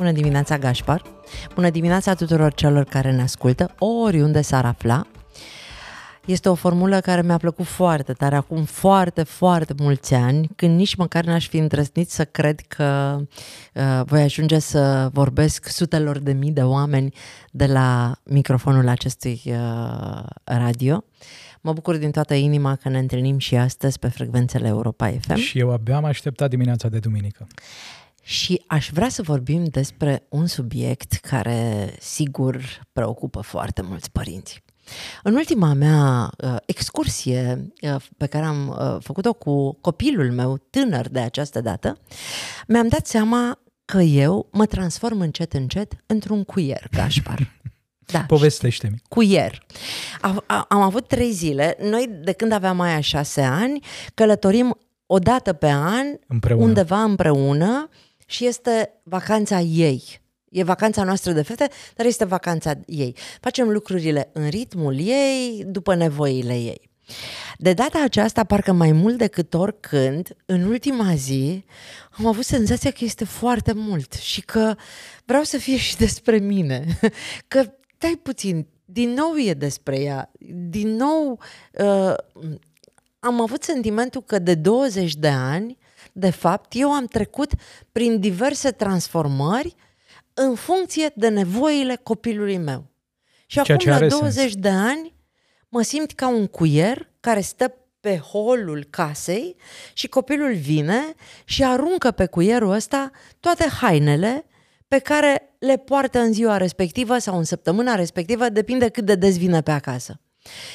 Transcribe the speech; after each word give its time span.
Bună 0.00 0.12
dimineața, 0.12 0.58
Gaspar! 0.58 1.02
Bună 1.54 1.70
dimineața 1.70 2.14
tuturor 2.14 2.54
celor 2.54 2.84
care 2.84 3.12
ne 3.12 3.22
ascultă, 3.22 3.74
oriunde 3.78 4.40
s-ar 4.40 4.64
afla, 4.64 5.06
este 6.26 6.48
o 6.48 6.54
formulă 6.54 7.00
care 7.00 7.22
mi-a 7.22 7.36
plăcut 7.36 7.66
foarte 7.66 8.12
tare 8.12 8.36
acum 8.36 8.64
foarte, 8.64 9.22
foarte 9.22 9.74
mulți 9.78 10.14
ani, 10.14 10.48
când 10.56 10.76
nici 10.76 10.94
măcar 10.94 11.24
n-aș 11.24 11.48
fi 11.48 11.56
îndrăznit 11.56 12.10
să 12.10 12.24
cred 12.24 12.60
că 12.60 13.18
uh, 13.74 14.00
voi 14.04 14.22
ajunge 14.22 14.58
să 14.58 15.10
vorbesc 15.12 15.68
sutelor 15.68 16.18
de 16.18 16.32
mii 16.32 16.52
de 16.52 16.62
oameni 16.62 17.14
de 17.50 17.66
la 17.66 18.16
microfonul 18.24 18.88
acestui 18.88 19.42
uh, 19.44 20.22
radio. 20.44 21.04
Mă 21.60 21.72
bucur 21.72 21.96
din 21.96 22.10
toată 22.10 22.34
inima 22.34 22.76
că 22.76 22.88
ne 22.88 22.98
întâlnim 22.98 23.38
și 23.38 23.56
astăzi 23.56 23.98
pe 23.98 24.08
frecvențele 24.08 24.68
Europa 24.68 25.12
FM. 25.20 25.34
Și 25.34 25.58
eu 25.58 25.72
abia 25.72 25.96
am 25.96 26.04
așteptat 26.04 26.50
dimineața 26.50 26.88
de 26.88 26.98
duminică. 26.98 27.46
Și 28.20 28.62
aș 28.66 28.90
vrea 28.92 29.08
să 29.08 29.22
vorbim 29.22 29.64
despre 29.64 30.26
un 30.28 30.46
subiect 30.46 31.12
care, 31.12 31.94
sigur, 32.00 32.86
preocupă 32.92 33.40
foarte 33.40 33.82
mulți 33.82 34.10
părinți. 34.10 34.62
În 35.22 35.34
ultima 35.34 35.72
mea 35.72 36.30
uh, 36.38 36.56
excursie 36.66 37.72
uh, 37.82 37.96
pe 38.16 38.26
care 38.26 38.44
am 38.44 38.68
uh, 38.68 38.96
făcut-o 39.00 39.32
cu 39.32 39.72
copilul 39.72 40.32
meu 40.32 40.56
tânăr 40.70 41.08
de 41.08 41.20
această 41.20 41.60
dată, 41.60 41.98
mi-am 42.66 42.88
dat 42.88 43.06
seama 43.06 43.58
că 43.84 43.98
eu 44.00 44.48
mă 44.52 44.66
transform 44.66 45.20
încet 45.20 45.52
încet 45.52 45.92
într-un 46.06 46.44
cuier, 46.44 46.86
Gașpar. 46.90 47.38
Da, 48.12 48.24
Povestește-mi. 48.26 49.02
Cuier. 49.08 49.66
Am, 50.20 50.44
am 50.68 50.80
avut 50.80 51.08
trei 51.08 51.32
zile. 51.32 51.76
Noi, 51.80 52.10
de 52.24 52.32
când 52.32 52.52
aveam 52.52 52.76
mai 52.76 52.94
a 52.94 53.00
șase 53.00 53.40
ani, 53.40 53.84
călătorim 54.14 54.78
o 55.06 55.18
dată 55.18 55.52
pe 55.52 55.70
an, 55.70 56.06
împreună. 56.26 56.64
undeva 56.64 57.02
împreună 57.02 57.88
și 58.30 58.46
este 58.46 58.92
vacanța 59.02 59.60
ei. 59.60 60.20
E 60.50 60.62
vacanța 60.62 61.04
noastră 61.04 61.32
de 61.32 61.42
fete, 61.42 61.68
dar 61.94 62.06
este 62.06 62.24
vacanța 62.24 62.72
ei. 62.86 63.16
Facem 63.40 63.68
lucrurile 63.68 64.30
în 64.32 64.48
ritmul 64.48 64.98
ei, 64.98 65.64
după 65.66 65.94
nevoile 65.94 66.52
ei. 66.52 66.90
De 67.58 67.72
data 67.72 68.02
aceasta, 68.02 68.44
parcă 68.44 68.72
mai 68.72 68.92
mult 68.92 69.18
decât 69.18 69.54
oricând, 69.54 70.36
în 70.46 70.62
ultima 70.62 71.14
zi, 71.14 71.64
am 72.10 72.26
avut 72.26 72.44
senzația 72.44 72.90
că 72.90 73.04
este 73.04 73.24
foarte 73.24 73.72
mult 73.72 74.12
și 74.12 74.40
că 74.40 74.74
vreau 75.24 75.42
să 75.42 75.58
fie 75.58 75.76
și 75.76 75.96
despre 75.96 76.38
mine. 76.38 76.98
Că, 77.48 77.64
dai 77.98 78.18
puțin, 78.22 78.66
din 78.84 79.10
nou 79.10 79.36
e 79.36 79.54
despre 79.54 80.00
ea. 80.00 80.30
Din 80.68 80.96
nou, 80.96 81.40
uh, 81.72 82.14
am 83.18 83.40
avut 83.40 83.62
sentimentul 83.62 84.22
că 84.22 84.38
de 84.38 84.54
20 84.54 85.14
de 85.14 85.28
ani, 85.28 85.78
de 86.20 86.30
fapt, 86.30 86.72
eu 86.74 86.92
am 86.92 87.06
trecut 87.06 87.52
prin 87.92 88.20
diverse 88.20 88.70
transformări 88.70 89.74
în 90.34 90.54
funcție 90.54 91.12
de 91.14 91.28
nevoile 91.28 91.96
copilului 92.02 92.56
meu. 92.56 92.86
Și 93.46 93.62
Ceea 93.62 93.78
acum, 93.80 93.90
la 93.90 94.08
20 94.08 94.40
sens. 94.40 94.54
de 94.54 94.68
ani, 94.68 95.14
mă 95.68 95.82
simt 95.82 96.12
ca 96.12 96.28
un 96.28 96.46
cuier 96.46 97.10
care 97.20 97.40
stă 97.40 97.74
pe 98.00 98.18
holul 98.18 98.86
casei 98.90 99.56
și 99.92 100.08
copilul 100.08 100.54
vine 100.54 101.14
și 101.44 101.64
aruncă 101.64 102.10
pe 102.10 102.26
cuierul 102.26 102.70
ăsta 102.70 103.10
toate 103.40 103.68
hainele 103.80 104.44
pe 104.88 104.98
care 104.98 105.54
le 105.58 105.76
poartă 105.76 106.18
în 106.18 106.32
ziua 106.32 106.56
respectivă 106.56 107.18
sau 107.18 107.36
în 107.36 107.44
săptămâna 107.44 107.94
respectivă, 107.94 108.48
depinde 108.48 108.88
cât 108.88 109.04
de 109.04 109.14
des 109.14 109.38
vine 109.38 109.62
pe 109.62 109.70
acasă. 109.70 110.20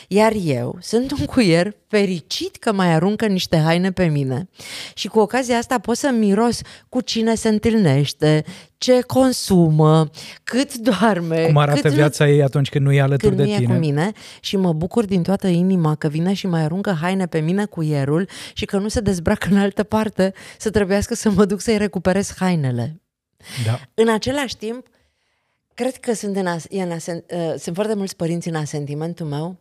Iar 0.07 0.33
eu 0.43 0.77
sunt 0.81 1.11
un 1.11 1.25
cuier 1.25 1.75
fericit 1.87 2.55
că 2.55 2.73
mai 2.73 2.93
aruncă 2.93 3.25
niște 3.25 3.57
haine 3.57 3.91
pe 3.91 4.05
mine 4.05 4.49
și 4.93 5.07
cu 5.07 5.19
ocazia 5.19 5.57
asta 5.57 5.79
pot 5.79 5.97
să 5.97 6.09
miros 6.19 6.59
cu 6.89 7.01
cine 7.01 7.35
se 7.35 7.49
întâlnește, 7.49 8.43
ce 8.77 9.01
consumă, 9.01 10.09
cât 10.43 10.73
doarme. 10.73 11.45
Cum 11.45 11.57
arată 11.57 11.81
cât 11.81 11.91
viața 11.91 12.29
ei 12.29 12.43
atunci 12.43 12.69
când 12.69 12.85
nu 12.85 12.91
e 12.91 13.01
alături 13.01 13.35
când 13.35 13.47
de 13.47 13.55
tine. 13.55 13.73
cu 13.73 13.79
mine 13.79 14.11
și 14.39 14.57
mă 14.57 14.73
bucur 14.73 15.05
din 15.05 15.23
toată 15.23 15.47
inima 15.47 15.95
că 15.95 16.07
vine 16.07 16.33
și 16.33 16.47
mai 16.47 16.61
aruncă 16.61 16.97
haine 17.01 17.25
pe 17.25 17.39
mine 17.39 17.65
cuierul 17.65 18.27
și 18.53 18.65
că 18.65 18.77
nu 18.77 18.87
se 18.87 18.99
dezbracă 18.99 19.47
în 19.51 19.57
altă 19.57 19.83
parte 19.83 20.33
să 20.57 20.69
trebuiască 20.69 21.15
să 21.15 21.29
mă 21.29 21.45
duc 21.45 21.61
să-i 21.61 21.77
recuperez 21.77 22.33
hainele. 22.37 23.01
Da. 23.65 23.79
În 23.93 24.09
același 24.09 24.57
timp, 24.57 24.87
Cred 25.75 25.97
că 25.97 26.13
sunt, 26.13 26.35
în 26.35 26.47
as- 26.47 26.67
în 26.69 26.91
asen- 26.91 27.25
uh, 27.31 27.53
sunt 27.57 27.75
foarte 27.75 27.93
mulți 27.93 28.15
părinți 28.15 28.47
în 28.47 28.55
asentimentul 28.55 29.25
meu. 29.25 29.57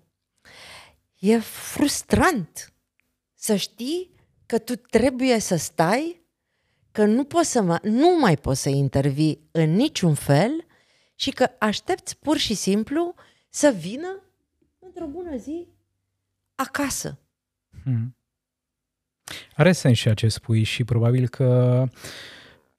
E 1.19 1.39
frustrant 1.39 2.73
să 3.35 3.57
știi 3.57 4.11
că 4.47 4.59
tu 4.59 4.77
trebuie 4.77 5.39
să 5.39 5.57
stai, 5.57 6.23
că 6.91 7.05
nu, 7.05 7.25
poți 7.25 7.51
să 7.51 7.63
mă, 7.63 7.79
nu 7.83 8.19
mai 8.21 8.37
poți 8.37 8.63
să 8.63 8.69
intervii 8.69 9.49
în 9.51 9.71
niciun 9.71 10.15
fel 10.15 10.67
și 11.15 11.31
că 11.31 11.51
aștepți 11.59 12.19
pur 12.19 12.37
și 12.37 12.55
simplu 12.55 13.15
să 13.49 13.75
vină 13.79 14.23
într-o 14.79 15.07
bună 15.07 15.37
zi 15.37 15.67
acasă. 16.55 17.19
Hmm. 17.83 18.17
Are 19.57 19.73
sens 19.73 19.99
și 19.99 20.15
ce 20.15 20.29
spui 20.29 20.63
și 20.63 20.85
probabil 20.85 21.29
că 21.29 21.81
uh, 21.83 22.01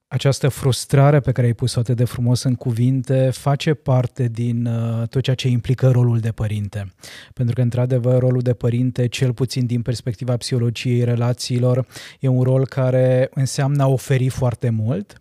această 0.08 0.48
frustrare 0.48 1.20
pe 1.20 1.32
care 1.32 1.48
ai 1.48 1.54
pus-o 1.54 1.80
atât 1.80 1.96
de 1.96 2.04
frumos 2.04 2.44
în 2.44 2.56
cuvinte 2.56 3.30
face 3.34 3.74
parte 3.74 4.28
din 4.28 4.66
uh, 4.66 5.08
tot 5.08 5.22
ceea 5.22 5.36
ce 5.36 5.48
implică 5.48 5.90
rolul 5.90 6.20
de 6.20 6.32
părinte. 6.32 6.94
Pentru 7.34 7.56
că, 7.56 7.62
într-adevăr, 7.62 8.20
rolul 8.20 8.42
de 8.42 8.54
părinte, 8.54 9.08
cel 9.08 9.34
puțin 9.34 9.66
din 9.66 9.82
perspectiva 9.82 10.38
psihologiei 10.38 11.04
relațiilor, 11.04 11.86
e 12.20 12.28
un 12.28 12.42
rol 12.42 12.68
care 12.68 13.30
înseamnă 13.34 13.84
a 13.84 13.88
oferi 13.88 14.30
foarte 14.30 14.70
mult 14.70 15.18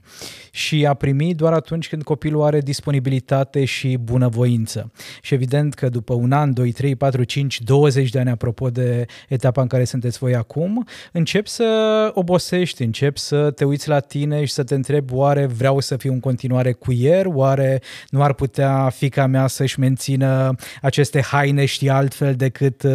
și 0.51 0.87
a 0.87 0.95
primi 0.95 1.35
doar 1.35 1.53
atunci 1.53 1.89
când 1.89 2.03
copilul 2.03 2.43
are 2.43 2.61
disponibilitate 2.61 3.65
și 3.65 3.97
bunăvoință. 3.97 4.93
Și 5.23 5.35
evident 5.35 5.75
că 5.75 5.89
după 5.89 6.15
un 6.15 6.33
an, 6.33 6.53
2, 6.53 6.73
3, 6.73 6.97
4, 6.97 7.25
5, 7.25 7.61
20 7.61 8.11
de 8.11 8.19
ani, 8.19 8.31
apropo 8.31 8.71
de 8.71 9.07
etapa 9.29 9.63
în 9.63 9.67
care 9.67 9.85
sunteți 9.85 10.19
voi 10.19 10.35
acum, 10.35 10.87
încep 11.13 11.47
să 11.47 12.11
obosești, 12.15 12.83
încep 12.83 13.17
să 13.17 13.51
te 13.51 13.65
uiți 13.65 13.89
la 13.89 14.01
tine 14.01 14.45
și 14.45 14.53
să 14.53 14.65
te 14.65 14.74
întreb 14.75 15.13
oare 15.13 15.47
vreau 15.47 15.81
să 15.81 15.97
fiu 15.97 16.13
în 16.13 16.21
continuare 16.21 16.73
cuier, 16.73 17.27
oare 17.27 17.83
nu 18.09 18.23
ar 18.23 18.33
putea 18.33 18.89
fica 18.89 19.27
mea 19.27 19.47
să-și 19.47 19.79
mențină 19.79 20.55
aceste 20.83 21.23
haine 21.23 21.65
și 21.65 21.89
altfel 21.89 22.35
decât 22.35 22.83
uh, 22.83 22.93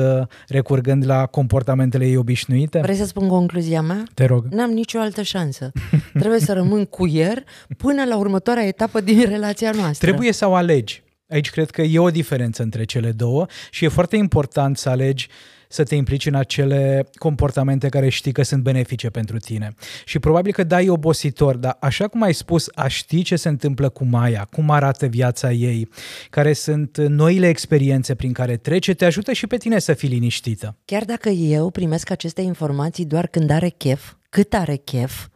recurgând 0.48 1.06
la 1.06 1.26
comportamentele 1.26 2.06
ei 2.06 2.16
obișnuite? 2.16 2.80
Vrei 2.80 2.96
să 2.96 3.06
spun 3.06 3.28
concluzia 3.28 3.82
mea? 3.82 4.04
Te 4.14 4.26
rog. 4.26 4.46
N-am 4.50 4.72
nicio 4.72 5.00
altă 5.00 5.22
șansă. 5.22 5.72
Trebuie 6.20 6.40
să 6.40 6.54
rămân 6.54 6.86
cuier 6.86 7.44
până 7.78 8.04
la 8.06 8.18
următoarea 8.18 8.68
etapă 8.68 9.02
din 9.02 9.26
relația 9.28 9.72
noastră. 9.76 10.08
Trebuie 10.08 10.32
să 10.32 10.48
o 10.48 10.54
alegi. 10.54 11.04
Aici 11.30 11.50
cred 11.50 11.70
că 11.70 11.82
e 11.82 12.00
o 12.00 12.10
diferență 12.10 12.64
între 12.64 12.84
cele 12.84 13.12
două 13.12 13.46
și 13.72 13.86
e 13.86 13.88
foarte 13.88 14.16
important 14.16 14.78
să 14.78 14.90
alegi 14.90 15.28
să 15.72 15.84
te 15.84 15.96
implici 15.96 16.26
în 16.26 16.36
acele 16.36 17.10
comportamente 17.14 17.90
care 17.90 18.10
știi 18.10 18.32
că 18.32 18.44
sunt 18.44 18.64
benefice 18.64 19.10
pentru 19.10 19.38
tine. 19.38 19.74
Și 20.06 20.20
probabil 20.20 20.52
că 20.52 20.64
dai 20.64 20.90
obositor, 20.90 21.56
dar 21.56 21.78
așa 21.80 22.08
cum 22.08 22.22
ai 22.22 22.34
spus, 22.34 22.70
a 22.74 22.88
ști 22.88 23.22
ce 23.22 23.36
se 23.36 23.50
întâmplă 23.50 23.90
cu 23.90 24.04
Maia, 24.06 24.48
cum 24.52 24.70
arată 24.70 25.06
viața 25.06 25.52
ei, 25.52 25.90
care 26.30 26.54
sunt 26.54 26.98
noile 26.98 27.48
experiențe 27.48 28.16
prin 28.16 28.34
care 28.34 28.58
trece, 28.58 28.94
te 28.94 29.06
ajută 29.06 29.32
și 29.32 29.48
pe 29.48 29.58
tine 29.58 29.80
să 29.80 29.94
fii 29.94 30.10
liniștită. 30.10 30.76
Chiar 30.86 31.04
dacă 31.06 31.30
eu 31.30 31.70
primesc 31.70 32.10
aceste 32.10 32.42
informații 32.42 33.06
doar 33.06 33.28
când 33.28 33.50
are 33.50 33.70
chef, 33.70 34.14
cât 34.30 34.54
are 34.54 34.76
chef, 34.76 35.28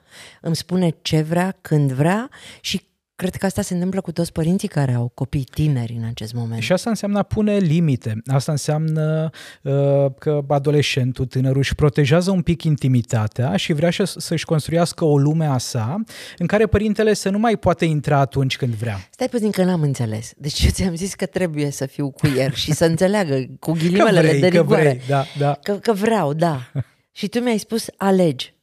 îmi 0.41 0.55
spune 0.55 0.95
ce 1.01 1.21
vrea, 1.21 1.57
când 1.61 1.91
vrea 1.91 2.29
și 2.61 2.81
Cred 3.23 3.35
că 3.35 3.45
asta 3.45 3.61
se 3.61 3.73
întâmplă 3.73 4.01
cu 4.01 4.11
toți 4.11 4.31
părinții 4.31 4.67
care 4.67 4.93
au 4.93 5.11
copii 5.13 5.43
tineri 5.43 5.95
în 5.97 6.03
acest 6.03 6.33
moment. 6.33 6.61
Și 6.61 6.71
asta 6.71 6.89
înseamnă 6.89 7.17
a 7.17 7.23
pune 7.23 7.57
limite. 7.57 8.21
Asta 8.25 8.51
înseamnă 8.51 9.29
uh, 9.61 9.73
că 10.19 10.43
adolescentul, 10.47 11.25
tânărul 11.25 11.57
își 11.57 11.75
protejează 11.75 12.31
un 12.31 12.41
pic 12.41 12.63
intimitatea 12.63 13.55
și 13.55 13.73
vrea 13.73 13.89
să-și 14.03 14.45
construiască 14.45 15.05
o 15.05 15.17
lume 15.17 15.45
a 15.45 15.57
sa 15.57 16.03
în 16.37 16.47
care 16.47 16.65
părintele 16.65 17.13
să 17.13 17.29
nu 17.29 17.37
mai 17.37 17.57
poate 17.57 17.85
intra 17.85 18.17
atunci 18.17 18.57
când 18.57 18.73
vrea. 18.73 19.07
Stai 19.11 19.29
puțin 19.29 19.51
că 19.51 19.63
n-am 19.63 19.81
înțeles. 19.81 20.31
Deci 20.37 20.63
eu 20.63 20.69
ți-am 20.69 20.95
zis 20.95 21.13
că 21.13 21.25
trebuie 21.25 21.69
să 21.69 21.85
fiu 21.85 22.11
cu 22.11 22.27
el 22.37 22.51
și 22.53 22.71
să 22.71 22.85
înțeleagă 22.85 23.45
cu 23.59 23.71
ghilimele 23.71 24.21
vrei, 24.21 24.39
de 24.39 24.47
rigoare. 24.47 24.83
Că, 24.83 24.89
vrei, 24.89 25.01
da, 25.07 25.25
da. 25.37 25.59
Că, 25.61 25.73
că 25.73 25.93
vreau, 25.93 26.33
da. 26.33 26.71
și 27.19 27.27
tu 27.27 27.39
mi-ai 27.39 27.57
spus 27.57 27.85
alegi. 27.97 28.53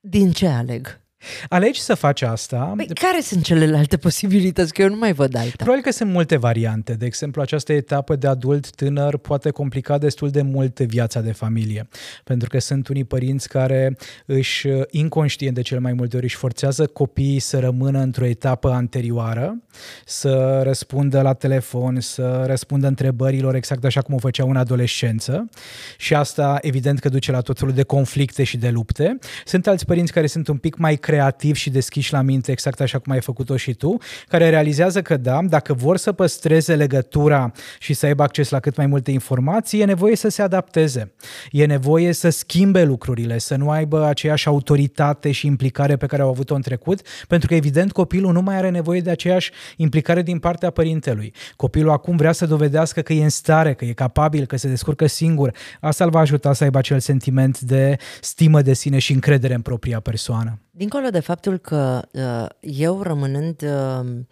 Din 0.00 0.30
ce 0.30 0.46
aleg? 0.46 1.02
Alegi 1.48 1.80
să 1.80 1.94
faci 1.94 2.22
asta. 2.22 2.72
Păi, 2.76 2.86
care 2.94 3.20
sunt 3.20 3.44
celelalte 3.44 3.96
posibilități? 3.96 4.72
Că 4.72 4.82
eu 4.82 4.88
nu 4.88 4.96
mai 4.96 5.12
văd 5.12 5.36
alta. 5.36 5.52
Probabil 5.56 5.82
că 5.82 5.90
sunt 5.90 6.10
multe 6.10 6.36
variante. 6.36 6.92
De 6.92 7.06
exemplu, 7.06 7.42
această 7.42 7.72
etapă 7.72 8.16
de 8.16 8.26
adult 8.26 8.70
tânăr 8.70 9.16
poate 9.16 9.50
complica 9.50 9.98
destul 9.98 10.30
de 10.30 10.42
mult 10.42 10.80
viața 10.80 11.20
de 11.20 11.32
familie. 11.32 11.88
Pentru 12.24 12.48
că 12.48 12.58
sunt 12.58 12.88
unii 12.88 13.04
părinți 13.04 13.48
care 13.48 13.96
își, 14.26 14.68
inconștient 14.90 15.54
de 15.54 15.62
cele 15.62 15.80
mai 15.80 15.92
multe 15.92 16.16
ori, 16.16 16.24
își 16.24 16.36
forțează 16.36 16.86
copiii 16.86 17.38
să 17.38 17.58
rămână 17.58 17.98
într-o 17.98 18.26
etapă 18.26 18.70
anterioară, 18.70 19.62
să 20.04 20.60
răspundă 20.62 21.20
la 21.20 21.32
telefon, 21.32 22.00
să 22.00 22.44
răspundă 22.46 22.86
întrebărilor 22.86 23.54
exact 23.54 23.84
așa 23.84 24.00
cum 24.00 24.14
o 24.14 24.18
făceau 24.18 24.48
în 24.48 24.56
adolescență. 24.56 25.48
Și 25.96 26.14
asta, 26.14 26.58
evident, 26.60 26.98
că 26.98 27.08
duce 27.08 27.30
la 27.30 27.40
tot 27.40 27.58
felul 27.58 27.74
de 27.74 27.82
conflicte 27.82 28.44
și 28.44 28.56
de 28.56 28.68
lupte. 28.68 29.18
Sunt 29.44 29.66
alți 29.66 29.84
părinți 29.84 30.12
care 30.12 30.26
sunt 30.26 30.48
un 30.48 30.56
pic 30.56 30.76
mai 30.76 30.96
creativi 31.14 31.58
și 31.58 31.70
deschiși 31.70 32.12
la 32.12 32.20
minte, 32.20 32.50
exact 32.50 32.80
așa 32.80 32.98
cum 32.98 33.12
ai 33.12 33.20
făcut-o 33.20 33.56
și 33.56 33.74
tu, 33.74 33.96
care 34.28 34.48
realizează 34.48 35.02
că 35.02 35.16
da, 35.16 35.40
dacă 35.42 35.74
vor 35.74 35.96
să 35.96 36.12
păstreze 36.12 36.74
legătura 36.74 37.52
și 37.78 37.94
să 37.94 38.06
aibă 38.06 38.22
acces 38.22 38.50
la 38.50 38.60
cât 38.60 38.76
mai 38.76 38.86
multe 38.86 39.10
informații, 39.10 39.80
e 39.80 39.84
nevoie 39.84 40.16
să 40.16 40.28
se 40.28 40.42
adapteze. 40.42 41.12
E 41.50 41.66
nevoie 41.66 42.12
să 42.12 42.28
schimbe 42.28 42.84
lucrurile, 42.84 43.38
să 43.38 43.56
nu 43.56 43.70
aibă 43.70 44.04
aceeași 44.04 44.46
autoritate 44.46 45.30
și 45.32 45.46
implicare 45.46 45.96
pe 45.96 46.06
care 46.06 46.22
au 46.22 46.28
avut-o 46.28 46.54
în 46.54 46.62
trecut, 46.62 47.00
pentru 47.28 47.48
că 47.48 47.54
evident 47.54 47.92
copilul 47.92 48.32
nu 48.32 48.40
mai 48.40 48.56
are 48.56 48.70
nevoie 48.70 49.00
de 49.00 49.10
aceeași 49.10 49.50
implicare 49.76 50.22
din 50.22 50.38
partea 50.38 50.70
părintelui. 50.70 51.32
Copilul 51.56 51.90
acum 51.90 52.16
vrea 52.16 52.32
să 52.32 52.46
dovedească 52.46 53.00
că 53.00 53.12
e 53.12 53.22
în 53.22 53.28
stare, 53.28 53.74
că 53.74 53.84
e 53.84 53.92
capabil, 53.92 54.46
că 54.46 54.56
se 54.56 54.68
descurcă 54.68 55.06
singur. 55.06 55.54
Asta 55.80 56.04
îl 56.04 56.10
va 56.10 56.20
ajuta 56.20 56.52
să 56.52 56.64
aibă 56.64 56.78
acel 56.78 57.00
sentiment 57.00 57.60
de 57.60 57.96
stimă 58.20 58.62
de 58.62 58.72
sine 58.72 58.98
și 58.98 59.12
încredere 59.12 59.54
în 59.54 59.60
propria 59.60 60.00
persoană. 60.00 60.58
Dincolo 60.76 61.08
de 61.08 61.20
faptul 61.20 61.58
că 61.58 62.02
uh, 62.12 62.46
eu 62.60 63.02
rămânând 63.02 63.62
uh, 63.62 64.24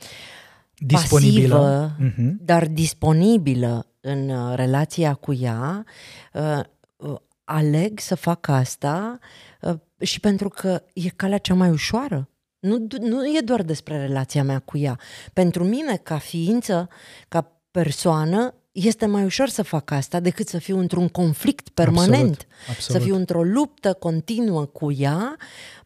disponibilă, 0.75 1.56
pasivă, 1.56 1.97
uh-huh. 2.11 2.44
dar 2.44 2.67
disponibilă 2.67 3.87
în 4.00 4.29
uh, 4.29 4.55
relația 4.55 5.15
cu 5.15 5.33
ea, 5.33 5.85
uh, 6.33 6.61
uh, 6.97 7.17
aleg 7.44 7.99
să 7.99 8.15
fac 8.15 8.49
asta 8.49 9.19
uh, 9.61 9.75
și 10.00 10.21
pentru 10.21 10.49
că 10.49 10.83
e 10.94 11.09
calea 11.09 11.39
cea 11.39 11.55
mai 11.55 11.71
ușoară. 11.71 12.29
Nu, 12.59 12.87
nu 13.00 13.27
e 13.27 13.41
doar 13.44 13.62
despre 13.62 13.99
relația 14.06 14.44
mea 14.44 14.59
cu 14.59 14.79
ea. 14.79 14.99
Pentru 15.33 15.65
mine, 15.65 15.97
ca 15.97 16.19
ființă, 16.19 16.89
ca 17.29 17.53
persoană, 17.71 18.55
este 18.73 19.06
mai 19.06 19.25
ușor 19.25 19.49
să 19.49 19.62
fac 19.62 19.91
asta 19.91 20.21
decât 20.21 20.49
să 20.49 20.59
fiu 20.59 20.79
într-un 20.79 21.09
conflict 21.09 21.69
permanent, 21.69 22.11
absolut, 22.11 22.47
absolut. 22.69 23.00
să 23.00 23.06
fiu 23.06 23.15
într-o 23.15 23.43
luptă 23.43 23.93
continuă 23.93 24.65
cu 24.65 24.93
ea, 24.93 25.37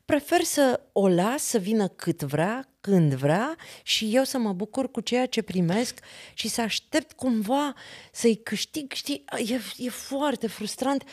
prefer 0.07 0.43
să 0.43 0.81
o 0.93 1.09
las 1.09 1.43
să 1.43 1.59
vină 1.59 1.89
cât 1.89 2.23
vrea, 2.23 2.69
când 2.81 3.15
vrea 3.15 3.57
și 3.83 4.15
eu 4.15 4.25
să 4.25 4.39
mă 4.39 4.53
bucur 4.53 4.91
cu 4.91 5.01
ceea 5.01 5.27
ce 5.27 5.43
primesc 5.43 5.99
și 6.35 6.49
să 6.49 6.61
aștept 6.61 7.13
cumva 7.13 7.75
să-i 8.13 8.37
câștig. 8.37 8.93
Știi, 8.93 9.25
e, 9.49 9.61
e 9.77 9.89
foarte 9.89 10.47
frustrant 10.47 11.05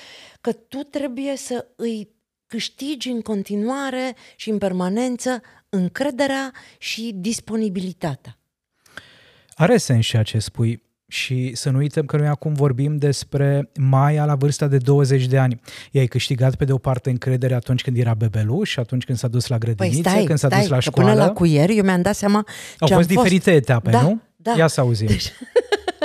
că 0.41 0.51
tu 0.53 0.77
trebuie 0.77 1.35
să 1.35 1.67
îi 1.75 2.09
câștigi 2.47 3.09
în 3.09 3.21
continuare 3.21 4.15
și 4.35 4.49
în 4.49 4.57
permanență 4.57 5.41
încrederea 5.69 6.53
și 6.77 7.11
disponibilitatea. 7.15 8.37
Are 9.53 9.77
sens 9.77 10.05
ceea 10.05 10.23
ce 10.23 10.39
spui. 10.39 10.83
Și 11.13 11.51
să 11.55 11.69
nu 11.69 11.77
uităm 11.77 12.05
că 12.05 12.17
noi 12.17 12.27
acum 12.27 12.53
vorbim 12.53 12.97
despre 12.97 13.69
Maia 13.79 14.25
la 14.25 14.35
vârsta 14.35 14.67
de 14.67 14.77
20 14.77 15.25
de 15.25 15.37
ani. 15.37 15.61
Ea 15.91 16.01
ai 16.01 16.07
câștigat 16.07 16.55
pe 16.55 16.65
de 16.65 16.71
o 16.71 16.77
parte 16.77 17.09
încredere 17.09 17.53
atunci 17.53 17.81
când 17.81 17.97
era 17.97 18.13
bebeluș, 18.13 18.77
atunci 18.77 19.03
când 19.03 19.17
s-a 19.17 19.27
dus 19.27 19.47
la 19.47 19.57
grădiniță, 19.57 20.01
păi 20.01 20.11
stai, 20.11 20.23
când 20.23 20.37
s-a 20.37 20.47
stai, 20.47 20.59
dus 20.59 20.69
la 20.69 20.79
școală. 20.79 21.11
până 21.11 21.23
la 21.23 21.31
cuier 21.31 21.69
eu 21.69 21.83
mi-am 21.83 22.01
dat 22.01 22.15
seama 22.15 22.45
Au 22.79 22.87
ce 22.87 22.93
fost 22.93 23.07
diferite 23.07 23.51
fost. 23.51 23.61
etape, 23.61 23.89
da, 23.89 24.01
nu? 24.01 24.21
Da. 24.35 24.53
Ia 24.57 24.67
să 24.67 24.81
auzim. 24.81 25.07
Deci... 25.07 25.31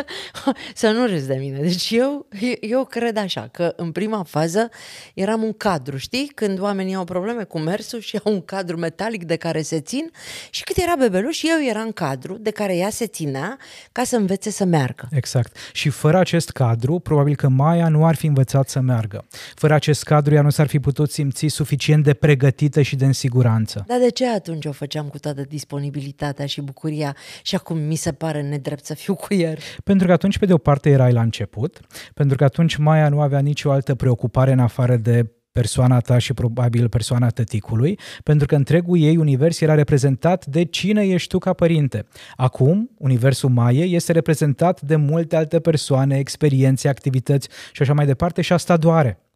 să 0.75 0.91
nu 0.91 1.06
râzi 1.06 1.27
de 1.27 1.35
mine. 1.35 1.59
Deci 1.59 1.91
eu, 1.91 2.27
eu 2.61 2.85
cred 2.85 3.17
așa, 3.17 3.49
că 3.53 3.73
în 3.77 3.93
prima 3.93 4.23
fază 4.23 4.69
eram 5.15 5.43
un 5.43 5.53
cadru, 5.53 5.97
știi? 5.97 6.31
Când 6.35 6.61
oamenii 6.61 6.95
au 6.95 7.05
probleme 7.05 7.45
cu 7.45 7.59
mersul 7.59 8.00
și 8.00 8.21
au 8.25 8.33
un 8.33 8.41
cadru 8.41 8.77
metalic 8.77 9.25
de 9.25 9.37
care 9.37 9.62
se 9.62 9.81
țin 9.81 10.11
și 10.50 10.65
cât 10.65 10.77
era 10.77 10.95
bebeluș, 10.99 11.43
eu 11.43 11.69
eram 11.69 11.91
cadru 11.91 12.37
de 12.41 12.50
care 12.50 12.77
ea 12.77 12.91
se 12.91 13.06
ținea 13.06 13.56
ca 13.93 14.05
să 14.05 14.17
învețe 14.17 14.50
să 14.50 14.65
meargă. 14.65 15.09
Exact. 15.11 15.56
Și 15.73 15.89
fără 15.89 16.19
acest 16.19 16.50
cadru, 16.50 16.99
probabil 16.99 17.37
că 17.37 17.49
Maia 17.49 17.89
nu 17.89 18.06
ar 18.06 18.15
fi 18.15 18.27
învățat 18.27 18.69
să 18.69 18.81
meargă. 18.81 19.25
Fără 19.55 19.75
acest 19.75 20.03
cadru, 20.03 20.35
ea 20.35 20.43
nu 20.43 20.50
s-ar 20.50 20.67
fi 20.67 20.81
putut 20.81 21.11
simți 21.11 21.47
suficient 21.47 22.05
de 22.05 22.15
pregătită 22.15 22.83
și 22.83 22.97
de 22.97 23.05
în 23.05 23.12
siguranță. 23.12 23.85
Dar 23.87 23.99
de 23.99 24.11
ce 24.11 24.29
atunci 24.29 24.65
o 24.65 24.73
făceam 24.73 25.09
cu 25.09 25.19
toată 25.19 25.43
disponibilitatea 25.49 26.47
și 26.47 26.61
bucuria 26.61 27.17
și 27.43 27.55
acum 27.55 27.79
mi 27.79 27.95
se 27.95 28.12
pare 28.12 28.43
nedrept 28.43 28.85
să 28.85 28.95
fiu 28.95 29.15
cu 29.15 29.35
el? 29.35 29.59
Pentru 29.88 30.06
că 30.06 30.12
atunci, 30.12 30.38
pe 30.38 30.46
de 30.46 30.52
o 30.52 30.58
parte, 30.58 30.90
erai 30.90 31.12
la 31.12 31.20
început, 31.20 31.81
pentru 32.14 32.37
că 32.37 32.44
atunci 32.44 32.76
Maia 32.76 33.08
nu 33.08 33.20
avea 33.20 33.38
nicio 33.38 33.70
altă 33.70 33.94
preocupare 33.94 34.52
în 34.52 34.58
afară 34.58 34.96
de 34.96 35.32
persoana 35.52 36.00
ta 36.00 36.19
și 36.19 36.35
probabil 36.35 36.88
persoana 36.88 37.29
tăticului, 37.29 37.99
pentru 38.23 38.46
că 38.46 38.55
întregul 38.55 39.00
ei 39.00 39.17
univers 39.17 39.61
era 39.61 39.75
reprezentat 39.75 40.46
de 40.46 40.64
cine 40.64 41.06
ești 41.06 41.29
tu 41.29 41.38
ca 41.38 41.52
părinte. 41.52 42.06
Acum, 42.37 42.90
universul 42.99 43.50
Maie 43.50 43.85
este 43.85 44.12
reprezentat 44.12 44.81
de 44.81 44.96
multe 44.96 45.37
alte 45.37 45.61
persoane, 45.61 46.19
experiențe, 46.19 46.88
activități 46.88 47.49
și 47.73 47.82
așa 47.82 47.93
mai 47.93 48.06
departe 48.06 48.43
și 48.43 48.52
asta 48.52 48.76
doare. 48.76 49.27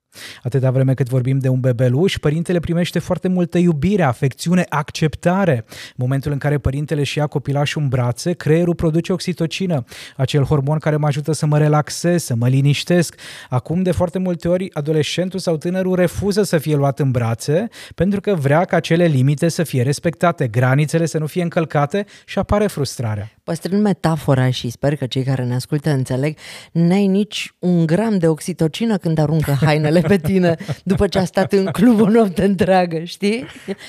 Atâta 0.42 0.70
vreme 0.70 0.94
cât 0.94 1.08
vorbim 1.08 1.38
de 1.38 1.48
un 1.48 1.60
bebeluș, 1.60 2.16
părintele 2.16 2.58
primește 2.60 2.98
foarte 2.98 3.28
multă 3.28 3.58
iubire, 3.58 4.02
afecțiune, 4.02 4.66
acceptare. 4.68 5.64
În 5.68 5.94
momentul 5.94 6.32
în 6.32 6.38
care 6.38 6.58
părintele 6.58 7.00
își 7.00 7.18
ia 7.18 7.26
copilașul 7.26 7.82
în 7.82 7.88
brațe, 7.88 8.32
creierul 8.32 8.74
produce 8.74 9.12
oxitocină, 9.12 9.84
acel 10.16 10.44
hormon 10.44 10.78
care 10.78 10.96
mă 10.96 11.06
ajută 11.06 11.32
să 11.32 11.46
mă 11.46 11.58
relaxez, 11.58 12.24
să 12.24 12.34
mă 12.34 12.48
liniștesc. 12.48 13.14
Acum, 13.48 13.82
de 13.82 13.90
foarte 13.90 14.18
multe 14.18 14.48
ori, 14.48 14.68
adolescentul 14.72 15.38
sau 15.38 15.56
tânărul 15.56 15.94
refuză 15.94 16.42
să 16.42 16.58
fie 16.58 16.76
luat 16.76 16.98
în 16.98 17.10
brațe 17.10 17.68
pentru 17.94 18.20
că 18.20 18.34
vrea 18.34 18.64
ca 18.64 18.76
acele 18.76 19.04
limite 19.04 19.48
să 19.48 19.62
fie 19.62 19.82
respectate, 19.82 20.46
granițele 20.46 21.06
să 21.06 21.18
nu 21.18 21.26
fie 21.26 21.42
încălcate 21.42 22.04
și 22.24 22.38
apare 22.38 22.66
frustrarea. 22.66 23.32
Păstrând 23.44 23.82
metafora 23.82 24.50
și 24.50 24.70
sper 24.70 24.96
că 24.96 25.06
cei 25.06 25.22
care 25.22 25.44
ne 25.44 25.54
ascultă 25.54 25.90
înțeleg, 25.90 26.36
n-ai 26.72 27.06
nici 27.06 27.54
un 27.58 27.86
gram 27.86 28.18
de 28.18 28.28
oxitocină 28.28 28.96
când 28.96 29.18
aruncă 29.18 29.52
hainele 29.60 30.00
pe 30.02 30.16
tine 30.16 30.56
după 30.82 31.06
ce 31.06 31.18
a 31.18 31.24
stat 31.24 31.52
în 31.52 31.64
club 31.64 32.00
o 32.00 32.08
noapte 32.08 32.44
întreagă, 32.44 33.04
știi? 33.04 33.46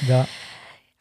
Da. 0.08 0.26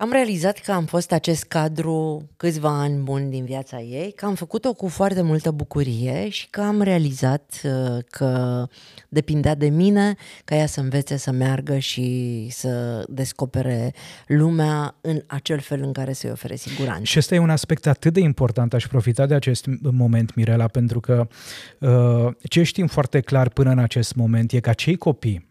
Am 0.02 0.12
realizat 0.12 0.58
că 0.58 0.72
am 0.72 0.84
fost 0.84 1.12
acest 1.12 1.44
cadru 1.44 2.28
câțiva 2.36 2.68
ani 2.68 3.02
buni 3.02 3.30
din 3.30 3.44
viața 3.44 3.80
ei, 3.80 4.12
că 4.16 4.26
am 4.26 4.34
făcut-o 4.34 4.72
cu 4.72 4.88
foarte 4.88 5.22
multă 5.22 5.50
bucurie 5.50 6.28
și 6.28 6.48
că 6.50 6.60
am 6.60 6.80
realizat 6.80 7.60
uh, 7.64 7.98
că 8.10 8.66
depindea 9.08 9.54
de 9.54 9.68
mine 9.68 10.14
ca 10.44 10.54
ea 10.54 10.66
să 10.66 10.80
învețe 10.80 11.16
să 11.16 11.30
meargă 11.30 11.78
și 11.78 12.46
să 12.50 13.02
descopere 13.08 13.94
lumea 14.26 14.94
în 15.00 15.22
acel 15.26 15.58
fel 15.58 15.82
în 15.82 15.92
care 15.92 16.12
să-i 16.12 16.30
ofere 16.30 16.56
siguranță. 16.56 17.04
Și 17.04 17.18
ăsta 17.18 17.34
e 17.34 17.38
un 17.38 17.50
aspect 17.50 17.86
atât 17.86 18.12
de 18.12 18.20
important, 18.20 18.74
aș 18.74 18.86
profita 18.86 19.26
de 19.26 19.34
acest 19.34 19.66
moment, 19.80 20.34
Mirela, 20.34 20.66
pentru 20.66 21.00
că 21.00 21.28
uh, 21.78 22.34
ce 22.42 22.62
știm 22.62 22.86
foarte 22.86 23.20
clar 23.20 23.48
până 23.48 23.70
în 23.70 23.78
acest 23.78 24.14
moment 24.14 24.52
e 24.52 24.60
că 24.60 24.70
acei 24.70 24.96
copii 24.96 25.50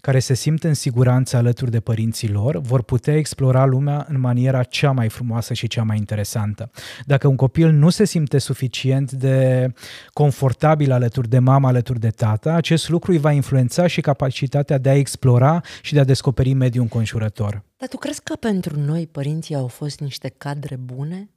care 0.00 0.18
se 0.18 0.34
simt 0.34 0.64
în 0.64 0.74
siguranță 0.74 1.36
alături 1.36 1.70
de 1.70 1.80
părinții 1.80 2.28
lor, 2.28 2.58
vor 2.58 2.82
putea 2.82 3.16
explora 3.16 3.64
lumea 3.64 4.06
în 4.08 4.20
maniera 4.20 4.62
cea 4.62 4.90
mai 4.90 5.08
frumoasă 5.08 5.54
și 5.54 5.66
cea 5.66 5.82
mai 5.82 5.96
interesantă. 5.96 6.70
Dacă 7.06 7.28
un 7.28 7.36
copil 7.36 7.70
nu 7.70 7.90
se 7.90 8.04
simte 8.04 8.38
suficient 8.38 9.12
de 9.12 9.68
confortabil 10.12 10.92
alături 10.92 11.28
de 11.28 11.38
mama, 11.38 11.68
alături 11.68 12.00
de 12.00 12.10
tata, 12.10 12.52
acest 12.52 12.88
lucru 12.88 13.12
îi 13.12 13.18
va 13.18 13.32
influența 13.32 13.86
și 13.86 14.00
capacitatea 14.00 14.78
de 14.78 14.88
a 14.88 14.96
explora 14.96 15.60
și 15.82 15.92
de 15.92 16.00
a 16.00 16.04
descoperi 16.04 16.52
mediul 16.52 16.82
înconjurător. 16.82 17.62
Dar 17.76 17.88
tu 17.88 17.96
crezi 17.96 18.22
că 18.22 18.34
pentru 18.34 18.78
noi 18.78 19.06
părinții 19.06 19.54
au 19.54 19.66
fost 19.66 20.00
niște 20.00 20.28
cadre 20.28 20.76
bune 20.76 21.30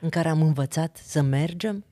în 0.00 0.08
care 0.08 0.28
am 0.28 0.42
învățat 0.42 1.00
să 1.04 1.22
mergem? 1.22 1.84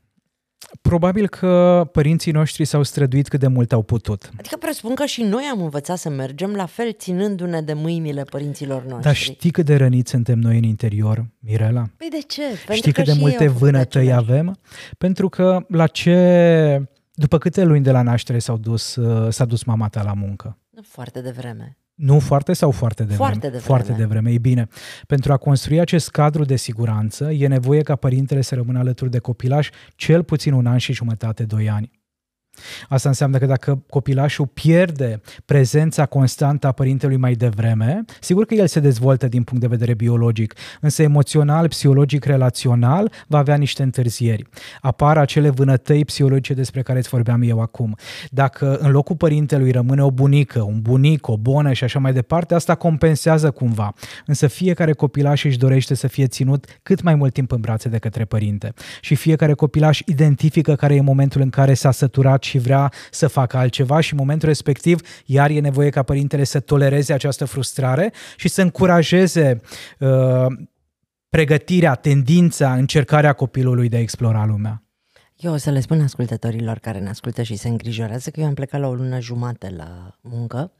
Probabil 0.80 1.28
că 1.28 1.88
părinții 1.92 2.32
noștri 2.32 2.64
s-au 2.64 2.82
străduit 2.82 3.28
cât 3.28 3.40
de 3.40 3.46
mult 3.46 3.72
au 3.72 3.82
putut. 3.82 4.30
Adică 4.38 4.56
presupun 4.56 4.94
că 4.94 5.04
și 5.04 5.22
noi 5.22 5.42
am 5.52 5.62
învățat 5.62 5.98
să 5.98 6.08
mergem, 6.08 6.54
la 6.54 6.66
fel 6.66 6.92
ținându-ne 6.92 7.60
de 7.60 7.72
mâinile 7.72 8.22
părinților 8.22 8.82
noștri. 8.82 9.02
Dar 9.02 9.14
știi 9.14 9.50
cât 9.50 9.64
de 9.64 9.76
răniți 9.76 10.10
suntem 10.10 10.38
noi 10.38 10.56
în 10.56 10.62
interior, 10.62 11.26
Mirela? 11.38 11.84
Păi 11.96 12.08
de 12.10 12.20
ce? 12.26 12.42
Pentru 12.42 12.74
știi 12.74 12.92
cât 12.92 13.04
de 13.04 13.12
multe 13.12 13.48
vânătăi 13.48 14.12
avem? 14.12 14.58
Pentru 14.98 15.28
că 15.28 15.64
la 15.68 15.86
ce... 15.86 16.88
După 17.12 17.38
câte 17.38 17.64
luni 17.64 17.82
de 17.82 17.90
la 17.90 18.02
naștere 18.02 18.38
s-au 18.38 18.56
dus, 18.56 18.98
s-a 19.28 19.44
dus 19.44 19.64
mama 19.64 19.88
ta 19.88 20.02
la 20.02 20.12
muncă? 20.12 20.58
Foarte 20.82 21.20
devreme. 21.20 21.78
Nu 21.96 22.18
foarte 22.18 22.52
sau 22.52 22.70
foarte 22.70 23.02
devreme? 23.02 23.18
Foarte 23.18 23.38
devreme. 23.40 23.64
Foarte 23.64 23.92
devreme, 23.92 24.30
e 24.30 24.38
bine. 24.38 24.68
Pentru 25.06 25.32
a 25.32 25.36
construi 25.36 25.80
acest 25.80 26.10
cadru 26.10 26.44
de 26.44 26.56
siguranță, 26.56 27.30
e 27.30 27.46
nevoie 27.46 27.82
ca 27.82 27.96
părintele 27.96 28.40
să 28.40 28.54
rămână 28.54 28.78
alături 28.78 29.10
de 29.10 29.18
copilaș 29.18 29.68
cel 29.94 30.22
puțin 30.22 30.52
un 30.52 30.66
an 30.66 30.78
și 30.78 30.92
jumătate, 30.92 31.44
doi 31.44 31.70
ani. 31.70 31.90
Asta 32.88 33.08
înseamnă 33.08 33.38
că 33.38 33.46
dacă 33.46 33.82
copilașul 33.90 34.46
pierde 34.46 35.20
prezența 35.44 36.06
constantă 36.06 36.66
a 36.66 36.72
părintelui 36.72 37.16
mai 37.16 37.34
devreme, 37.34 38.04
sigur 38.20 38.44
că 38.44 38.54
el 38.54 38.66
se 38.66 38.80
dezvoltă 38.80 39.28
din 39.28 39.42
punct 39.42 39.62
de 39.62 39.68
vedere 39.68 39.94
biologic, 39.94 40.54
însă 40.80 41.02
emoțional, 41.02 41.68
psihologic, 41.68 42.24
relațional 42.24 43.12
va 43.26 43.38
avea 43.38 43.56
niște 43.56 43.82
întârzieri. 43.82 44.44
Apar 44.80 45.18
acele 45.18 45.50
vânătăi 45.50 46.04
psihologice 46.04 46.54
despre 46.54 46.82
care 46.82 46.98
îți 46.98 47.08
vorbeam 47.08 47.42
eu 47.42 47.60
acum. 47.60 47.96
Dacă 48.30 48.76
în 48.76 48.90
locul 48.90 49.16
părintelui 49.16 49.70
rămâne 49.70 50.02
o 50.02 50.10
bunică, 50.10 50.60
un 50.62 50.80
bunic, 50.80 51.28
o 51.28 51.36
bonă 51.36 51.72
și 51.72 51.84
așa 51.84 51.98
mai 51.98 52.12
departe, 52.12 52.54
asta 52.54 52.74
compensează 52.74 53.50
cumva. 53.50 53.94
Însă 54.26 54.46
fiecare 54.46 54.92
copilaș 54.92 55.44
își 55.44 55.58
dorește 55.58 55.94
să 55.94 56.06
fie 56.06 56.26
ținut 56.26 56.64
cât 56.82 57.02
mai 57.02 57.14
mult 57.14 57.32
timp 57.32 57.52
în 57.52 57.60
brațe 57.60 57.88
de 57.88 57.98
către 57.98 58.24
părinte. 58.24 58.72
Și 59.00 59.14
fiecare 59.14 59.52
copilaș 59.52 60.00
identifică 60.06 60.74
care 60.74 60.94
e 60.94 61.00
momentul 61.00 61.40
în 61.40 61.50
care 61.50 61.74
s-a 61.74 61.90
săturat 61.90 62.42
și 62.46 62.58
vrea 62.58 62.92
să 63.10 63.26
facă 63.26 63.56
altceva 63.56 64.00
și 64.00 64.12
în 64.12 64.18
momentul 64.18 64.48
respectiv 64.48 65.00
iar 65.24 65.50
e 65.50 65.60
nevoie 65.60 65.90
ca 65.90 66.02
părintele 66.02 66.44
să 66.44 66.60
tolereze 66.60 67.12
această 67.12 67.44
frustrare 67.44 68.12
și 68.36 68.48
să 68.48 68.62
încurajeze 68.62 69.60
uh, 69.98 70.46
pregătirea, 71.28 71.94
tendința, 71.94 72.74
încercarea 72.74 73.32
copilului 73.32 73.88
de 73.88 73.96
a 73.96 74.00
explora 74.00 74.44
lumea. 74.46 74.85
Eu 75.38 75.52
o 75.52 75.56
să 75.56 75.70
le 75.70 75.80
spun 75.80 76.00
ascultătorilor 76.00 76.78
care 76.78 76.98
ne 76.98 77.08
ascultă 77.08 77.42
și 77.42 77.56
se 77.56 77.68
îngrijorează 77.68 78.30
că 78.30 78.40
eu 78.40 78.46
am 78.46 78.54
plecat 78.54 78.80
la 78.80 78.86
o 78.86 78.94
lună 78.94 79.20
jumate 79.20 79.74
la 79.76 80.16
muncă, 80.20 80.72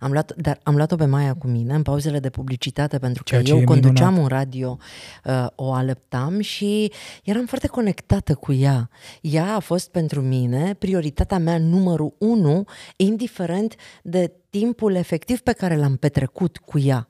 am 0.00 0.12
luat, 0.12 0.34
dar 0.36 0.60
am 0.62 0.76
luat-o 0.76 0.96
pe 0.96 1.04
Maia 1.04 1.34
cu 1.34 1.46
mine 1.46 1.74
în 1.74 1.82
pauzele 1.82 2.18
de 2.18 2.30
publicitate 2.30 2.98
pentru 2.98 3.22
că 3.22 3.28
Ceea 3.40 3.58
eu 3.58 3.64
conduceam 3.64 4.12
minunat. 4.12 4.30
un 4.30 4.36
radio, 4.36 4.78
uh, 5.24 5.46
o 5.54 5.72
alăptam 5.72 6.40
și 6.40 6.92
eram 7.24 7.46
foarte 7.46 7.66
conectată 7.66 8.34
cu 8.34 8.52
ea. 8.52 8.90
Ea 9.20 9.54
a 9.54 9.58
fost 9.58 9.90
pentru 9.90 10.20
mine 10.20 10.74
prioritatea 10.74 11.38
mea 11.38 11.58
numărul 11.58 12.14
unu, 12.18 12.64
indiferent 12.96 13.74
de 14.02 14.32
timpul 14.50 14.94
efectiv 14.94 15.40
pe 15.40 15.52
care 15.52 15.76
l-am 15.76 15.96
petrecut 15.96 16.58
cu 16.58 16.78
ea. 16.78 17.08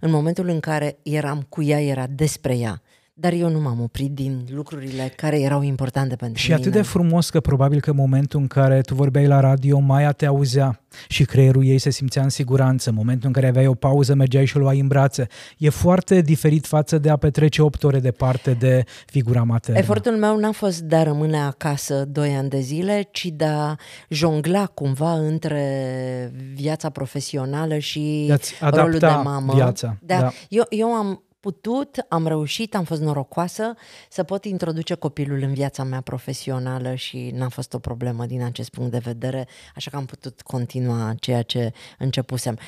În 0.00 0.10
momentul 0.10 0.48
în 0.48 0.60
care 0.60 0.98
eram 1.02 1.46
cu 1.48 1.62
ea, 1.62 1.82
era 1.82 2.06
despre 2.06 2.56
ea. 2.56 2.82
Dar 3.18 3.32
eu 3.32 3.48
nu 3.48 3.60
m-am 3.60 3.80
oprit 3.80 4.10
din 4.10 4.46
lucrurile 4.50 5.12
care 5.16 5.40
erau 5.40 5.62
importante 5.62 6.16
pentru 6.16 6.38
și 6.38 6.50
mine. 6.50 6.62
Și 6.62 6.68
atât 6.68 6.80
de 6.80 6.86
frumos 6.88 7.30
că 7.30 7.40
probabil 7.40 7.80
că 7.80 7.90
în 7.90 7.96
momentul 7.96 8.40
în 8.40 8.46
care 8.46 8.80
tu 8.80 8.94
vorbeai 8.94 9.26
la 9.26 9.40
radio, 9.40 9.78
Maia 9.78 10.12
te 10.12 10.26
auzea 10.26 10.80
și 11.08 11.24
creierul 11.24 11.66
ei 11.66 11.78
se 11.78 11.90
simțea 11.90 12.22
în 12.22 12.28
siguranță. 12.28 12.88
În 12.88 12.94
momentul 12.94 13.26
în 13.26 13.32
care 13.32 13.46
aveai 13.46 13.66
o 13.66 13.74
pauză, 13.74 14.14
mergeai 14.14 14.44
și 14.44 14.56
o 14.56 14.60
luai 14.60 14.80
în 14.80 14.86
brațe. 14.86 15.26
E 15.58 15.68
foarte 15.68 16.20
diferit 16.20 16.66
față 16.66 16.98
de 16.98 17.10
a 17.10 17.16
petrece 17.16 17.62
8 17.62 17.84
ore 17.84 18.00
departe 18.00 18.52
de 18.52 18.84
figura 19.06 19.42
maternă. 19.42 19.78
Efortul 19.78 20.16
meu 20.16 20.36
n-a 20.38 20.52
fost 20.52 20.80
de 20.80 20.96
a 20.96 21.02
rămâne 21.02 21.38
acasă 21.38 22.04
2 22.04 22.34
ani 22.34 22.48
de 22.48 22.60
zile, 22.60 23.08
ci 23.10 23.26
de 23.26 23.44
a 23.44 23.74
jongla 24.08 24.66
cumva 24.66 25.12
între 25.12 26.32
viața 26.54 26.90
profesională 26.90 27.78
și 27.78 28.34
rolul 28.60 28.98
de 28.98 29.06
mamă. 29.06 29.52
Viața. 29.54 29.96
Da. 30.00 30.20
Da. 30.20 30.32
Eu, 30.48 30.64
eu 30.68 30.88
am 30.88 31.20
putut, 31.46 32.04
am 32.08 32.26
reușit, 32.26 32.74
am 32.74 32.84
fost 32.84 33.00
norocoasă 33.00 33.74
să 34.08 34.22
pot 34.22 34.44
introduce 34.44 34.94
copilul 34.94 35.42
în 35.42 35.52
viața 35.52 35.82
mea 35.84 36.00
profesională 36.00 36.94
și 36.94 37.30
n-a 37.34 37.48
fost 37.48 37.74
o 37.74 37.78
problemă 37.78 38.26
din 38.26 38.42
acest 38.42 38.70
punct 38.70 38.90
de 38.90 38.98
vedere, 38.98 39.48
așa 39.74 39.90
că 39.90 39.96
am 39.96 40.04
putut 40.04 40.42
continua 40.42 41.14
ceea 41.20 41.42
ce 41.42 41.72
începusem. 41.98 42.58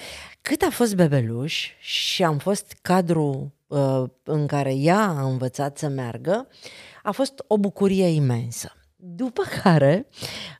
Cât 0.40 0.62
a 0.62 0.70
fost 0.70 0.94
bebeluș 0.94 1.68
și 1.78 2.24
am 2.24 2.38
fost 2.38 2.76
cadru 2.82 3.54
uh, 3.66 4.04
în 4.22 4.46
care 4.46 4.74
ea 4.74 5.00
a 5.00 5.22
învățat 5.22 5.78
să 5.78 5.88
meargă, 5.88 6.48
a 7.02 7.10
fost 7.10 7.44
o 7.46 7.58
bucurie 7.58 8.06
imensă. 8.06 8.72
După 8.96 9.42
care, 9.62 10.06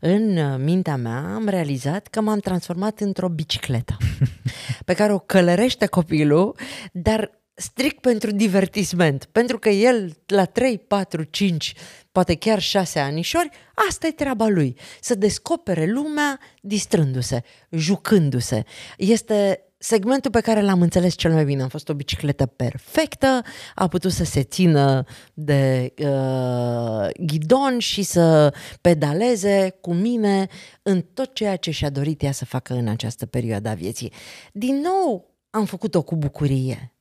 în 0.01 0.63
mintea 0.65 0.97
mea, 0.97 1.35
am 1.35 1.49
realizat 1.49 2.07
că 2.07 2.21
m-am 2.21 2.39
transformat 2.39 3.01
într-o 3.01 3.29
bicicletă 3.29 3.97
pe 4.89 4.95
care 4.95 5.13
o 5.13 5.19
călărește 5.19 5.87
copilul, 5.87 6.57
dar 6.93 7.39
strict 7.59 8.01
pentru 8.01 8.31
divertisment, 8.31 9.25
pentru 9.25 9.59
că 9.59 9.69
el 9.69 10.17
la 10.27 10.45
3, 10.45 10.79
4, 10.79 11.23
5, 11.23 11.75
poate 12.13 12.35
chiar 12.35 12.61
6 12.61 12.99
anișori, 12.99 13.49
asta 13.89 14.07
e 14.07 14.11
treaba 14.11 14.49
lui, 14.49 14.77
să 15.01 15.15
descopere 15.15 15.87
lumea 15.87 16.41
distrându-se, 16.61 17.43
jucându-se. 17.71 18.65
Este 18.97 19.63
segmentul 19.79 20.31
pe 20.31 20.41
care 20.41 20.61
l-am 20.61 20.81
înțeles 20.81 21.15
cel 21.15 21.33
mai 21.33 21.45
bine. 21.45 21.63
A 21.63 21.69
fost 21.69 21.89
o 21.89 21.95
bicicletă 21.95 22.47
perfectă, 22.47 23.43
a 23.75 23.89
putut 23.89 24.13
să 24.13 24.25
se 24.25 24.43
țină 24.43 25.05
de 25.35 25.95
uh, 25.99 27.09
ghidon 27.27 27.79
și 27.79 28.03
să 28.03 28.55
pedaleze 28.81 29.77
cu 29.81 29.93
mine 29.95 30.47
în 30.83 31.01
tot 31.01 31.35
ceea 31.35 31.57
ce 31.57 31.71
și-a 31.71 31.91
dorit 31.91 32.23
ea 32.23 32.33
să 32.33 32.45
facă 32.45 32.75
în 32.75 32.89
această 32.89 33.27
perioadă 33.27 33.69
a 33.69 33.75
vieții. 33.75 34.13
Din 34.53 34.81
nou, 34.81 35.37
am 35.51 35.65
făcut-o 35.65 36.03
cu 36.03 36.17
bucurie 36.17 36.93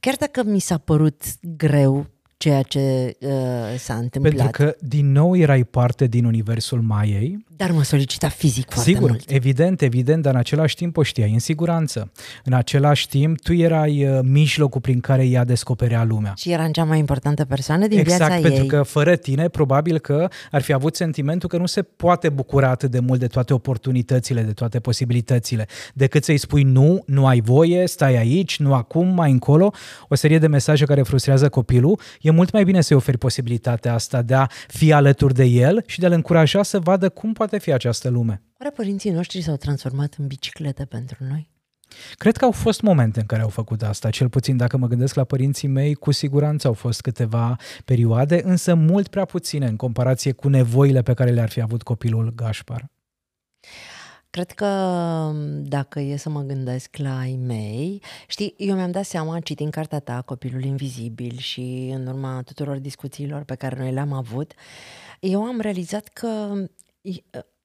Chiar 0.00 0.14
dacă 0.18 0.42
mi 0.42 0.58
s-a 0.58 0.78
părut 0.78 1.22
greu 1.40 2.06
ceea 2.36 2.62
ce 2.62 3.16
uh, 3.20 3.30
s-a 3.78 3.94
întâmplat. 3.94 4.34
Pentru 4.34 4.64
că 4.64 4.76
din 4.80 5.12
nou 5.12 5.36
erai 5.36 5.64
parte 5.64 6.06
din 6.06 6.24
universul 6.24 6.80
Maiei. 6.80 7.44
Dar 7.56 7.70
mă 7.70 7.82
solicita 7.82 8.28
fizic 8.28 8.70
foarte 8.70 8.90
Sigur, 8.90 9.08
mult. 9.10 9.30
evident, 9.30 9.82
evident, 9.82 10.22
dar 10.22 10.32
în 10.32 10.38
același 10.38 10.74
timp 10.74 10.96
o 10.96 11.02
știai 11.02 11.32
în 11.32 11.38
siguranță. 11.38 12.12
În 12.44 12.52
același 12.52 13.08
timp, 13.08 13.40
tu 13.40 13.52
erai 13.52 14.06
uh, 14.08 14.18
mijlocul 14.22 14.80
prin 14.80 15.00
care 15.00 15.26
ea 15.26 15.44
descoperea 15.44 16.04
lumea. 16.04 16.32
Și 16.36 16.52
era 16.52 16.64
în 16.64 16.72
cea 16.72 16.84
mai 16.84 16.98
importantă 16.98 17.44
persoană 17.44 17.86
din 17.86 17.98
exact, 17.98 18.18
viața 18.18 18.34
ei. 18.34 18.40
Exact, 18.40 18.56
pentru 18.56 18.76
că 18.76 18.82
fără 18.82 19.16
tine, 19.16 19.48
probabil 19.48 19.98
că 19.98 20.28
ar 20.50 20.62
fi 20.62 20.72
avut 20.72 20.96
sentimentul 20.96 21.48
că 21.48 21.56
nu 21.56 21.66
se 21.66 21.82
poate 21.82 22.28
bucura 22.28 22.68
atât 22.68 22.90
de 22.90 22.98
mult 22.98 23.20
de 23.20 23.26
toate 23.26 23.52
oportunitățile, 23.52 24.42
de 24.42 24.52
toate 24.52 24.80
posibilitățile, 24.80 25.66
decât 25.94 26.24
să-i 26.24 26.38
spui 26.38 26.62
nu, 26.62 27.02
nu 27.06 27.26
ai 27.26 27.40
voie, 27.40 27.86
stai 27.86 28.16
aici, 28.16 28.58
nu 28.58 28.74
acum, 28.74 29.06
mai 29.08 29.30
încolo, 29.30 29.72
o 30.08 30.14
serie 30.14 30.38
de 30.38 30.46
mesaje 30.46 30.84
care 30.84 31.02
frustrează 31.02 31.48
copilul. 31.48 32.00
E 32.20 32.30
mult 32.30 32.52
mai 32.52 32.64
bine 32.64 32.80
să-i 32.80 32.96
oferi 32.96 33.18
posibilitatea 33.18 33.94
asta 33.94 34.22
de 34.22 34.34
a 34.34 34.46
fi 34.68 34.92
alături 34.92 35.34
de 35.34 35.44
el 35.44 35.82
și 35.86 36.00
de 36.00 36.06
a-l 36.06 36.12
încuraja 36.12 36.62
să 36.62 36.78
vadă 36.78 37.08
cum 37.08 37.32
poate 37.32 37.43
fi 37.58 37.72
această 37.72 38.08
lume. 38.08 38.42
Oare 38.60 38.72
părinții 38.76 39.10
noștri 39.10 39.40
s-au 39.40 39.56
transformat 39.56 40.14
în 40.18 40.26
biciclete 40.26 40.84
pentru 40.84 41.24
noi? 41.28 41.52
Cred 42.14 42.36
că 42.36 42.44
au 42.44 42.50
fost 42.50 42.80
momente 42.80 43.20
în 43.20 43.26
care 43.26 43.42
au 43.42 43.48
făcut 43.48 43.82
asta, 43.82 44.10
cel 44.10 44.28
puțin 44.28 44.56
dacă 44.56 44.76
mă 44.76 44.86
gândesc 44.86 45.14
la 45.14 45.24
părinții 45.24 45.68
mei, 45.68 45.94
cu 45.94 46.10
siguranță 46.10 46.66
au 46.66 46.72
fost 46.72 47.00
câteva 47.00 47.56
perioade, 47.84 48.40
însă 48.44 48.74
mult 48.74 49.08
prea 49.08 49.24
puține 49.24 49.66
în 49.66 49.76
comparație 49.76 50.32
cu 50.32 50.48
nevoile 50.48 51.02
pe 51.02 51.14
care 51.14 51.30
le-ar 51.30 51.48
fi 51.48 51.60
avut 51.60 51.82
copilul 51.82 52.32
Gașpar. 52.34 52.90
Cred 54.30 54.50
că 54.50 54.66
dacă 55.62 56.00
e 56.00 56.16
să 56.16 56.28
mă 56.28 56.40
gândesc 56.40 56.96
la 56.96 57.18
ai 57.18 57.38
mei, 57.46 58.02
știi, 58.26 58.54
eu 58.56 58.74
mi-am 58.74 58.90
dat 58.90 59.04
seama 59.04 59.40
citind 59.40 59.72
cartea 59.72 59.98
ta, 59.98 60.22
Copilul 60.22 60.64
Invizibil 60.64 61.36
și 61.36 61.92
în 61.94 62.06
urma 62.06 62.42
tuturor 62.44 62.76
discuțiilor 62.76 63.42
pe 63.42 63.54
care 63.54 63.76
noi 63.78 63.92
le-am 63.92 64.12
avut, 64.12 64.52
eu 65.20 65.42
am 65.44 65.60
realizat 65.60 66.08
că 66.08 66.28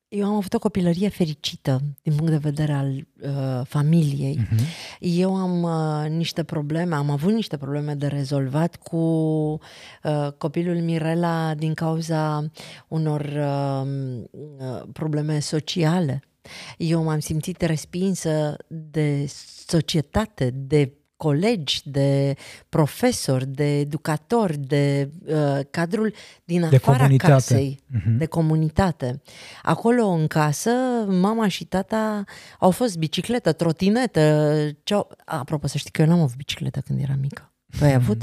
eu 0.09 0.25
am 0.25 0.35
avut 0.35 0.53
o 0.53 0.59
copilărie 0.59 1.09
fericită 1.09 1.81
din 2.01 2.15
punct 2.15 2.31
de 2.31 2.37
vedere 2.37 2.73
al 2.73 3.07
uh, 3.21 3.65
familiei. 3.65 4.39
Uh-huh. 4.39 4.99
Eu 4.99 5.35
am 5.35 5.63
uh, 5.63 6.09
niște 6.09 6.43
probleme, 6.43 6.95
am 6.95 7.09
avut 7.09 7.33
niște 7.33 7.57
probleme 7.57 7.93
de 7.93 8.07
rezolvat 8.07 8.75
cu 8.75 8.97
uh, 8.97 10.27
copilul 10.37 10.75
Mirela 10.75 11.53
din 11.53 11.73
cauza 11.73 12.51
unor 12.87 13.21
uh, 13.21 13.87
uh, 14.31 14.81
probleme 14.93 15.39
sociale. 15.39 16.23
Eu 16.77 17.03
m-am 17.03 17.19
simțit 17.19 17.61
respinsă 17.61 18.57
de 18.67 19.25
societate, 19.67 20.49
de 20.49 20.98
colegi, 21.19 21.81
de 21.83 22.35
profesori, 22.69 23.47
de 23.47 23.79
educatori, 23.79 24.57
de 24.57 25.09
uh, 25.25 25.59
cadrul 25.69 26.13
din 26.43 26.63
afara 26.63 27.07
de 27.07 27.15
casei, 27.15 27.79
uh-huh. 27.95 28.17
de 28.17 28.25
comunitate. 28.25 29.21
Acolo 29.61 30.07
în 30.07 30.27
casă, 30.27 30.71
mama 31.07 31.47
și 31.47 31.65
tata 31.65 32.23
au 32.59 32.71
fost 32.71 32.97
bicicletă, 32.97 33.51
trotinetă. 33.53 34.21
Ce 34.83 34.95
Apropo, 35.25 35.67
să 35.67 35.77
știi 35.77 35.91
că 35.91 36.01
eu 36.01 36.07
n-am 36.07 36.19
avut 36.19 36.35
bicicletă 36.35 36.79
când 36.79 36.99
eram 37.01 37.19
mică. 37.19 37.51
Tu 37.77 37.83
ai 37.83 37.93
avut? 37.93 38.21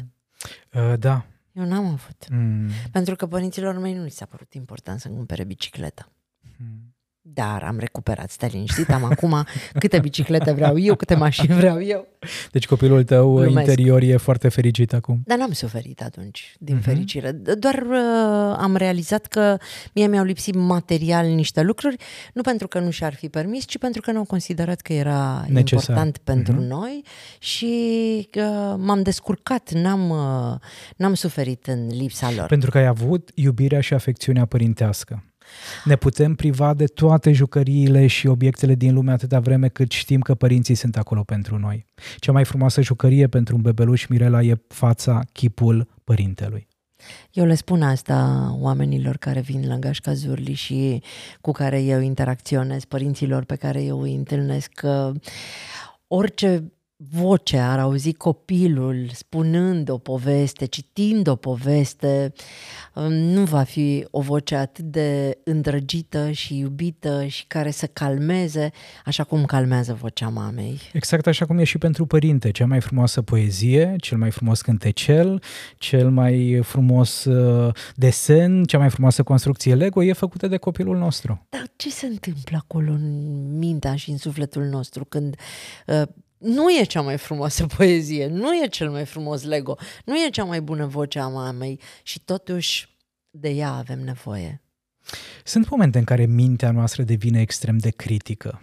Uh, 0.73 0.99
da. 0.99 1.27
Eu 1.53 1.65
n-am 1.65 1.87
avut. 1.87 2.29
Mm. 2.31 2.69
Pentru 2.91 3.17
că 3.17 3.27
părinților 3.27 3.79
mei 3.79 3.95
nu 3.95 4.03
li 4.03 4.11
s-a 4.11 4.25
părut 4.25 4.55
important 4.55 5.01
să 5.01 5.09
cumpere 5.09 5.45
bicicletă. 5.45 6.13
Mm. 6.57 6.96
Dar 7.33 7.63
am 7.63 7.79
recuperat, 7.79 8.31
stai 8.31 8.49
liniștit, 8.53 8.91
am 8.91 9.05
acum 9.05 9.45
câte 9.79 9.99
biciclete 9.99 10.53
vreau 10.53 10.79
eu, 10.79 10.95
câte 10.95 11.15
mașini 11.15 11.55
vreau 11.55 11.83
eu. 11.83 12.07
Deci 12.53 12.67
copilul 12.67 13.05
tău 13.05 13.35
Glumesc. 13.35 13.69
interior 13.69 14.03
e 14.03 14.17
foarte 14.17 14.49
fericit 14.49 14.93
acum. 14.93 15.21
Dar 15.25 15.39
n-am 15.39 15.53
suferit 15.53 16.03
atunci, 16.03 16.57
din 16.59 16.79
uh-huh. 16.79 16.83
fericire. 16.83 17.31
Doar 17.33 17.75
uh, 17.75 18.57
am 18.59 18.77
realizat 18.77 19.27
că 19.27 19.57
mie 19.93 20.07
mi-au 20.07 20.25
lipsit 20.25 20.55
material 20.55 21.27
niște 21.27 21.63
lucruri, 21.63 21.97
nu 22.33 22.43
pentru 22.43 22.69
că 22.69 22.79
nu 22.79 22.91
și-ar 22.91 23.15
fi 23.15 23.29
permis, 23.29 23.65
ci 23.65 23.79
pentru 23.79 24.01
că 24.01 24.13
nu 24.13 24.19
au 24.19 24.25
considerat 24.25 24.81
că 24.81 24.93
era 24.93 25.45
Necesar. 25.49 25.89
important 25.89 26.19
pentru 26.19 26.55
uh-huh. 26.55 26.69
noi 26.69 27.05
și 27.39 27.75
uh, 28.35 28.75
m-am 28.77 29.03
descurcat, 29.03 29.73
n-am, 29.73 30.11
uh, 30.11 30.59
n-am 30.97 31.15
suferit 31.15 31.67
în 31.67 31.87
lipsa 31.87 32.33
lor. 32.37 32.47
Pentru 32.47 32.71
că 32.71 32.79
ai 32.79 32.87
avut 32.87 33.31
iubirea 33.35 33.81
și 33.81 33.95
afecțiunea 33.95 34.45
părintească. 34.45 35.23
Ne 35.85 35.97
putem 35.97 36.35
priva 36.35 36.75
de 36.75 36.85
toate 36.85 37.33
jucăriile 37.33 38.07
și 38.07 38.27
obiectele 38.27 38.75
din 38.75 38.95
lume 38.95 39.13
atâta 39.13 39.41
vreme 39.41 39.69
cât 39.69 39.91
știm 39.91 40.21
că 40.21 40.35
părinții 40.35 40.75
sunt 40.75 40.97
acolo 40.97 41.23
pentru 41.23 41.59
noi. 41.59 41.87
Cea 42.19 42.33
mai 42.33 42.45
frumoasă 42.45 42.83
jucărie 42.83 43.27
pentru 43.27 43.55
un 43.57 43.63
bebeluș 43.63 44.07
Mirela 44.07 44.43
e 44.43 44.61
fața, 44.69 45.21
chipul 45.33 45.89
părintelui. 46.05 46.67
Eu 47.33 47.45
le 47.45 47.55
spun 47.55 47.83
asta 47.83 48.49
oamenilor 48.59 49.17
care 49.17 49.41
vin 49.41 49.69
la 49.69 49.77
Gașca 49.77 50.13
Zurli 50.13 50.53
și 50.53 51.03
cu 51.41 51.53
care 51.53 51.83
eu 51.83 52.01
interacționez, 52.01 52.85
părinților 52.85 53.45
pe 53.45 53.57
care 53.57 53.83
eu 53.83 54.01
îi 54.01 54.15
întâlnesc, 54.15 54.73
că 54.73 55.13
orice 56.07 56.73
voce 56.97 57.59
ar 57.59 57.79
auzi 57.79 58.13
copilul 58.13 59.11
spunând 59.13 59.89
o 59.89 59.99
poveste, 59.99 60.65
citind 60.65 61.27
o 61.27 61.37
poveste, 61.37 62.33
um, 62.95 63.13
nu 63.13 63.45
va 63.45 63.63
fi 63.63 64.07
o 64.11 64.21
voce 64.21 64.55
atât 64.55 64.85
de 64.85 65.39
îndrăgită 65.45 66.31
și 66.31 66.59
iubită 66.59 67.25
și 67.27 67.47
care 67.47 67.71
să 67.71 67.87
calmeze, 67.87 68.71
așa 69.05 69.25
cum 69.25 69.45
calmează 69.45 69.95
vocea 69.95 70.29
mamei. 70.29 70.81
Exact 70.93 71.27
așa 71.27 71.47
cum 71.47 71.59
e 71.59 71.65
și 71.65 71.79
pentru 71.79 72.07
părinte. 72.07 72.51
Cea 72.51 72.67
mai 72.67 72.81
frumoasă 72.81 73.23
poezie, 73.23 73.95
cel 73.99 74.19
mai 74.19 74.31
frumos 74.31 74.61
cântecel, 74.61 75.43
cel 75.79 76.11
mai 76.11 76.61
frumos 76.63 77.25
uh, 77.25 77.75
desen, 77.95 78.65
cea 78.65 78.79
mai 78.79 78.91
frumoasă 78.91 79.23
construcție 79.23 79.75
Lego 79.75 80.03
e 80.03 80.13
făcută 80.13 80.47
de 80.47 80.57
copilul 80.57 80.97
nostru. 80.97 81.47
Dar 81.49 81.67
ce 81.77 81.91
se 81.91 82.07
întâmplă 82.07 82.57
acolo 82.57 82.91
în 82.91 83.59
mintea 83.59 83.97
și 83.97 84.11
în 84.11 84.17
sufletul 84.19 84.63
nostru 84.63 85.05
când 85.05 85.37
uh, 85.87 86.03
nu 86.39 86.71
e 86.81 86.85
cea 86.85 87.01
mai 87.01 87.17
frumoasă 87.17 87.67
poezie, 87.77 88.27
nu 88.27 88.55
e 88.55 88.67
cel 88.67 88.91
mai 88.91 89.05
frumos 89.05 89.43
Lego, 89.43 89.77
nu 90.05 90.15
e 90.15 90.31
cea 90.31 90.45
mai 90.45 90.61
bună 90.61 90.87
voce 90.87 91.19
a 91.19 91.29
mamei 91.29 91.81
și 92.03 92.21
totuși 92.21 92.97
de 93.31 93.49
ea 93.49 93.71
avem 93.73 94.01
nevoie. 94.01 94.61
Sunt 95.45 95.69
momente 95.71 95.99
în 95.99 96.05
care 96.05 96.27
mintea 96.27 96.71
noastră 96.71 97.03
devine 97.03 97.41
extrem 97.41 97.79
de 97.79 97.91
critică 97.91 98.61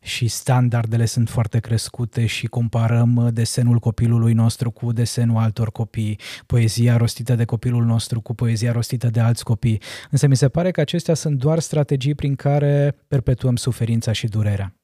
și 0.00 0.28
standardele 0.28 1.04
sunt 1.04 1.28
foarte 1.28 1.58
crescute 1.58 2.26
și 2.26 2.46
comparăm 2.46 3.30
desenul 3.32 3.78
copilului 3.78 4.32
nostru 4.32 4.70
cu 4.70 4.92
desenul 4.92 5.36
altor 5.36 5.72
copii, 5.72 6.18
poezia 6.46 6.96
rostită 6.96 7.34
de 7.34 7.44
copilul 7.44 7.84
nostru 7.84 8.20
cu 8.20 8.34
poezia 8.34 8.72
rostită 8.72 9.08
de 9.08 9.20
alți 9.20 9.44
copii. 9.44 9.82
Însă 10.10 10.26
mi 10.26 10.36
se 10.36 10.48
pare 10.48 10.70
că 10.70 10.80
acestea 10.80 11.14
sunt 11.14 11.38
doar 11.38 11.58
strategii 11.58 12.14
prin 12.14 12.34
care 12.34 12.96
perpetuăm 13.08 13.56
suferința 13.56 14.12
și 14.12 14.26
durerea. 14.26 14.79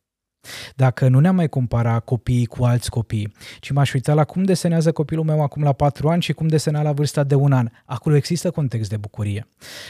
Dacă 0.75 1.09
nu 1.09 1.19
ne-am 1.19 1.35
mai 1.35 1.49
compara 1.49 1.99
copiii 1.99 2.47
cu 2.47 2.65
alți 2.65 2.91
copii, 2.91 3.33
ci 3.61 3.71
m-aș 3.71 3.93
uita 3.93 4.15
la 4.15 4.25
cum 4.25 4.43
desenează 4.43 4.93
copilul 4.93 5.25
meu 5.25 5.43
acum 5.43 5.63
la 5.63 5.73
patru 5.73 6.09
ani 6.09 6.23
și 6.23 6.33
cum 6.33 6.47
desena 6.47 6.83
la 6.83 6.93
vârsta 6.93 7.25
de 7.25 7.35
un 7.35 7.53
an, 7.53 7.69
acolo 7.85 8.17
există 8.17 8.51
context 8.51 8.91
de 8.91 8.97
bucurie. 8.97 9.47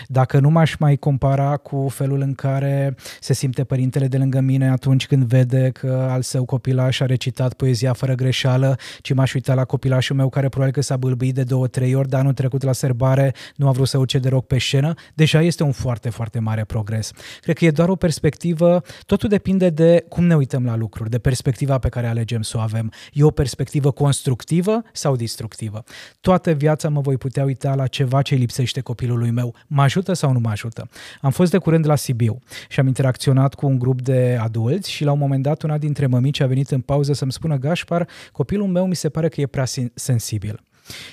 Dacă 0.06 0.38
nu 0.38 0.50
m-aș 0.50 0.76
mai 0.76 0.96
compara 0.96 1.56
cu 1.56 1.88
felul 1.88 2.20
în 2.20 2.34
care 2.34 2.94
se 3.20 3.32
simte 3.32 3.64
părintele 3.64 4.06
de 4.06 4.16
lângă 4.16 4.40
mine 4.40 4.70
atunci 4.70 5.06
când 5.06 5.24
vede 5.24 5.70
că 5.70 6.06
al 6.10 6.22
său 6.22 6.44
copilaș 6.44 7.00
a 7.00 7.06
recitat 7.06 7.52
poezia 7.52 7.92
fără 7.92 8.14
greșeală, 8.14 8.78
ci 9.00 9.12
m-aș 9.12 9.34
uita 9.34 9.54
la 9.54 9.64
copilașul 9.64 10.16
meu 10.16 10.28
care 10.28 10.48
probabil 10.48 10.74
că 10.74 10.80
s-a 10.80 10.96
bâlbâit 10.96 11.34
de 11.34 11.42
două, 11.42 11.66
trei 11.66 11.94
ori, 11.94 12.08
dar 12.08 12.20
anul 12.20 12.32
trecut 12.32 12.62
la 12.62 12.72
serbare 12.72 13.34
nu 13.56 13.68
a 13.68 13.70
vrut 13.70 13.88
să 13.88 13.98
uce 13.98 14.18
de 14.18 14.28
rog 14.28 14.44
pe 14.44 14.58
scenă, 14.58 14.94
deja 15.14 15.42
este 15.42 15.62
un 15.62 15.72
foarte, 15.72 16.10
foarte 16.10 16.38
mare 16.38 16.64
progres. 16.64 17.10
Cred 17.40 17.56
că 17.56 17.64
e 17.64 17.70
doar 17.70 17.88
o 17.88 17.96
perspectivă, 17.96 18.82
totul 19.06 19.28
depinde 19.28 19.70
de 19.70 20.04
cum 20.08 20.24
ne 20.24 20.34
uităm 20.34 20.45
uităm 20.46 20.64
la 20.64 20.76
lucruri, 20.76 21.10
de 21.10 21.18
perspectiva 21.18 21.78
pe 21.78 21.88
care 21.88 22.06
alegem 22.06 22.42
să 22.42 22.56
o 22.56 22.60
avem. 22.60 22.92
E 23.12 23.22
o 23.22 23.30
perspectivă 23.30 23.90
constructivă 23.90 24.82
sau 24.92 25.16
destructivă? 25.16 25.84
Toată 26.20 26.52
viața 26.52 26.88
mă 26.88 27.00
voi 27.00 27.16
putea 27.16 27.44
uita 27.44 27.74
la 27.74 27.86
ceva 27.86 28.22
ce 28.22 28.34
lipsește 28.34 28.80
copilului 28.80 29.30
meu. 29.30 29.54
Mă 29.66 29.82
ajută 29.82 30.12
sau 30.12 30.32
nu 30.32 30.38
mă 30.38 30.50
ajută? 30.50 30.88
Am 31.20 31.30
fost 31.30 31.50
de 31.50 31.58
curând 31.58 31.86
la 31.86 31.96
Sibiu 31.96 32.38
și 32.68 32.80
am 32.80 32.86
interacționat 32.86 33.54
cu 33.54 33.66
un 33.66 33.78
grup 33.78 34.02
de 34.02 34.38
adulți 34.40 34.90
și 34.90 35.04
la 35.04 35.12
un 35.12 35.18
moment 35.18 35.42
dat 35.42 35.62
una 35.62 35.78
dintre 35.78 36.06
mămici 36.06 36.40
a 36.40 36.46
venit 36.46 36.70
în 36.70 36.80
pauză 36.80 37.12
să-mi 37.12 37.32
spună 37.32 37.56
Gașpar, 37.56 38.08
copilul 38.32 38.66
meu 38.66 38.86
mi 38.86 38.96
se 38.96 39.08
pare 39.08 39.28
că 39.28 39.40
e 39.40 39.46
prea 39.46 39.64
sensibil. 39.94 40.62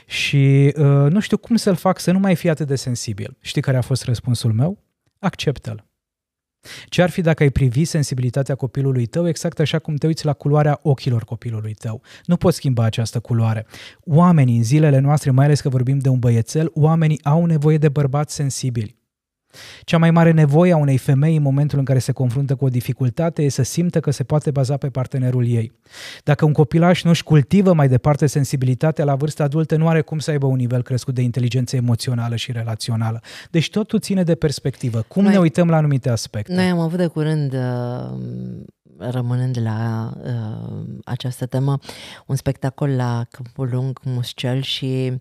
Și 0.06 0.74
uh, 0.78 0.84
nu 1.10 1.20
știu 1.20 1.38
cum 1.38 1.56
să-l 1.56 1.76
fac 1.76 2.00
să 2.00 2.12
nu 2.12 2.20
mai 2.20 2.36
fie 2.36 2.50
atât 2.50 2.68
de 2.68 2.76
sensibil. 2.76 3.38
Știi 3.42 3.62
care 3.62 3.78
a 3.78 3.82
fost 3.82 4.04
răspunsul 4.04 4.54
meu? 4.54 4.78
Acceptă-l. 5.20 5.93
Ce 6.86 7.02
ar 7.02 7.10
fi 7.10 7.22
dacă 7.22 7.44
ai 7.44 7.50
privi 7.50 7.86
sensibilitatea 7.86 8.56
copilului 8.56 9.06
tău 9.06 9.28
exact 9.28 9.60
așa 9.60 9.80
cum 9.80 9.96
te 9.96 10.08
uiți 10.08 10.26
la 10.26 10.34
culoarea 10.34 10.80
ochilor 10.82 11.24
copilului 11.24 11.74
tău? 11.74 12.02
Nu 12.26 12.38
poți 12.38 12.56
schimba 12.56 12.84
această 12.84 13.20
culoare. 13.20 13.66
Oamenii 14.04 14.58
în 14.58 14.64
zilele 14.64 15.00
noastre, 15.00 15.32
mai 15.32 15.46
ales 15.46 15.62
că 15.62 15.70
vorbim 15.70 16.00
de 16.00 16.10
un 16.10 16.20
băiețel, 16.20 16.72
oamenii 16.74 17.24
au 17.24 17.46
nevoie 17.46 17.78
de 17.78 17.90
bărbați 17.90 18.36
sensibili. 18.36 19.02
Cea 19.84 19.98
mai 19.98 20.12
mare 20.12 20.32
nevoie 20.32 20.74
a 20.74 20.78
unei 20.78 20.98
femei 20.98 21.36
în 21.36 21.42
momentul 21.42 21.80
în 21.80 21.86
care 21.86 22.00
se 22.00 22.12
confruntă 22.12 22.56
cu 22.56 22.66
o 22.66 22.70
dificultate 22.70 23.44
e 23.44 23.50
să 23.50 23.64
simtă 23.64 24.00
că 24.00 24.12
se 24.12 24.24
poate 24.24 24.52
baza 24.52 24.78
pe 24.78 24.90
partenerul 24.90 25.48
ei. 25.48 25.72
Dacă 26.24 26.46
un 26.46 26.52
copilaș 26.52 27.04
nu 27.04 27.10
își 27.10 27.24
cultivă 27.24 27.74
mai 27.74 27.88
departe 27.88 28.26
sensibilitatea 28.26 29.06
la 29.06 29.16
vârsta 29.16 29.44
adultă, 29.44 29.76
nu 29.76 29.88
are 29.88 30.02
cum 30.02 30.20
să 30.20 30.32
aibă 30.32 30.46
un 30.46 30.56
nivel 30.56 30.82
crescut 30.82 31.14
de 31.14 31.22
inteligență 31.22 31.76
emoțională 31.76 32.36
și 32.36 32.52
relațională. 32.52 33.22
Deci 33.52 33.70
totul 33.70 34.00
ține 34.00 34.24
de 34.24 34.36
perspectivă. 34.36 35.04
Cum 35.08 35.24
noi, 35.24 35.32
ne 35.32 35.40
uităm 35.40 35.70
la 35.70 35.78
anumite 35.78 36.10
aspecte? 36.10 36.54
Noi 36.54 36.70
am 36.70 36.80
avut 36.80 36.98
de 36.98 37.08
curând 37.08 37.54
uh, 37.54 37.60
rămânând 38.98 39.60
la 39.62 40.12
uh, 40.24 40.84
această 41.04 41.46
temă, 41.46 41.80
un 42.26 42.36
spectacol 42.36 42.90
la 42.90 43.26
Câmpul 43.32 43.70
Lung 43.70 44.00
Muscel 44.04 44.62
și 44.62 45.14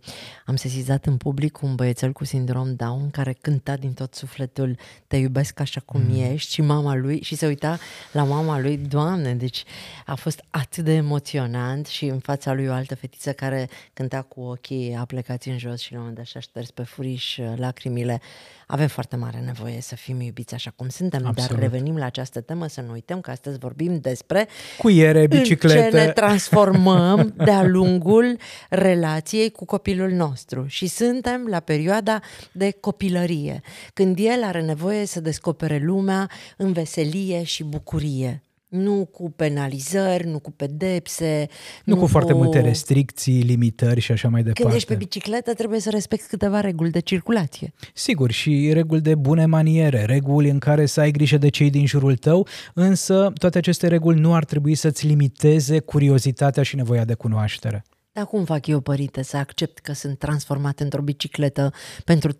am 0.46 0.56
sesizat 0.56 1.06
în 1.06 1.16
public 1.16 1.62
un 1.62 1.74
băiețel 1.74 2.12
cu 2.12 2.24
sindrom 2.24 2.74
Down 2.74 3.10
care 3.10 3.32
cânta 3.32 3.76
din 3.76 3.92
tot 3.92 4.14
sufletul 4.14 4.76
Te 5.06 5.16
iubesc 5.16 5.60
așa 5.60 5.80
cum 5.80 6.00
mm. 6.00 6.32
ești 6.32 6.52
și 6.52 6.62
mama 6.62 6.94
lui 6.94 7.22
și 7.22 7.34
se 7.34 7.46
uita 7.46 7.78
la 8.12 8.24
mama 8.24 8.60
lui, 8.60 8.76
Doamne, 8.76 9.34
deci 9.34 9.64
a 10.06 10.14
fost 10.14 10.44
atât 10.50 10.84
de 10.84 10.92
emoționant 10.92 11.86
și 11.86 12.04
în 12.04 12.18
fața 12.18 12.52
lui 12.52 12.68
o 12.68 12.72
altă 12.72 12.94
fetiță 12.94 13.32
care 13.32 13.68
cânta 13.92 14.22
cu 14.22 14.40
ochii 14.40 14.94
aplecați 14.94 15.48
în 15.48 15.58
jos 15.58 15.80
și 15.80 15.92
la 15.92 15.98
un 15.98 16.04
moment 16.04 16.18
dat 16.18 16.26
și-a 16.26 16.40
șters 16.40 16.70
pe 16.70 16.82
furiș 16.82 17.36
uh, 17.36 17.52
lacrimile. 17.56 18.20
Avem 18.66 18.88
foarte 18.88 19.16
mare 19.16 19.40
nevoie 19.40 19.80
să 19.80 19.94
fim 19.94 20.20
iubiți 20.20 20.54
așa 20.54 20.70
cum 20.70 20.88
suntem, 20.88 21.26
Absolut. 21.26 21.50
dar 21.50 21.58
revenim 21.58 21.96
la 21.96 22.04
această 22.04 22.40
temă 22.40 22.66
să 22.66 22.80
nu 22.80 22.92
uităm 22.92 23.20
că 23.20 23.30
astăzi 23.30 23.58
vorbim 23.62 23.98
despre 24.00 24.48
cuiere, 24.78 25.26
biciclete. 25.26 25.84
În 25.84 25.90
ce 25.90 25.96
ne 25.96 26.12
transformăm 26.12 27.34
de-a 27.44 27.64
lungul 27.64 28.36
relației 28.68 29.50
cu 29.50 29.64
copilul 29.64 30.10
nostru. 30.10 30.64
Și 30.66 30.86
suntem 30.86 31.46
la 31.46 31.60
perioada 31.60 32.20
de 32.52 32.76
copilărie, 32.80 33.60
când 33.94 34.18
el 34.18 34.42
are 34.42 34.62
nevoie 34.62 35.06
să 35.06 35.20
descopere 35.20 35.78
lumea 35.78 36.30
în 36.56 36.72
veselie 36.72 37.42
și 37.42 37.64
bucurie 37.64 38.42
nu 38.72 39.04
cu 39.04 39.30
penalizări, 39.30 40.26
nu 40.26 40.38
cu 40.38 40.50
pedepse. 40.50 41.46
Nu, 41.84 41.92
nu 41.92 41.94
cu, 41.94 42.00
cu 42.00 42.06
foarte 42.06 42.32
multe 42.32 42.60
restricții, 42.60 43.42
limitări 43.42 44.00
și 44.00 44.12
așa 44.12 44.28
mai 44.28 44.40
departe. 44.40 44.62
Când 44.62 44.74
ești 44.74 44.88
pe 44.88 44.94
bicicletă 44.94 45.54
trebuie 45.54 45.80
să 45.80 45.90
respecti 45.90 46.28
câteva 46.28 46.60
reguli 46.60 46.90
de 46.90 47.00
circulație. 47.00 47.72
Sigur, 47.94 48.30
și 48.30 48.70
reguli 48.72 49.00
de 49.00 49.14
bune 49.14 49.46
maniere, 49.46 50.04
reguli 50.04 50.50
în 50.50 50.58
care 50.58 50.86
să 50.86 51.00
ai 51.00 51.10
grijă 51.10 51.38
de 51.38 51.48
cei 51.48 51.70
din 51.70 51.86
jurul 51.86 52.16
tău, 52.16 52.46
însă 52.74 53.32
toate 53.38 53.58
aceste 53.58 53.86
reguli 53.86 54.20
nu 54.20 54.34
ar 54.34 54.44
trebui 54.44 54.74
să-ți 54.74 55.06
limiteze 55.06 55.78
curiozitatea 55.78 56.62
și 56.62 56.76
nevoia 56.76 57.04
de 57.04 57.14
cunoaștere. 57.14 57.84
Dar 58.12 58.24
cum 58.24 58.44
fac 58.44 58.66
eu, 58.66 58.80
părinte, 58.80 59.22
să 59.22 59.36
accept 59.36 59.78
că 59.78 59.92
sunt 59.92 60.18
transformat 60.18 60.80
într-o 60.80 61.02
bicicletă 61.02 61.72
pentru 62.04 62.32
3-4 62.32 62.36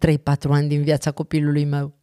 ani 0.48 0.68
din 0.68 0.82
viața 0.82 1.10
copilului 1.10 1.64
meu? 1.64 1.94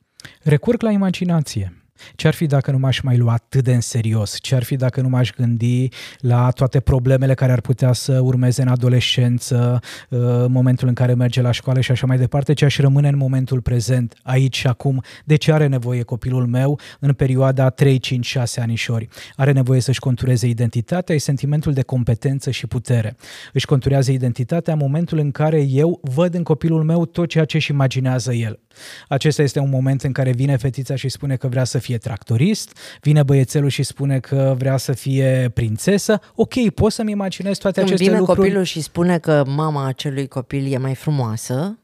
Recurg 0.42 0.82
la 0.82 0.92
imaginație. 0.92 1.74
Ce-ar 2.16 2.34
fi 2.34 2.46
dacă 2.46 2.72
nu 2.72 2.78
m-aș 2.78 3.00
mai 3.00 3.18
lua 3.18 3.34
atât 3.34 3.64
de 3.64 3.74
în 3.74 3.82
serios? 3.82 4.38
Ce-ar 4.42 4.64
fi 4.64 4.76
dacă 4.76 5.02
nu 5.02 5.10
m-aș 5.10 5.32
gândi 5.32 5.88
la 6.20 6.50
toate 6.50 6.80
problemele 6.80 7.34
care 7.34 7.52
ar 7.52 7.62
putea 7.62 7.94
să 7.94 8.20
urmeze 8.20 8.62
în 8.62 8.68
adolescență, 8.68 9.80
uh, 10.10 10.20
în 10.20 10.52
momentul 10.52 10.88
în 10.88 10.94
care 10.94 11.14
merge 11.14 11.42
la 11.42 11.52
școală 11.52 11.82
și 11.82 11.92
așa 11.92 12.06
mai 12.06 12.18
departe, 12.18 12.54
ce 12.54 12.66
aș 12.66 12.78
rămâne 12.78 13.08
în 13.08 13.18
momentul 13.18 13.62
prezent, 13.62 14.14
aici 14.24 14.58
și 14.58 14.68
acum? 14.68 15.04
De 15.26 15.36
ce 15.36 15.52
are 15.52 15.68
nevoie 15.68 16.04
copilul 16.04 16.46
meu 16.46 16.80
în 17.00 17.14
perioada 17.14 17.70
3, 17.70 18.00
5, 18.00 18.26
6 18.26 18.62
anișori? 18.62 19.08
Are 19.36 19.52
nevoie 19.52 19.80
să-și 19.80 20.00
contureze 20.00 20.48
identitatea, 20.48 21.16
e 21.16 21.18
sentimentul 21.18 21.74
de 21.74 21.82
competență 21.82 22.52
și 22.52 22.68
putere. 22.68 23.16
Își 23.54 23.66
conturează 23.66 24.12
identitatea 24.12 24.74
în 24.74 24.80
momentul 24.80 25.18
în 25.18 25.32
care 25.32 25.62
eu 25.62 26.00
văd 26.02 26.34
în 26.34 26.44
copilul 26.44 26.84
meu 26.84 27.06
tot 27.06 27.30
ceea 27.30 27.46
ce 27.46 27.58
își 27.58 27.72
imaginează 27.72 28.34
el. 28.34 28.60
Acesta 29.08 29.42
este 29.42 29.60
un 29.60 29.70
moment 29.70 30.04
în 30.04 30.12
care 30.12 30.32
vine 30.32 30.56
fetița 30.56 30.96
și 30.96 31.10
spune 31.10 31.36
că 31.36 31.48
vrea 31.48 31.64
să 31.64 31.78
fie 31.78 31.88
tractorist, 31.97 32.78
vine 33.02 33.23
băiețelul 33.23 33.69
și 33.69 33.84
spune 33.84 34.19
că 34.19 34.56
vrea 34.58 34.78
să 34.78 34.91
fie 34.91 35.52
prințesă. 35.54 36.19
Ok, 36.36 36.69
pot 36.69 36.91
să-mi 36.91 37.12
imaginez 37.12 37.58
toate 37.58 37.80
Când 37.80 37.91
aceste 37.91 38.06
vine 38.10 38.17
lucruri. 38.17 38.39
copilul 38.39 38.63
și 38.63 38.82
spune 38.82 39.17
că 39.19 39.43
mama 39.47 39.88
acelui 39.88 40.28
copil 40.28 40.73
e 40.73 40.78
mai 40.78 40.95
frumoasă, 40.95 41.80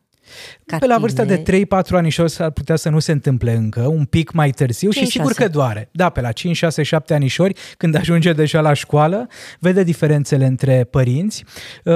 ca 0.65 0.77
pe 0.77 0.85
la 0.85 0.97
vârsta 0.97 1.23
de 1.23 1.43
3-4 1.67 1.89
ani 1.89 2.09
și 2.09 2.21
ar 2.37 2.51
putea 2.51 2.75
să 2.75 2.89
nu 2.89 2.99
se 2.99 3.11
întâmple 3.11 3.53
încă, 3.53 3.81
un 3.81 4.05
pic 4.05 4.31
mai 4.31 4.49
târziu 4.49 4.91
5, 4.91 5.05
și 5.05 5.11
sigur 5.11 5.31
6. 5.31 5.43
că 5.43 5.49
doare. 5.49 5.89
Da, 5.91 6.09
pe 6.09 6.21
la 6.21 6.31
5, 6.31 6.55
6, 6.55 6.83
7 6.83 7.13
anișori, 7.13 7.53
când 7.77 7.95
ajunge 7.95 8.33
deja 8.33 8.61
la 8.61 8.73
școală, 8.73 9.27
vede 9.59 9.83
diferențele 9.83 10.45
între 10.45 10.83
părinți. 10.83 11.43
Uh, 11.83 11.93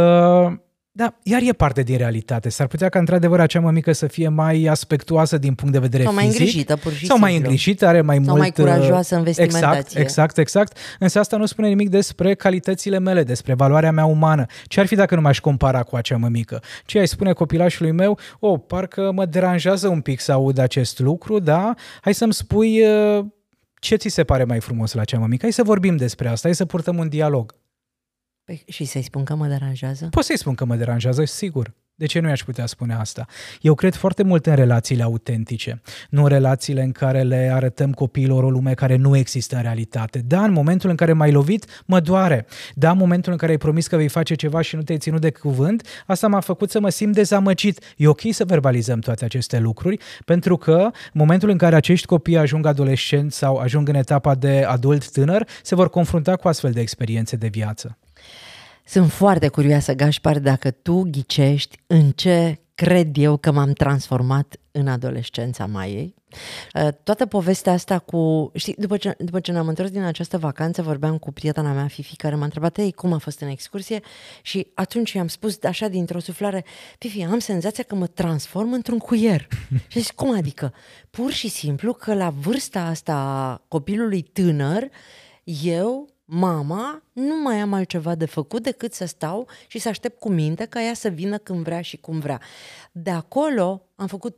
Da, 0.99 1.13
iar 1.23 1.41
e 1.43 1.53
parte 1.53 1.81
din 1.81 1.97
realitate. 1.97 2.49
S-ar 2.49 2.67
putea 2.67 2.89
ca 2.89 2.99
într-adevăr 2.99 3.39
acea 3.39 3.59
mămică 3.59 3.91
să 3.91 4.07
fie 4.07 4.27
mai 4.27 4.63
aspectuoasă 4.63 5.37
din 5.37 5.53
punct 5.53 5.73
de 5.73 5.79
vedere 5.79 6.03
sau 6.03 6.11
fizic. 6.11 6.27
mai 6.27 6.37
îngrijită, 6.37 6.75
pur 6.75 6.91
și 6.91 7.05
Sau 7.05 7.19
mai 7.19 7.35
îngrijită, 7.35 7.87
are 7.87 8.01
mai 8.01 8.15
sau 8.15 8.25
mult... 8.25 8.39
mai 8.39 8.51
curajoasă 8.51 9.15
în 9.15 9.25
Exact, 9.25 9.49
vestimentație. 9.49 10.01
exact, 10.01 10.37
exact. 10.37 10.77
Însă 10.99 11.19
asta 11.19 11.37
nu 11.37 11.45
spune 11.45 11.67
nimic 11.67 11.89
despre 11.89 12.33
calitățile 12.33 12.99
mele, 12.99 13.23
despre 13.23 13.53
valoarea 13.53 13.91
mea 13.91 14.05
umană. 14.05 14.45
Ce 14.65 14.79
ar 14.79 14.85
fi 14.85 14.95
dacă 14.95 15.15
nu 15.15 15.21
m-aș 15.21 15.39
compara 15.39 15.83
cu 15.83 15.95
acea 15.95 16.17
mămică? 16.17 16.61
Ce 16.85 16.99
ai 16.99 17.07
spune 17.07 17.33
copilașului 17.33 17.91
meu? 17.91 18.19
O, 18.39 18.47
oh, 18.47 18.59
parcă 18.67 19.11
mă 19.11 19.25
deranjează 19.25 19.87
un 19.87 20.01
pic 20.01 20.19
să 20.19 20.31
aud 20.31 20.57
acest 20.57 20.99
lucru, 20.99 21.39
da? 21.39 21.73
Hai 22.01 22.13
să-mi 22.13 22.33
spui 22.33 22.81
uh, 22.81 23.25
ce 23.79 23.95
ți 23.95 24.07
se 24.07 24.23
pare 24.23 24.43
mai 24.43 24.59
frumos 24.59 24.93
la 24.93 25.01
acea 25.01 25.19
mămică. 25.19 25.41
Hai 25.41 25.51
să 25.51 25.63
vorbim 25.63 25.95
despre 25.95 26.27
asta, 26.27 26.47
hai 26.47 26.55
să 26.55 26.65
purtăm 26.65 26.97
un 26.97 27.09
dialog. 27.09 27.55
Păi, 28.49 28.63
și 28.67 28.85
să-i 28.85 29.01
spun 29.01 29.23
că 29.23 29.35
mă 29.35 29.47
deranjează? 29.47 30.07
Pot 30.11 30.23
să-i 30.23 30.37
spun 30.37 30.55
că 30.55 30.65
mă 30.65 30.75
deranjează, 30.75 31.25
sigur. 31.25 31.73
De 31.95 32.05
ce 32.05 32.19
nu 32.19 32.27
i-aș 32.27 32.43
putea 32.43 32.65
spune 32.65 32.93
asta? 32.93 33.25
Eu 33.61 33.75
cred 33.75 33.95
foarte 33.95 34.23
mult 34.23 34.45
în 34.45 34.55
relațiile 34.55 35.03
autentice, 35.03 35.81
nu 36.09 36.21
în 36.21 36.27
relațiile 36.27 36.81
în 36.81 36.91
care 36.91 37.21
le 37.21 37.49
arătăm 37.53 37.91
copiilor 37.91 38.43
o 38.43 38.49
lume 38.49 38.73
care 38.73 38.95
nu 38.95 39.17
există 39.17 39.55
în 39.55 39.61
realitate. 39.61 40.19
Da, 40.25 40.43
în 40.43 40.51
momentul 40.51 40.89
în 40.89 40.95
care 40.95 41.13
m-ai 41.13 41.31
lovit, 41.31 41.65
mă 41.85 41.99
doare. 41.99 42.45
Da, 42.75 42.91
în 42.91 42.97
momentul 42.97 43.31
în 43.31 43.37
care 43.37 43.51
ai 43.51 43.57
promis 43.57 43.87
că 43.87 43.95
vei 43.95 44.07
face 44.07 44.35
ceva 44.35 44.61
și 44.61 44.75
nu 44.75 44.81
te-ai 44.81 44.97
ținut 44.97 45.21
de 45.21 45.31
cuvânt, 45.31 45.87
asta 46.05 46.27
m-a 46.27 46.39
făcut 46.39 46.69
să 46.69 46.79
mă 46.79 46.89
simt 46.89 47.13
dezamăgit. 47.13 47.79
E 47.97 48.07
ok 48.07 48.21
să 48.31 48.45
verbalizăm 48.45 48.99
toate 48.99 49.25
aceste 49.25 49.59
lucruri, 49.59 49.97
pentru 50.25 50.57
că 50.57 50.77
în 50.81 50.91
momentul 51.11 51.49
în 51.49 51.57
care 51.57 51.75
acești 51.75 52.05
copii 52.05 52.37
ajung 52.37 52.65
adolescenți 52.65 53.37
sau 53.37 53.57
ajung 53.57 53.89
în 53.89 53.95
etapa 53.95 54.35
de 54.35 54.63
adult 54.67 55.11
tânăr, 55.11 55.47
se 55.63 55.75
vor 55.75 55.89
confrunta 55.89 56.35
cu 56.35 56.47
astfel 56.47 56.71
de 56.71 56.81
experiențe 56.81 57.35
de 57.35 57.47
viață. 57.47 57.97
Sunt 58.89 59.11
foarte 59.11 59.47
curioasă, 59.47 59.93
Gașpar, 59.93 60.39
dacă 60.39 60.71
tu 60.71 61.01
ghicești 61.01 61.77
în 61.87 62.11
ce 62.11 62.59
cred 62.75 63.17
eu 63.17 63.37
că 63.37 63.51
m-am 63.51 63.71
transformat 63.71 64.55
în 64.71 64.87
adolescența 64.87 65.65
Maiei. 65.65 66.15
Uh, 66.73 66.87
toată 67.03 67.25
povestea 67.25 67.73
asta 67.73 67.99
cu... 67.99 68.51
Știi, 68.55 68.75
după 68.77 68.97
ce, 68.97 69.15
după 69.17 69.39
ce 69.39 69.51
ne-am 69.51 69.67
întors 69.67 69.89
din 69.89 70.01
această 70.01 70.37
vacanță, 70.37 70.81
vorbeam 70.81 71.17
cu 71.17 71.31
prietena 71.31 71.73
mea, 71.73 71.87
Fifi, 71.87 72.15
care 72.15 72.35
m-a 72.35 72.43
întrebat, 72.43 72.77
ei, 72.77 72.91
cum 72.91 73.13
a 73.13 73.17
fost 73.17 73.39
în 73.39 73.47
excursie? 73.47 73.99
Și 74.41 74.67
atunci 74.73 75.11
i-am 75.11 75.27
spus 75.27 75.63
așa 75.63 75.87
dintr-o 75.87 76.19
suflare, 76.19 76.65
Fifi, 76.97 77.23
am 77.23 77.39
senzația 77.39 77.83
că 77.83 77.95
mă 77.95 78.07
transform 78.07 78.73
într-un 78.73 78.97
cuier. 78.97 79.47
și 79.91 79.99
zic, 79.99 80.11
cum 80.11 80.37
adică? 80.37 80.73
Pur 81.09 81.31
și 81.31 81.47
simplu 81.47 81.93
că 81.93 82.13
la 82.13 82.29
vârsta 82.29 82.81
asta 82.81 83.13
a 83.13 83.65
copilului 83.67 84.21
tânăr, 84.21 84.89
eu 85.63 86.09
mama, 86.29 87.03
nu 87.13 87.41
mai 87.41 87.59
am 87.59 87.73
altceva 87.73 88.15
de 88.15 88.25
făcut 88.25 88.63
decât 88.63 88.93
să 88.93 89.05
stau 89.05 89.47
și 89.67 89.79
să 89.79 89.89
aștept 89.89 90.19
cu 90.19 90.29
minte 90.29 90.65
ca 90.65 90.81
ea 90.81 90.93
să 90.93 91.09
vină 91.09 91.37
când 91.37 91.63
vrea 91.63 91.81
și 91.81 91.97
cum 91.97 92.19
vrea. 92.19 92.41
De 92.91 93.09
acolo 93.09 93.81
am 93.95 94.07
făcut 94.07 94.37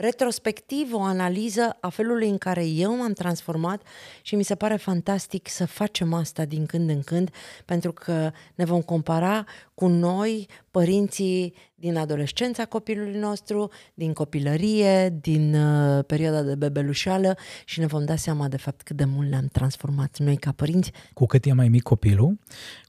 retrospectiv 0.00 0.94
o 0.94 1.00
analiză 1.00 1.76
a 1.80 1.88
felului 1.88 2.28
în 2.28 2.38
care 2.38 2.66
eu 2.66 2.96
m-am 2.96 3.12
transformat 3.12 3.82
și 4.22 4.34
mi 4.34 4.42
se 4.42 4.54
pare 4.54 4.76
fantastic 4.76 5.48
să 5.48 5.66
facem 5.66 6.12
asta 6.12 6.44
din 6.44 6.66
când 6.66 6.88
în 6.88 7.02
când, 7.02 7.30
pentru 7.64 7.92
că 7.92 8.30
ne 8.54 8.64
vom 8.64 8.82
compara 8.82 9.44
cu 9.74 9.86
noi, 9.86 10.48
părinții 10.70 11.54
din 11.80 11.96
adolescența 11.96 12.64
copilului 12.64 13.18
nostru, 13.18 13.70
din 13.94 14.12
copilărie, 14.12 15.16
din 15.20 15.54
uh, 15.54 16.04
perioada 16.06 16.42
de 16.42 16.54
bebelușeală 16.54 17.36
și 17.64 17.80
ne 17.80 17.86
vom 17.86 18.04
da 18.04 18.16
seama 18.16 18.48
de 18.48 18.56
fapt 18.56 18.82
cât 18.82 18.96
de 18.96 19.04
mult 19.04 19.28
ne-am 19.28 19.48
transformat 19.52 20.18
noi 20.18 20.36
ca 20.36 20.52
părinți. 20.52 20.92
Cu 21.12 21.26
cât 21.26 21.44
e 21.44 21.52
mai 21.52 21.68
mic 21.68 21.82
copilul, 21.82 22.38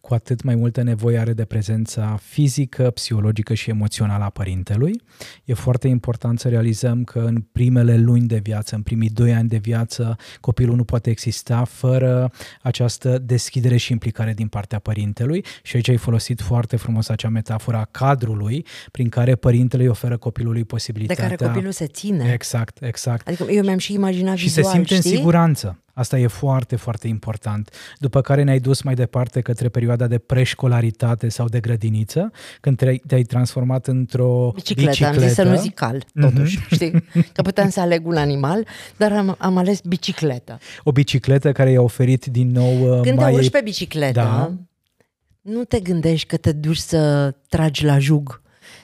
cu 0.02 0.14
atât 0.14 0.44
mai 0.44 0.56
multă 0.56 0.82
nevoie 0.82 1.18
are 1.18 1.34
de 1.34 1.46
prezența 1.46 2.18
fizică, 2.22 2.90
psihologică 2.90 3.54
și 3.54 3.70
emoțională 3.70 4.24
a 4.24 4.30
părintelui. 4.30 5.02
E 5.46 5.54
foarte 5.54 5.88
important 5.88 6.40
să 6.40 6.50
realizăm 6.50 7.04
că 7.04 7.20
în 7.20 7.44
primele 7.52 7.98
luni 7.98 8.28
de 8.28 8.38
viață, 8.38 8.76
în 8.76 8.82
primii 8.82 9.10
doi 9.10 9.34
ani 9.34 9.50
de 9.50 9.58
viață, 9.58 10.16
copilul 10.40 10.76
nu 10.76 10.84
poate 10.84 11.10
exista 11.10 11.64
fără 11.64 12.32
această 12.62 13.18
deschidere 13.18 13.78
și 13.78 13.92
implicare 13.92 14.34
din 14.34 14.48
partea 14.48 14.80
părintelui 14.80 15.46
și 15.64 15.76
aici 15.76 15.90
ai 15.90 15.98
folosit 15.98 16.42
foarte 16.42 16.76
frumos 16.76 17.10
acea 17.10 17.30
metaforă 17.30 17.78
a 17.78 17.88
cadrului 17.92 18.66
prin 18.92 19.10
care 19.10 19.36
părintele 19.36 19.84
îi 19.84 19.90
oferă 19.90 20.18
copilului 20.18 20.64
posibilitatea... 20.64 21.28
De 21.28 21.36
care 21.36 21.50
copilul 21.50 21.72
se 21.72 21.88
ține. 21.88 22.32
Exact, 22.34 22.84
exact. 22.84 23.28
Adică 23.28 23.52
eu 23.52 23.64
mi-am 23.64 23.78
și 23.78 23.94
imaginat 23.94 24.36
și 24.36 24.44
vizual, 24.44 24.66
se 24.66 24.72
simte 24.72 24.96
știi? 24.96 25.12
în 25.12 25.18
siguranță. 25.18 25.82
Asta 25.94 26.20
e 26.20 26.28
foarte, 26.28 26.76
foarte 26.76 27.08
important. 27.08 27.70
După 27.98 28.22
care 28.22 28.44
ne-ai 28.44 28.60
dus 28.60 28.82
mai 28.82 28.94
departe 28.94 29.42
către 29.42 29.70
perioada 29.70 30.08
de 30.08 30.18
preșcolaritate 30.18 31.30
sau 31.30 31.48
de 31.48 31.60
grădiniță, 31.60 32.32
când 32.62 32.78
te-ai, 32.78 33.02
te-ai 33.08 33.24
transformat 33.24 33.88
într-o 33.88 34.52
bicicletă. 34.56 34.90
bicicletă. 34.90 35.22
Am 35.22 35.28
zis 35.28 35.34
să 35.34 35.44
nu 35.44 35.56
zic 35.56 35.74
cal, 35.74 36.04
totuși, 36.22 36.60
mm-hmm. 36.60 36.68
știi? 36.72 36.92
Că 37.34 37.42
puteam 37.42 37.70
să 37.70 37.80
aleg 37.80 38.08
un 38.08 38.16
animal, 38.16 38.68
dar 38.98 39.12
am, 39.12 39.36
am 39.40 39.58
ales 39.58 39.82
bicicletă. 39.82 40.60
O 40.84 40.92
bicicletă 40.92 41.52
care 41.52 41.72
i-a 41.72 41.82
oferit 41.82 42.26
din 42.26 42.52
nou... 42.52 43.02
Când 43.02 43.18
mai... 43.18 43.32
te 43.32 43.38
urci 43.38 43.50
pe 43.50 43.62
bicicletă, 43.64 44.20
da. 44.20 44.54
nu 45.42 45.64
te 45.64 45.80
gândești 45.80 46.28
că 46.28 46.38
te 46.38 46.52
duci 46.52 46.78
să 46.78 47.34
tragi 47.50 47.86
la 47.86 48.00
jug 48.00 48.42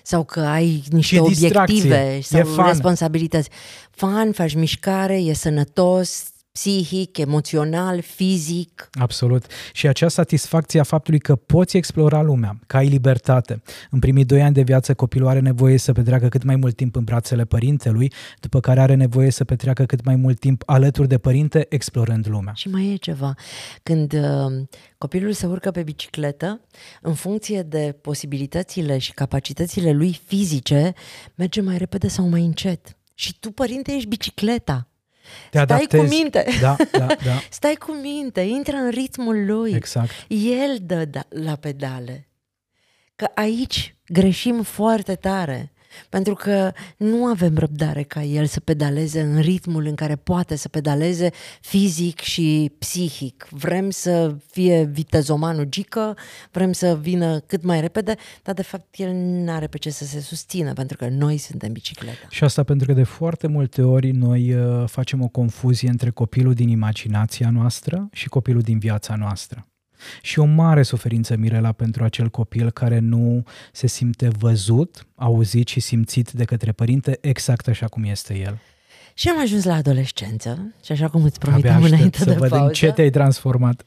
sau 0.08 0.24
că 0.24 0.40
ai 0.40 0.84
niște 0.90 1.16
e 1.16 1.20
obiective 1.20 2.20
sau 2.22 2.40
e 2.40 2.44
fun. 2.44 2.66
responsabilități. 2.66 3.50
Fan, 3.92 4.32
faci 4.32 4.56
mișcare, 4.56 5.18
e 5.18 5.34
sănătos, 5.34 6.24
psihic, 6.58 7.18
emoțional, 7.18 8.02
fizic. 8.02 8.90
Absolut. 8.92 9.46
Și 9.74 9.88
acea 9.88 10.08
satisfacție 10.08 10.80
a 10.80 10.84
faptului 10.84 11.20
că 11.20 11.36
poți 11.36 11.78
explora 11.78 12.22
lumea, 12.22 12.60
că 12.68 12.78
ai 12.78 12.88
libertate. 12.88 13.62
În 13.90 14.00
primii 14.00 14.26
doi 14.26 14.42
ani 14.42 14.54
de 14.54 14.62
viață 14.62 14.94
copilul 14.94 15.28
are 15.28 15.40
nevoie 15.40 15.78
să 15.78 15.94
petreacă 15.94 16.28
cât 16.28 16.44
mai 16.44 16.56
mult 16.56 16.76
timp 16.76 16.96
în 16.96 17.04
brațele 17.04 17.46
părintelui, 17.46 18.12
după 18.40 18.60
care 18.60 18.80
are 18.80 18.94
nevoie 18.94 19.32
să 19.32 19.44
petreacă 19.44 19.86
cât 19.86 20.04
mai 20.06 20.16
mult 20.16 20.40
timp 20.40 20.64
alături 20.66 21.08
de 21.08 21.18
părinte, 21.18 21.66
explorând 21.70 22.28
lumea. 22.28 22.54
Și 22.54 22.70
mai 22.70 22.92
e 22.92 22.96
ceva. 22.96 23.34
Când 23.84 24.14
uh, 24.14 24.64
copilul 24.98 25.32
se 25.32 25.46
urcă 25.46 25.72
pe 25.72 25.84
bicicletă, 25.84 26.62
în 27.02 27.14
funcție 27.14 27.62
de 27.62 27.96
posibilitățile 28.02 28.98
și 28.98 29.14
capacitățile 29.14 29.92
lui 29.92 30.22
fizice, 30.26 30.94
merge 31.36 31.62
mai 31.62 31.78
repede 31.78 32.08
sau 32.08 32.28
mai 32.28 32.42
încet. 32.42 32.98
Și 33.14 33.40
tu, 33.40 33.52
părinte, 33.52 33.92
ești 33.92 34.08
bicicleta. 34.08 34.88
Te 35.50 35.60
Stai 35.60 35.62
adaptezi. 35.62 36.04
cu 36.04 36.10
minte. 36.16 36.46
Da, 36.62 36.76
da, 36.92 37.06
da. 37.06 37.40
Stai 37.50 37.76
cu 37.76 37.92
minte, 37.92 38.42
intră 38.42 38.76
în 38.76 38.90
ritmul 38.90 39.46
lui. 39.46 39.74
Exact. 39.74 40.10
El 40.28 40.78
dă 40.82 41.06
da- 41.06 41.26
la 41.30 41.56
pedale. 41.56 42.28
Că 43.16 43.28
aici 43.36 43.96
greșim 44.08 44.62
foarte 44.64 45.16
tare. 45.16 45.72
Pentru 46.10 46.34
că 46.34 46.72
nu 46.98 47.26
avem 47.26 47.58
răbdare 47.58 48.04
ca 48.04 48.24
el 48.24 48.46
să 48.46 48.60
pedaleze 48.60 49.22
în 49.22 49.40
ritmul 49.40 49.86
în 49.86 49.96
care 49.96 50.16
poate 50.16 50.56
să 50.56 50.70
pedaleze 50.70 51.30
fizic 51.62 52.20
și 52.20 52.72
psihic. 52.80 53.48
Vrem 53.50 53.90
să 53.90 54.36
fie 54.52 54.84
vitezomanul 54.84 55.66
gică, 55.66 56.18
vrem 56.52 56.72
să 56.72 56.98
vină 57.02 57.40
cât 57.40 57.64
mai 57.64 57.82
repede, 57.82 58.16
dar 58.44 58.54
de 58.56 58.64
fapt 58.64 58.86
el 58.98 59.12
nu 59.14 59.52
are 59.52 59.68
pe 59.68 59.78
ce 59.78 59.90
să 59.90 60.06
se 60.06 60.20
susțină, 60.20 60.74
pentru 60.74 60.98
că 60.98 61.08
noi 61.08 61.38
suntem 61.38 61.72
bicicleta. 61.72 62.28
Și 62.30 62.44
asta 62.44 62.64
pentru 62.64 62.88
că 62.88 62.94
de 62.94 63.04
foarte 63.04 63.48
multe 63.48 63.82
ori 63.82 64.12
noi 64.12 64.54
uh, 64.54 64.88
facem 64.88 65.22
o 65.22 65.28
confuzie 65.28 65.90
între 65.90 66.10
copilul 66.10 66.54
din 66.54 66.70
imaginația 66.70 67.50
noastră 67.50 68.08
și 68.12 68.28
copilul 68.28 68.62
din 68.62 68.80
viața 68.80 69.16
noastră. 69.16 69.68
Și 70.22 70.40
o 70.40 70.46
mare 70.46 70.84
suferință, 70.84 71.36
Mirela, 71.36 71.72
pentru 71.72 72.04
acel 72.04 72.30
copil 72.30 72.72
care 72.72 73.00
nu 73.00 73.44
se 73.72 73.88
simte 73.88 74.28
văzut, 74.28 75.08
auzit 75.16 75.68
și 75.68 75.80
simțit 75.80 76.32
de 76.32 76.44
către 76.44 76.72
părinte 76.72 77.18
exact 77.22 77.68
așa 77.68 77.88
cum 77.88 78.04
este 78.04 78.38
el. 78.38 78.60
Și 79.14 79.30
am 79.30 79.40
ajuns 79.40 79.64
la 79.64 79.74
adolescență 79.74 80.74
și 80.84 80.92
așa 80.92 81.10
cum 81.10 81.24
îți 81.24 81.40
promiteam 81.40 81.84
înainte 81.84 82.18
să 82.18 82.26
de 82.26 82.36
văd 82.36 82.50
pauză. 82.50 82.66
în 82.66 82.74
ce 82.74 82.92
te-ai 82.92 83.10
transformat. 83.10 83.84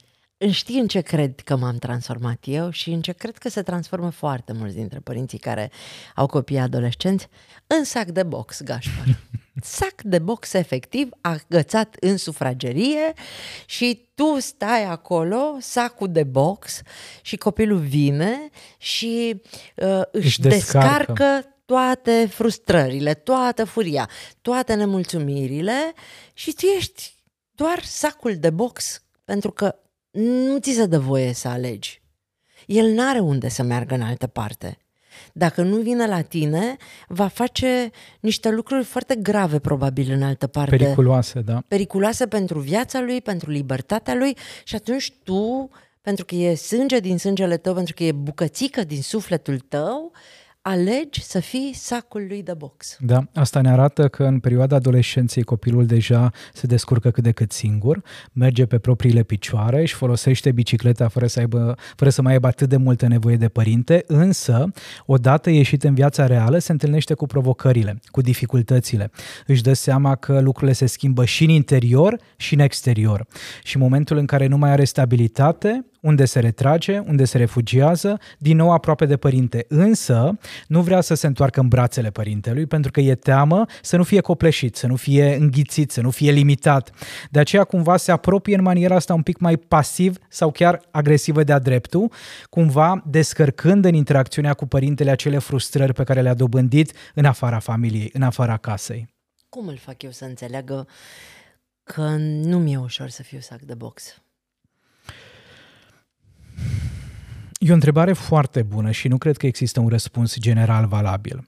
Știi 0.50 0.78
în 0.78 0.86
ce 0.86 1.00
cred 1.00 1.40
că 1.40 1.56
m-am 1.56 1.76
transformat 1.76 2.38
eu 2.44 2.70
și 2.70 2.90
în 2.90 3.00
ce 3.00 3.12
cred 3.12 3.38
că 3.38 3.48
se 3.48 3.62
transformă 3.62 4.10
foarte 4.10 4.52
mulți 4.52 4.74
dintre 4.74 4.98
părinții 4.98 5.38
care 5.38 5.70
au 6.14 6.26
copii 6.26 6.58
adolescenți? 6.58 7.28
În 7.66 7.84
sac 7.84 8.04
de 8.06 8.22
box, 8.22 8.62
Gașpar. 8.62 9.06
sac 9.64 10.02
de 10.02 10.18
box 10.18 10.52
efectiv, 10.52 11.08
agățat 11.20 11.96
în 12.00 12.16
sufragerie 12.16 13.12
și 13.66 14.08
tu 14.14 14.38
stai 14.38 14.84
acolo, 14.84 15.56
sacul 15.60 16.08
de 16.12 16.22
box 16.24 16.80
și 17.22 17.36
copilul 17.36 17.78
vine 17.78 18.48
și 18.78 19.42
uh, 19.76 20.00
își, 20.10 20.26
Își 20.26 20.40
descarcă. 20.40 21.12
descarcă 21.12 21.54
toate 21.64 22.26
frustrările, 22.30 23.14
toată 23.14 23.64
furia, 23.64 24.08
toate 24.42 24.74
nemulțumirile 24.74 25.92
și 26.32 26.52
tu 26.52 26.66
ești 26.66 27.14
doar 27.50 27.82
sacul 27.84 28.36
de 28.36 28.50
box 28.50 29.02
pentru 29.24 29.50
că 29.50 29.74
nu 30.10 30.58
ți 30.58 30.72
se 30.72 30.86
dă 30.86 30.98
voie 30.98 31.32
să 31.32 31.48
alegi. 31.48 32.02
El 32.66 32.86
n-are 32.92 33.18
unde 33.18 33.48
să 33.48 33.62
meargă 33.62 33.94
în 33.94 34.02
altă 34.02 34.26
parte. 34.26 34.78
Dacă 35.32 35.62
nu 35.62 35.76
vine 35.76 36.06
la 36.06 36.20
tine, 36.20 36.76
va 37.08 37.26
face 37.26 37.90
niște 38.20 38.50
lucruri 38.50 38.84
foarte 38.84 39.14
grave, 39.14 39.58
probabil, 39.58 40.12
în 40.12 40.22
altă 40.22 40.46
parte. 40.46 40.76
Periculoase, 40.76 41.40
da. 41.40 41.62
Periculoase 41.68 42.26
pentru 42.26 42.58
viața 42.58 43.00
lui, 43.00 43.20
pentru 43.20 43.50
libertatea 43.50 44.14
lui 44.14 44.36
și 44.64 44.74
atunci 44.74 45.12
tu, 45.24 45.70
pentru 46.00 46.24
că 46.24 46.34
e 46.34 46.54
sânge 46.54 47.00
din 47.00 47.18
sângele 47.18 47.56
tău, 47.56 47.74
pentru 47.74 47.94
că 47.94 48.04
e 48.04 48.12
bucățică 48.12 48.84
din 48.84 49.02
sufletul 49.02 49.58
tău, 49.58 50.12
alegi 50.62 51.22
să 51.22 51.40
fii 51.40 51.72
sacul 51.74 52.24
lui 52.28 52.42
de 52.42 52.54
box. 52.54 52.96
Da, 53.00 53.24
asta 53.34 53.60
ne 53.60 53.70
arată 53.70 54.08
că 54.08 54.24
în 54.24 54.38
perioada 54.38 54.76
adolescenței 54.76 55.42
copilul 55.42 55.86
deja 55.86 56.30
se 56.52 56.66
descurcă 56.66 57.10
cât 57.10 57.22
de 57.22 57.32
cât 57.32 57.52
singur, 57.52 58.02
merge 58.32 58.66
pe 58.66 58.78
propriile 58.78 59.22
picioare, 59.22 59.84
și 59.84 59.94
folosește 59.94 60.52
bicicleta 60.52 61.08
fără 61.08 61.26
să, 61.26 61.38
aibă, 61.38 61.76
fără 61.96 62.10
să 62.10 62.22
mai 62.22 62.32
aibă 62.32 62.46
atât 62.46 62.68
de 62.68 62.76
multă 62.76 63.06
nevoie 63.06 63.36
de 63.36 63.48
părinte, 63.48 64.04
însă, 64.06 64.72
odată 65.06 65.50
ieșit 65.50 65.84
în 65.84 65.94
viața 65.94 66.26
reală, 66.26 66.58
se 66.58 66.72
întâlnește 66.72 67.14
cu 67.14 67.26
provocările, 67.26 68.00
cu 68.04 68.20
dificultățile. 68.20 69.10
Își 69.46 69.62
dă 69.62 69.72
seama 69.72 70.14
că 70.14 70.40
lucrurile 70.40 70.72
se 70.72 70.86
schimbă 70.86 71.24
și 71.24 71.44
în 71.44 71.50
interior 71.50 72.20
și 72.36 72.54
în 72.54 72.60
exterior. 72.60 73.26
Și 73.62 73.76
în 73.76 73.82
momentul 73.82 74.16
în 74.16 74.26
care 74.26 74.46
nu 74.46 74.56
mai 74.56 74.70
are 74.70 74.84
stabilitate, 74.84 75.84
unde 76.00 76.24
se 76.24 76.40
retrage, 76.40 76.98
unde 76.98 77.24
se 77.24 77.38
refugiază, 77.38 78.18
din 78.38 78.56
nou 78.56 78.72
aproape 78.72 79.06
de 79.06 79.16
părinte. 79.16 79.64
Însă 79.68 80.38
nu 80.66 80.82
vrea 80.82 81.00
să 81.00 81.14
se 81.14 81.26
întoarcă 81.26 81.60
în 81.60 81.68
brațele 81.68 82.10
părintelui 82.10 82.66
pentru 82.66 82.90
că 82.90 83.00
e 83.00 83.14
teamă 83.14 83.64
să 83.82 83.96
nu 83.96 84.02
fie 84.02 84.20
copleșit, 84.20 84.76
să 84.76 84.86
nu 84.86 84.96
fie 84.96 85.34
înghițit, 85.34 85.90
să 85.90 86.00
nu 86.00 86.10
fie 86.10 86.30
limitat. 86.30 86.90
De 87.30 87.38
aceea 87.38 87.64
cumva 87.64 87.96
se 87.96 88.12
apropie 88.12 88.54
în 88.54 88.62
maniera 88.62 88.94
asta 88.94 89.14
un 89.14 89.22
pic 89.22 89.38
mai 89.38 89.56
pasiv 89.56 90.16
sau 90.28 90.50
chiar 90.50 90.80
agresivă 90.90 91.42
de-a 91.42 91.58
dreptul, 91.58 92.12
cumva 92.50 93.02
descărcând 93.06 93.84
în 93.84 93.94
interacțiunea 93.94 94.54
cu 94.54 94.66
părintele 94.66 95.10
acele 95.10 95.38
frustrări 95.38 95.92
pe 95.92 96.04
care 96.04 96.20
le-a 96.20 96.34
dobândit 96.34 96.92
în 97.14 97.24
afara 97.24 97.58
familiei, 97.58 98.10
în 98.12 98.22
afara 98.22 98.56
casei. 98.56 99.08
Cum 99.48 99.68
îl 99.68 99.76
fac 99.76 100.02
eu 100.02 100.10
să 100.10 100.24
înțeleagă 100.24 100.86
că 101.82 102.16
nu 102.18 102.58
mi-e 102.58 102.78
ușor 102.78 103.08
să 103.08 103.22
fiu 103.22 103.40
sac 103.40 103.60
de 103.60 103.74
box? 103.74 104.22
E 107.62 107.70
o 107.70 107.74
întrebare 107.74 108.12
foarte 108.12 108.62
bună 108.62 108.90
și 108.90 109.08
nu 109.08 109.18
cred 109.18 109.36
că 109.36 109.46
există 109.46 109.80
un 109.80 109.88
răspuns 109.88 110.38
general 110.38 110.86
valabil. 110.86 111.44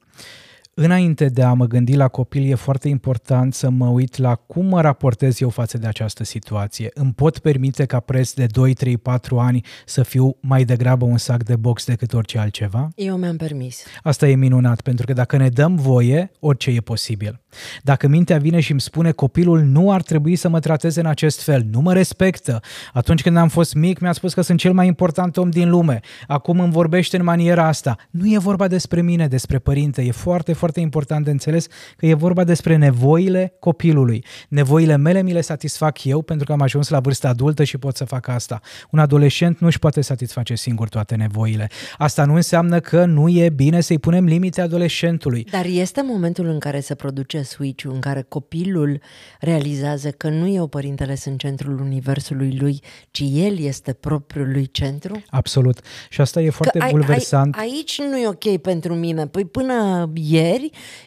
Înainte 0.75 1.25
de 1.25 1.43
a 1.43 1.53
mă 1.53 1.65
gândi 1.65 1.95
la 1.95 2.07
copil, 2.07 2.51
e 2.51 2.55
foarte 2.55 2.87
important 2.89 3.53
să 3.53 3.69
mă 3.69 3.87
uit 3.87 4.17
la 4.17 4.35
cum 4.35 4.65
mă 4.65 4.81
raportez 4.81 5.41
eu 5.41 5.49
față 5.49 5.77
de 5.77 5.87
această 5.87 6.23
situație. 6.23 6.89
Îmi 6.93 7.13
pot 7.13 7.39
permite 7.39 7.85
ca 7.85 7.99
preț 7.99 8.31
de 8.31 8.45
2, 8.45 8.73
3, 8.73 8.97
4 8.97 9.39
ani 9.39 9.65
să 9.85 10.03
fiu 10.03 10.37
mai 10.39 10.63
degrabă 10.63 11.05
un 11.05 11.17
sac 11.17 11.43
de 11.43 11.55
box 11.55 11.85
decât 11.85 12.13
orice 12.13 12.39
altceva? 12.39 12.89
Eu 12.95 13.15
mi-am 13.15 13.37
permis. 13.37 13.83
Asta 14.03 14.27
e 14.27 14.35
minunat, 14.35 14.81
pentru 14.81 15.05
că 15.05 15.13
dacă 15.13 15.37
ne 15.37 15.49
dăm 15.49 15.75
voie, 15.75 16.31
orice 16.39 16.69
e 16.69 16.79
posibil. 16.79 17.41
Dacă 17.83 18.07
mintea 18.07 18.37
vine 18.37 18.59
și 18.59 18.71
îmi 18.71 18.81
spune 18.81 19.11
copilul 19.11 19.61
nu 19.61 19.91
ar 19.91 20.01
trebui 20.01 20.35
să 20.35 20.49
mă 20.49 20.59
trateze 20.59 20.99
în 20.99 21.05
acest 21.05 21.41
fel, 21.41 21.65
nu 21.71 21.81
mă 21.81 21.93
respectă. 21.93 22.59
Atunci 22.93 23.21
când 23.21 23.37
am 23.37 23.47
fost 23.47 23.73
mic 23.73 23.99
mi-a 23.99 24.11
spus 24.11 24.33
că 24.33 24.41
sunt 24.41 24.59
cel 24.59 24.73
mai 24.73 24.87
important 24.87 25.37
om 25.37 25.49
din 25.49 25.69
lume. 25.69 25.99
Acum 26.27 26.59
îmi 26.59 26.71
vorbește 26.71 27.17
în 27.17 27.23
maniera 27.23 27.67
asta. 27.67 27.95
Nu 28.09 28.31
e 28.31 28.37
vorba 28.37 28.67
despre 28.67 29.01
mine, 29.01 29.27
despre 29.27 29.59
părinte. 29.59 30.01
E 30.01 30.11
foarte, 30.11 30.53
foarte 30.63 30.79
important 30.79 31.25
de 31.25 31.31
înțeles 31.31 31.67
că 31.97 32.05
e 32.05 32.13
vorba 32.13 32.43
despre 32.43 32.75
nevoile 32.75 33.53
copilului. 33.59 34.25
Nevoile 34.49 34.95
mele 34.95 35.21
mi 35.21 35.33
le 35.33 35.41
satisfac 35.41 36.03
eu 36.03 36.21
pentru 36.21 36.45
că 36.45 36.51
am 36.51 36.61
ajuns 36.61 36.89
la 36.89 36.99
vârsta 36.99 37.27
adultă 37.27 37.63
și 37.63 37.77
pot 37.77 37.95
să 37.95 38.05
fac 38.05 38.27
asta. 38.27 38.59
Un 38.91 38.99
adolescent 38.99 39.59
nu 39.59 39.67
își 39.67 39.79
poate 39.79 40.01
satisface 40.01 40.55
singur 40.55 40.89
toate 40.89 41.15
nevoile. 41.15 41.69
Asta 41.97 42.25
nu 42.25 42.33
înseamnă 42.33 42.79
că 42.79 43.05
nu 43.05 43.29
e 43.29 43.49
bine 43.49 43.81
să-i 43.81 43.99
punem 43.99 44.25
limite 44.25 44.61
adolescentului. 44.61 45.47
Dar 45.51 45.65
este 45.65 46.01
momentul 46.05 46.45
în 46.45 46.59
care 46.59 46.79
se 46.79 46.95
produce 46.95 47.41
switch 47.41 47.85
în 47.85 47.99
care 47.99 48.25
copilul 48.27 49.01
realizează 49.39 50.11
că 50.11 50.29
nu 50.29 50.47
eu, 50.47 50.67
părintele, 50.67 51.15
sunt 51.15 51.39
centrul 51.39 51.79
universului 51.79 52.57
lui, 52.59 52.81
ci 53.11 53.23
el 53.33 53.59
este 53.59 53.93
propriul 53.93 54.51
lui 54.51 54.69
centru? 54.71 55.23
Absolut. 55.29 55.79
Și 56.09 56.21
asta 56.21 56.41
e 56.41 56.49
foarte 56.49 56.77
că 56.77 56.87
bulversant. 56.89 57.55
Ai, 57.55 57.71
aici 57.73 58.01
nu 58.09 58.17
e 58.17 58.27
ok 58.27 58.57
pentru 58.61 58.93
mine. 58.93 59.27
Păi 59.27 59.45
până 59.45 60.09
ieri 60.13 60.52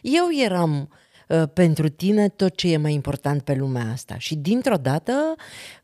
eu 0.01 0.23
eram 0.45 0.89
uh, 1.27 1.43
pentru 1.53 1.89
tine 1.89 2.29
tot 2.29 2.55
ce 2.55 2.71
e 2.71 2.77
mai 2.77 2.93
important 2.93 3.41
pe 3.41 3.53
lumea 3.53 3.91
asta. 3.91 4.15
Și 4.17 4.35
dintr-o 4.35 4.75
dată... 4.75 5.13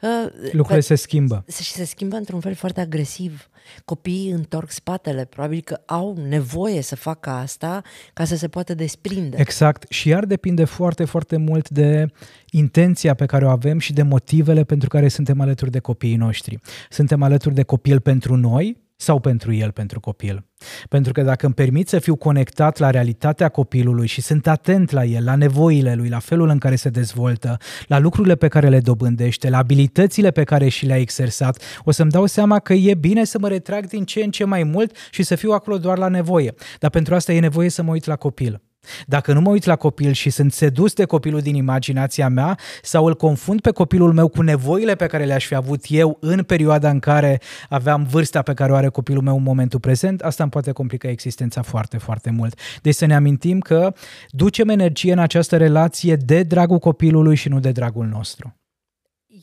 Uh, 0.02 0.52
Lucrurile 0.52 0.80
se 0.80 0.96
schimbă. 0.96 1.46
Și 1.62 1.72
se 1.72 1.86
schimbă 1.86 2.16
într-un 2.16 2.40
fel 2.40 2.54
foarte 2.54 2.82
agresiv. 2.82 3.48
Copiii 3.86 4.30
întorc 4.30 4.72
spatele, 4.72 5.26
probabil 5.26 5.62
că 5.62 5.82
au 5.86 6.18
nevoie 6.28 6.82
să 6.82 6.96
facă 6.96 7.30
asta 7.30 7.82
ca 8.14 8.24
să 8.24 8.36
se 8.36 8.48
poată 8.48 8.74
desprinde. 8.74 9.38
Exact. 9.40 9.92
Și 9.92 10.08
iar 10.08 10.26
depinde 10.26 10.64
foarte, 10.64 11.06
foarte 11.06 11.38
mult 11.38 11.70
de 11.70 12.06
intenția 12.52 13.14
pe 13.14 13.26
care 13.26 13.46
o 13.46 13.50
avem 13.50 13.80
și 13.80 13.94
de 13.94 14.02
motivele 14.02 14.64
pentru 14.64 14.90
care 14.90 15.08
suntem 15.08 15.42
alături 15.42 15.72
de 15.72 15.80
copiii 15.80 16.16
noștri. 16.16 16.60
Suntem 16.90 17.22
alături 17.24 17.56
de 17.56 17.64
copil 17.64 18.00
pentru 18.00 18.36
noi, 18.36 18.83
sau 19.04 19.20
pentru 19.20 19.54
el, 19.54 19.72
pentru 19.72 20.00
copil. 20.00 20.46
Pentru 20.90 21.12
că 21.12 21.22
dacă 21.22 21.46
îmi 21.46 21.56
permit 21.56 21.88
să 21.88 22.00
fiu 22.00 22.16
conectat 22.16 22.78
la 22.78 22.90
realitatea 22.90 23.50
copilului 23.50 24.08
și 24.08 24.22
sunt 24.22 24.48
atent 24.48 24.92
la 24.92 25.04
el, 25.04 25.24
la 25.24 25.36
nevoile 25.36 25.94
lui, 25.94 26.10
la 26.10 26.20
felul 26.20 26.50
în 26.50 26.58
care 26.58 26.76
se 26.76 26.90
dezvoltă, 26.90 27.58
la 27.88 28.00
lucrurile 28.00 28.36
pe 28.36 28.48
care 28.48 28.70
le 28.70 28.80
dobândește, 28.80 29.50
la 29.50 29.58
abilitățile 29.58 30.32
pe 30.32 30.44
care 30.44 30.68
și 30.68 30.86
le-a 30.86 31.00
exersat, 31.00 31.62
o 31.84 31.92
să-mi 31.92 32.12
dau 32.12 32.26
seama 32.26 32.60
că 32.60 32.74
e 32.74 32.96
bine 32.96 33.24
să 33.24 33.38
mă 33.40 33.48
retrag 33.48 33.88
din 33.88 34.04
ce 34.04 34.24
în 34.24 34.32
ce 34.32 34.44
mai 34.44 34.64
mult 34.64 34.98
și 35.12 35.24
să 35.24 35.36
fiu 35.36 35.52
acolo 35.52 35.78
doar 35.78 35.98
la 35.98 36.08
nevoie. 36.08 36.54
Dar 36.80 36.90
pentru 36.90 37.16
asta 37.16 37.34
e 37.34 37.40
nevoie 37.40 37.70
să 37.70 37.84
mă 37.84 37.92
uit 37.92 38.06
la 38.06 38.16
copil. 38.16 38.62
Dacă 39.06 39.34
nu 39.34 39.42
mă 39.42 39.50
uit 39.50 39.66
la 39.66 39.76
copil 39.76 40.12
și 40.12 40.30
sunt 40.30 40.54
sedus 40.54 40.94
de 40.94 41.06
copilul 41.06 41.42
din 41.42 41.56
imaginația 41.56 42.30
mea 42.30 42.58
sau 42.82 43.06
îl 43.06 43.16
confund 43.16 43.62
pe 43.62 43.72
copilul 43.72 44.14
meu 44.14 44.28
cu 44.28 44.42
nevoile 44.42 44.96
pe 44.96 45.06
care 45.06 45.26
le-aș 45.26 45.46
fi 45.46 45.56
avut 45.56 45.86
eu 45.88 46.18
în 46.20 46.44
perioada 46.44 46.90
în 46.90 47.00
care 47.00 47.42
aveam 47.70 48.04
vârsta 48.04 48.42
pe 48.42 48.54
care 48.54 48.72
o 48.72 48.76
are 48.76 48.88
copilul 48.88 49.24
meu 49.24 49.36
în 49.36 49.44
momentul 49.44 49.80
prezent, 49.80 50.22
asta 50.22 50.44
îmi 50.44 50.52
poate 50.52 50.72
complica 50.72 51.08
existența 51.10 51.62
foarte, 51.62 51.98
foarte 51.98 52.30
mult. 52.30 52.60
Deci 52.82 52.96
să 52.96 53.06
ne 53.06 53.16
amintim 53.16 53.60
că 53.60 53.94
ducem 54.30 54.70
energie 54.70 55.12
în 55.12 55.20
această 55.20 55.58
relație 55.58 56.16
de 56.16 56.44
dragul 56.44 56.80
copilului 56.80 57.36
și 57.36 57.50
nu 57.50 57.60
de 57.60 57.72
dragul 57.72 58.06
nostru. 58.06 58.56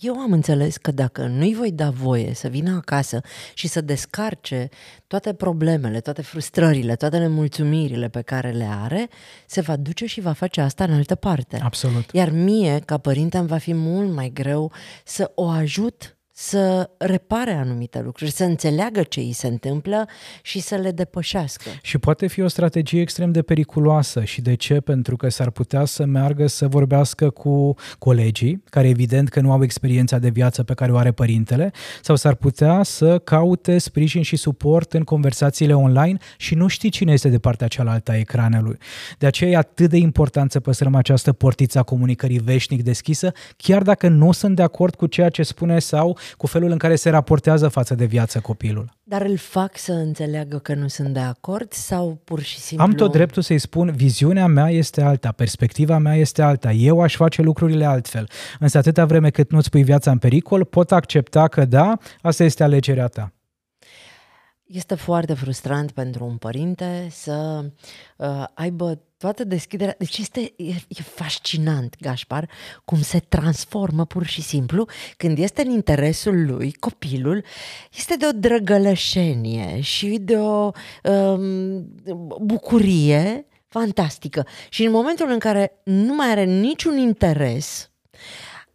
Eu 0.01 0.19
am 0.19 0.33
înțeles 0.33 0.77
că 0.77 0.91
dacă 0.91 1.27
nu-i 1.27 1.55
voi 1.55 1.73
da 1.73 1.91
voie 1.91 2.35
să 2.35 2.49
vină 2.49 2.77
acasă 2.77 3.21
și 3.55 3.69
să 3.69 3.81
descarce 3.81 4.69
toate 5.07 5.35
problemele, 5.35 6.01
toate 6.01 6.23
frustrările, 6.23 6.97
toate 6.97 7.19
nemulțumirile 7.19 8.09
pe 8.09 8.23
care 8.23 8.51
le 8.51 8.69
are, 8.83 9.09
se 9.47 9.61
va 9.61 9.77
duce 9.77 10.07
și 10.07 10.21
va 10.21 10.33
face 10.33 10.61
asta 10.61 10.85
în 10.85 10.93
altă 10.93 11.15
parte. 11.15 11.59
Absolut. 11.63 12.11
Iar 12.13 12.31
mie, 12.31 12.81
ca 12.85 12.99
părinte, 12.99 13.39
îmi 13.39 13.49
va 13.49 13.59
fi 13.59 13.75
mult 13.75 14.13
mai 14.13 14.31
greu 14.35 14.73
să 15.05 15.33
o 15.35 15.49
ajut 15.49 16.20
să 16.43 16.91
repare 16.99 17.53
anumite 17.53 18.01
lucruri, 18.01 18.31
să 18.31 18.45
înțeleagă 18.45 19.03
ce 19.03 19.21
îi 19.21 19.33
se 19.33 19.47
întâmplă 19.47 20.09
și 20.43 20.61
să 20.61 20.75
le 20.75 20.91
depășească. 20.91 21.71
Și 21.83 21.99
poate 21.99 22.27
fi 22.27 22.41
o 22.41 22.49
strategie 22.49 23.01
extrem 23.01 23.33
de 23.33 23.43
periculoasă. 23.43 24.25
Și 24.25 24.41
de 24.41 24.55
ce? 24.55 24.81
Pentru 24.81 25.17
că 25.17 25.29
s-ar 25.29 25.51
putea 25.51 25.85
să 25.85 26.05
meargă 26.05 26.47
să 26.47 26.69
vorbească 26.69 27.31
cu 27.31 27.75
colegii, 27.99 28.63
care 28.71 28.89
evident 28.89 29.29
că 29.29 29.41
nu 29.41 29.53
au 29.53 29.63
experiența 29.63 30.19
de 30.19 30.29
viață 30.29 30.63
pe 30.63 30.75
care 30.75 30.93
o 30.93 30.97
are 30.97 31.13
părintele, 31.13 31.73
sau 32.03 32.17
s-ar 32.17 32.35
putea 32.35 32.83
să 32.83 33.19
caute 33.19 33.79
sprijin 33.79 34.23
și 34.23 34.37
suport 34.37 34.93
în 34.93 35.03
conversațiile 35.03 35.75
online 35.75 36.19
și 36.37 36.55
nu 36.55 36.67
știi 36.67 36.91
cine 36.91 37.13
este 37.13 37.29
de 37.29 37.39
partea 37.39 37.67
cealaltă 37.67 38.11
a 38.11 38.17
ecranelui. 38.17 38.79
De 39.19 39.27
aceea 39.27 39.51
e 39.51 39.57
atât 39.57 39.91
de 39.91 39.97
important 39.97 40.51
să 40.51 40.61
păstrăm 40.61 40.95
această 40.95 41.33
portiță 41.33 41.79
a 41.79 41.83
comunicării 41.83 42.39
veșnic 42.39 42.83
deschisă, 42.83 43.33
chiar 43.57 43.83
dacă 43.83 44.09
nu 44.09 44.33
sunt 44.33 44.57
de 44.57 44.63
acord 44.63 44.95
cu 44.95 45.07
ceea 45.07 45.29
ce 45.29 45.43
spune 45.43 45.79
sau 45.79 46.19
cu 46.37 46.47
felul 46.47 46.71
în 46.71 46.79
care 46.79 46.97
se 46.97 47.11
raportează 47.11 47.69
față 47.69 47.95
de 47.95 48.05
viață 48.05 48.41
copilul. 48.41 48.99
Dar 49.03 49.23
îl 49.23 49.37
fac 49.37 49.79
să 49.79 49.93
înțeleagă 49.93 50.59
că 50.59 50.75
nu 50.75 50.89
sunt 50.89 51.09
de 51.09 51.19
acord 51.19 51.73
sau 51.73 52.21
pur 52.25 52.41
și 52.41 52.59
simplu... 52.59 52.87
Am 52.87 52.93
tot 52.93 53.13
dreptul 53.13 53.43
să-i 53.43 53.59
spun, 53.59 53.91
viziunea 53.91 54.47
mea 54.47 54.71
este 54.71 55.03
alta, 55.03 55.33
perspectiva 55.33 55.99
mea 55.99 56.15
este 56.15 56.43
alta, 56.43 56.73
eu 56.73 57.01
aș 57.01 57.17
face 57.17 57.43
lucrurile 57.43 57.85
altfel. 57.85 58.29
Însă 58.59 58.79
atâta 58.79 59.05
vreme 59.05 59.31
cât 59.31 59.51
nu-ți 59.51 59.71
pui 59.71 59.83
viața 59.83 60.11
în 60.11 60.19
pericol, 60.19 60.65
pot 60.65 60.93
accepta 60.93 61.49
că 61.49 61.65
da, 61.65 61.99
asta 62.23 62.45
este 62.45 62.63
alegerea 62.63 63.07
ta. 63.07 63.33
Este 64.65 64.95
foarte 64.95 65.35
frustrant 65.35 65.91
pentru 65.91 66.25
un 66.25 66.37
părinte 66.37 67.09
să 67.11 67.65
uh, 68.17 68.45
aibă 68.55 69.01
toată 69.21 69.45
deschiderea. 69.45 69.95
Deci 69.99 70.19
este 70.19 70.41
e, 70.57 70.69
e 70.89 71.03
fascinant, 71.03 71.95
Gașpar, 72.01 72.51
cum 72.85 73.03
se 73.03 73.19
transformă 73.19 74.05
pur 74.05 74.27
și 74.27 74.43
simplu 74.43 74.87
când 75.17 75.39
este 75.39 75.63
în 75.63 75.71
interesul 75.71 76.47
lui, 76.47 76.73
copilul, 76.73 77.45
este 77.97 78.17
de 78.17 78.27
o 78.27 78.33
drăgălășenie 78.33 79.81
și 79.81 80.19
de 80.21 80.37
o 80.37 80.71
um, 81.03 81.87
bucurie 82.43 83.47
fantastică. 83.67 84.47
Și 84.69 84.85
în 84.85 84.91
momentul 84.91 85.31
în 85.31 85.39
care 85.39 85.81
nu 85.85 86.15
mai 86.15 86.31
are 86.31 86.45
niciun 86.45 86.99
interes, 86.99 87.91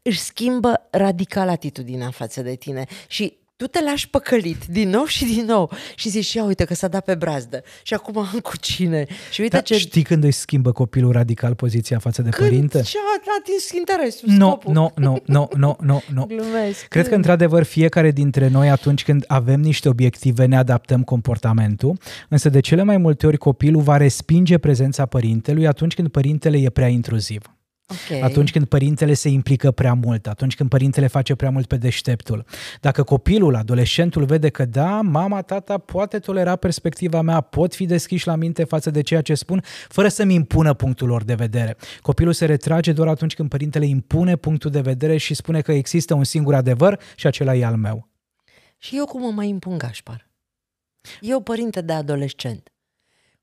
își 0.02 0.20
schimbă 0.20 0.88
radical 0.92 1.50
atitudinea 1.50 2.10
față 2.10 2.42
de 2.42 2.56
tine 2.56 2.86
și 3.08 3.38
tu 3.58 3.68
te 3.68 3.82
lași 3.84 4.10
păcălit 4.10 4.66
din 4.66 4.90
nou 4.90 5.06
și 5.06 5.26
din 5.26 5.46
nou 5.46 5.72
și 5.96 6.10
zici, 6.10 6.34
ia 6.34 6.44
uite 6.44 6.64
că 6.66 6.74
s-a 6.74 6.88
dat 6.88 7.04
pe 7.04 7.16
brazdă 7.16 7.64
și 7.84 7.94
acum 7.94 8.18
am 8.18 8.40
cu 8.40 8.58
cine. 8.58 9.06
Și 9.32 9.42
uite 9.42 9.56
da, 9.56 9.62
ce... 9.62 9.78
Știi 9.78 10.04
când 10.04 10.24
își 10.24 10.38
schimbă 10.38 10.72
copilul 10.72 11.12
radical 11.12 11.56
poziția 11.56 12.00
față 12.00 12.22
de 12.22 12.30
când 12.30 12.50
părinte? 12.50 12.84
și-a 12.84 13.00
atins 13.40 13.72
interesul, 13.72 14.30
Nu, 14.30 14.48
scopul. 14.50 14.74
nu, 14.74 14.92
nu, 14.96 15.22
nu, 15.26 15.50
nu, 15.58 15.78
nu, 15.82 16.02
nu. 16.14 16.26
Glumesc. 16.26 16.86
Cred 16.88 17.08
că, 17.08 17.16
într-adevăr, 17.16 17.64
fiecare 17.64 18.12
dintre 18.12 18.48
noi, 18.48 18.70
atunci 18.70 19.04
când 19.04 19.24
avem 19.28 19.60
niște 19.60 19.90
obiective, 19.90 20.46
ne 20.46 20.58
adaptăm 20.58 21.04
comportamentul, 21.04 21.98
însă 22.30 22.50
de 22.50 22.60
cele 22.60 22.84
mai 22.84 22.98
multe 22.98 23.28
ori 23.28 23.38
copilul 23.38 23.82
va 23.82 23.98
respinge 23.98 24.58
prezența 24.58 25.06
părintelui 25.06 25.68
atunci 25.68 25.94
când 25.94 26.08
părintele 26.08 26.58
e 26.58 26.70
prea 26.70 26.88
intruziv. 26.88 27.55
Okay. 27.88 28.22
Atunci 28.22 28.52
când 28.52 28.66
părintele 28.66 29.14
se 29.14 29.30
implică 29.30 29.72
prea 29.72 29.94
mult, 29.94 30.28
atunci 30.28 30.56
când 30.56 30.70
părintele 30.70 31.08
face 31.08 31.36
prea 31.36 31.50
mult 31.50 31.66
pe 31.66 31.78
deșteptul. 31.78 32.46
Dacă 32.82 33.04
copilul, 33.04 33.56
adolescentul 33.56 34.26
vede 34.26 34.50
că 34.50 34.66
da, 34.66 35.02
mama, 35.02 35.42
tata 35.42 35.78
poate 35.78 36.20
tolera 36.20 36.56
perspectiva 36.56 37.22
mea, 37.22 37.42
pot 37.42 37.76
fi 37.76 37.86
deschiși 37.86 38.28
la 38.28 38.36
minte 38.36 38.64
față 38.64 38.90
de 38.92 39.02
ceea 39.02 39.22
ce 39.22 39.34
spun, 39.34 39.64
fără 39.88 40.08
să-mi 40.08 40.34
impună 40.34 40.74
punctul 40.74 41.08
lor 41.08 41.24
de 41.24 41.34
vedere. 41.34 41.78
Copilul 42.02 42.34
se 42.34 42.46
retrage 42.46 42.92
doar 42.92 43.08
atunci 43.08 43.34
când 43.34 43.50
părintele 43.50 43.86
impune 43.86 44.36
punctul 44.36 44.72
de 44.72 44.82
vedere 44.82 45.18
și 45.18 45.34
spune 45.34 45.62
că 45.62 45.72
există 45.72 46.14
un 46.14 46.24
singur 46.24 46.54
adevăr 46.54 47.00
și 47.16 47.28
acela 47.28 47.56
e 47.56 47.66
al 47.66 47.76
meu. 47.76 48.10
Și 48.78 48.98
eu 48.98 49.06
cum 49.06 49.22
mă 49.22 49.32
mai 49.32 49.48
impun, 49.48 49.78
Gașpar? 49.78 50.30
Eu, 51.22 51.42
părinte 51.42 51.82
de 51.82 51.94
adolescent, 51.94 52.74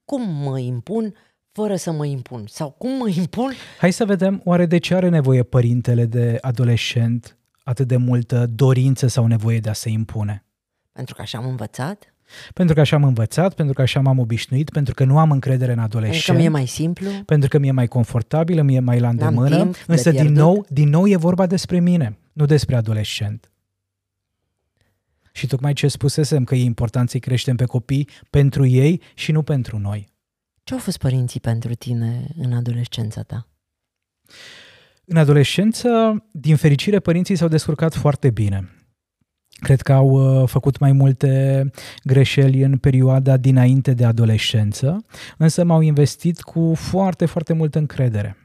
cum 0.04 0.28
mă 0.28 0.58
impun 0.58 1.14
fără 1.52 1.76
să 1.76 1.92
mă 1.92 2.06
impun? 2.06 2.44
Sau 2.46 2.70
cum 2.70 2.96
mă 2.96 3.08
impun? 3.16 3.52
Hai 3.78 3.92
să 3.92 4.04
vedem, 4.04 4.40
oare 4.44 4.66
de 4.66 4.78
ce 4.78 4.94
are 4.94 5.08
nevoie 5.08 5.42
părintele 5.42 6.04
de 6.04 6.38
adolescent 6.40 7.36
atât 7.62 7.88
de 7.88 7.96
multă 7.96 8.46
dorință 8.46 9.06
sau 9.06 9.26
nevoie 9.26 9.58
de 9.58 9.68
a 9.68 9.72
se 9.72 9.88
impune? 9.88 10.44
Pentru 10.92 11.14
că 11.14 11.22
așa 11.22 11.38
am 11.38 11.46
învățat? 11.46 12.14
Pentru 12.54 12.74
că 12.74 12.80
așa 12.80 12.96
am 12.96 13.04
învățat, 13.04 13.54
pentru 13.54 13.74
că 13.74 13.82
așa 13.82 14.00
m-am 14.00 14.18
obișnuit, 14.18 14.70
pentru 14.70 14.94
că 14.94 15.04
nu 15.04 15.18
am 15.18 15.30
încredere 15.30 15.72
în 15.72 15.78
adolescent. 15.78 16.24
Pentru 16.24 16.32
că 16.32 16.38
mi-e 16.38 16.48
mai 16.48 16.66
simplu? 16.66 17.10
Pentru 17.26 17.48
că 17.48 17.58
mi-e 17.58 17.70
mai 17.70 17.86
confortabil, 17.86 18.62
mi-e 18.62 18.80
mai 18.80 19.00
la 19.00 19.08
îndemână. 19.08 19.56
timp 19.56 19.76
însă, 19.86 20.10
de 20.10 20.16
din 20.16 20.20
pierdut. 20.20 20.42
nou, 20.42 20.66
din 20.68 20.88
nou 20.88 21.06
e 21.06 21.16
vorba 21.16 21.46
despre 21.46 21.80
mine, 21.80 22.18
nu 22.32 22.46
despre 22.46 22.76
adolescent. 22.76 23.50
Și 25.32 25.46
tocmai 25.46 25.72
ce 25.72 25.88
spusesem 25.88 26.44
că 26.44 26.54
e 26.54 26.62
important 26.62 27.10
să-i 27.10 27.20
creștem 27.20 27.56
pe 27.56 27.64
copii 27.64 28.08
pentru 28.30 28.66
ei 28.66 29.00
și 29.14 29.32
nu 29.32 29.42
pentru 29.42 29.78
noi. 29.78 30.11
Ce 30.64 30.74
au 30.74 30.80
fost 30.80 30.98
părinții 30.98 31.40
pentru 31.40 31.74
tine 31.74 32.26
în 32.36 32.52
adolescența 32.52 33.22
ta? 33.22 33.48
În 35.04 35.16
adolescență, 35.16 36.22
din 36.32 36.56
fericire, 36.56 36.98
părinții 36.98 37.36
s-au 37.36 37.48
descurcat 37.48 37.94
foarte 37.94 38.30
bine. 38.30 38.70
Cred 39.48 39.80
că 39.80 39.92
au 39.92 40.08
uh, 40.08 40.48
făcut 40.48 40.78
mai 40.78 40.92
multe 40.92 41.70
greșeli 42.02 42.62
în 42.62 42.78
perioada 42.78 43.36
dinainte 43.36 43.94
de 43.94 44.04
adolescență, 44.04 45.04
însă 45.38 45.64
m-au 45.64 45.80
investit 45.80 46.40
cu 46.40 46.72
foarte, 46.74 47.26
foarte 47.26 47.52
multă 47.52 47.78
încredere. 47.78 48.36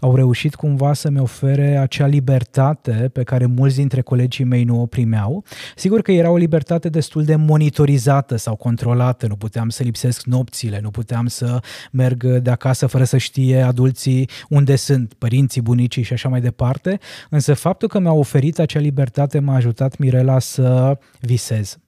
Au 0.00 0.14
reușit 0.14 0.54
cumva 0.54 0.92
să-mi 0.92 1.18
ofere 1.18 1.76
acea 1.76 2.06
libertate 2.06 3.10
pe 3.12 3.22
care 3.22 3.46
mulți 3.46 3.76
dintre 3.76 4.00
colegii 4.00 4.44
mei 4.44 4.64
nu 4.64 4.80
o 4.80 4.86
primeau. 4.86 5.44
Sigur 5.76 6.02
că 6.02 6.12
era 6.12 6.30
o 6.30 6.36
libertate 6.36 6.88
destul 6.88 7.24
de 7.24 7.36
monitorizată 7.36 8.36
sau 8.36 8.56
controlată, 8.56 9.26
nu 9.26 9.36
puteam 9.36 9.68
să 9.68 9.82
lipsesc 9.82 10.24
nopțile, 10.24 10.80
nu 10.82 10.90
puteam 10.90 11.26
să 11.26 11.60
merg 11.92 12.24
de 12.26 12.50
acasă 12.50 12.86
fără 12.86 13.04
să 13.04 13.16
știe 13.16 13.60
adulții 13.60 14.28
unde 14.48 14.76
sunt, 14.76 15.14
părinții, 15.14 15.60
bunicii 15.60 16.02
și 16.02 16.12
așa 16.12 16.28
mai 16.28 16.40
departe, 16.40 16.98
însă 17.30 17.54
faptul 17.54 17.88
că 17.88 17.98
mi-au 17.98 18.18
oferit 18.18 18.58
acea 18.58 18.80
libertate 18.80 19.38
m-a 19.38 19.54
ajutat 19.54 19.98
Mirela 19.98 20.38
să 20.38 20.98
visez. 21.20 21.78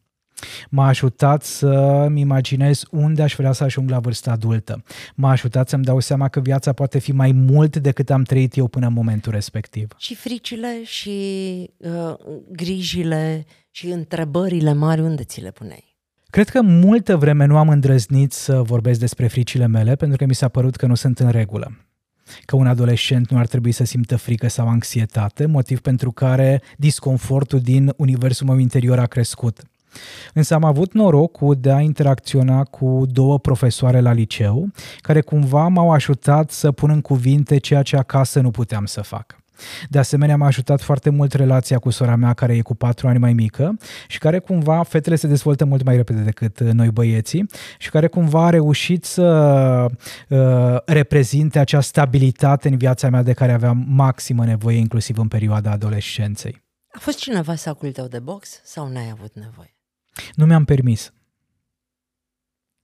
M-a 0.68 0.87
ajutat 0.87 1.42
să-mi 1.42 2.20
imaginez 2.20 2.83
unde 2.90 3.22
aș 3.22 3.35
vrea 3.35 3.53
să 3.53 3.64
ajung 3.64 3.90
la 3.90 3.98
vârsta 3.98 4.31
adultă. 4.31 4.83
M-a 5.14 5.31
ajutat 5.31 5.68
să-mi 5.68 5.85
dau 5.85 6.01
seama 6.01 6.29
că 6.29 6.40
viața 6.40 6.72
poate 6.72 6.98
fi 6.98 7.12
mai 7.12 7.33
mult 7.33 7.77
decât 7.77 8.11
am 8.11 8.22
trăit 8.22 8.57
eu 8.57 8.68
până 8.68 8.87
în 8.87 8.92
momentul 8.92 9.33
respectiv. 9.33 9.88
Și 9.96 10.14
fricile 10.14 10.85
și 10.85 11.11
uh, 11.77 12.14
grijile 12.53 13.44
și 13.70 13.87
întrebările 13.87 14.72
mari, 14.72 15.01
unde 15.01 15.24
ți 15.24 15.40
le 15.40 15.51
puneai? 15.51 15.96
Cred 16.31 16.48
că 16.48 16.62
multă 16.62 17.16
vreme 17.16 17.44
nu 17.44 17.57
am 17.57 17.68
îndrăznit 17.68 18.33
să 18.33 18.62
vorbesc 18.62 19.01
despre 19.01 19.27
fricile 19.27 19.66
mele 19.66 19.94
pentru 19.94 20.16
că 20.16 20.24
mi 20.24 20.35
s-a 20.35 20.48
părut 20.48 20.77
că 20.77 20.87
nu 20.87 20.94
sunt 20.94 21.18
în 21.18 21.31
regulă 21.31 21.77
că 22.44 22.57
un 22.57 22.66
adolescent 22.66 23.31
nu 23.31 23.38
ar 23.38 23.46
trebui 23.46 23.72
să 23.72 23.85
simtă 23.85 24.16
frică 24.16 24.48
sau 24.48 24.68
anxietate, 24.68 25.46
motiv 25.46 25.81
pentru 25.81 26.11
care 26.12 26.62
disconfortul 26.77 27.61
din 27.61 27.92
universul 27.96 28.46
meu 28.46 28.59
interior 28.59 28.98
a 28.98 29.07
crescut. 29.07 29.62
Însă 30.35 30.55
am 30.55 30.64
avut 30.64 30.92
norocul 30.92 31.57
de 31.61 31.72
a 31.72 31.81
interacționa 31.81 32.64
cu 32.64 33.03
două 33.07 33.38
profesoare 33.38 34.01
la 34.01 34.12
liceu, 34.12 34.68
care 35.01 35.20
cumva 35.20 35.68
m-au 35.68 35.90
ajutat 35.90 36.51
să 36.51 36.72
pun 36.72 36.90
în 36.90 37.01
cuvinte 37.01 37.59
ceea 37.59 37.83
ce 37.83 37.96
acasă 37.96 38.40
nu 38.40 38.51
puteam 38.51 38.85
să 38.85 39.01
fac. 39.01 39.37
De 39.88 39.98
asemenea, 39.98 40.37
m-a 40.37 40.46
ajutat 40.46 40.81
foarte 40.81 41.11
mult 41.11 41.33
relația 41.33 41.79
cu 41.79 41.90
sora 41.90 42.16
mea, 42.16 42.33
care 42.33 42.57
e 42.57 42.61
cu 42.61 42.74
patru 42.74 43.09
ani 43.09 43.18
mai 43.18 43.33
mică 43.33 43.77
și 44.07 44.18
care 44.18 44.38
cumva, 44.38 44.83
fetele 44.83 45.16
se 45.16 45.27
dezvoltă 45.27 45.64
mult 45.64 45.83
mai 45.83 45.96
repede 45.96 46.20
decât 46.20 46.61
noi 46.61 46.90
băieții 46.90 47.46
și 47.79 47.90
care 47.90 48.07
cumva 48.07 48.46
a 48.46 48.51
reușit 48.51 49.05
să 49.05 49.27
uh, 50.29 50.77
reprezinte 50.85 51.59
acea 51.59 51.81
stabilitate 51.81 52.68
în 52.68 52.77
viața 52.77 53.09
mea 53.09 53.22
de 53.22 53.33
care 53.33 53.53
aveam 53.53 53.85
maximă 53.88 54.44
nevoie, 54.44 54.77
inclusiv 54.77 55.18
în 55.18 55.29
perioada 55.29 55.70
adolescenței. 55.70 56.62
A 56.92 56.98
fost 57.01 57.18
cineva 57.18 57.55
sacul 57.55 57.92
tău 57.92 58.07
de 58.07 58.18
box 58.18 58.61
sau 58.64 58.88
n-ai 58.88 59.11
avut 59.12 59.35
nevoie? 59.35 59.78
Nu 60.35 60.47
mi-am 60.47 60.65
permis. 60.65 61.13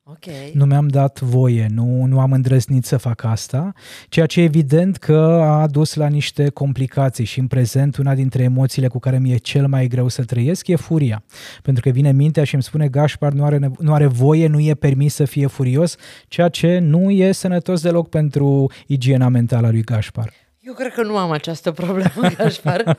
Ok. 0.06 0.24
Nu 0.52 0.64
mi-am 0.64 0.88
dat 0.88 1.20
voie, 1.20 1.66
nu, 1.70 2.04
nu 2.04 2.20
am 2.20 2.32
îndrăznit 2.32 2.84
să 2.84 2.96
fac 2.96 3.22
asta, 3.22 3.72
ceea 4.08 4.26
ce 4.26 4.40
evident 4.40 4.96
că 4.96 5.16
a 5.42 5.66
dus 5.66 5.94
la 5.94 6.06
niște 6.06 6.48
complicații 6.48 7.24
și 7.24 7.38
în 7.38 7.46
prezent 7.46 7.96
una 7.96 8.14
dintre 8.14 8.42
emoțiile 8.42 8.88
cu 8.88 8.98
care 8.98 9.18
mi-e 9.18 9.36
cel 9.36 9.66
mai 9.66 9.86
greu 9.86 10.08
să 10.08 10.24
trăiesc 10.24 10.68
e 10.68 10.76
furia. 10.76 11.24
Pentru 11.62 11.82
că 11.82 11.90
vine 11.90 12.12
mintea 12.12 12.44
și 12.44 12.54
îmi 12.54 12.62
spune 12.62 12.88
Gașpar 12.88 13.32
nu 13.32 13.44
are, 13.44 13.58
nevo- 13.58 13.78
nu 13.78 13.92
are 13.92 14.06
voie, 14.06 14.46
nu 14.46 14.60
e 14.60 14.74
permis 14.74 15.14
să 15.14 15.24
fie 15.24 15.46
furios, 15.46 15.96
ceea 16.28 16.48
ce 16.48 16.78
nu 16.78 17.10
e 17.10 17.32
sănătos 17.32 17.82
deloc 17.82 18.08
pentru 18.08 18.70
igiena 18.86 19.28
mentală 19.28 19.66
a 19.66 19.70
lui 19.70 19.82
Gașpar. 19.82 20.43
Eu 20.66 20.72
cred 20.72 20.92
că 20.92 21.02
nu 21.02 21.16
am 21.16 21.30
această 21.30 21.72
problemă, 21.72 22.28
Gașpar. 22.36 22.98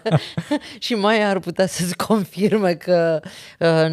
și 0.79 0.95
mai 0.95 1.23
ar 1.23 1.39
putea 1.39 1.65
să-ți 1.65 1.95
confirme 1.95 2.73
că 2.73 3.19
uh, 3.59 3.85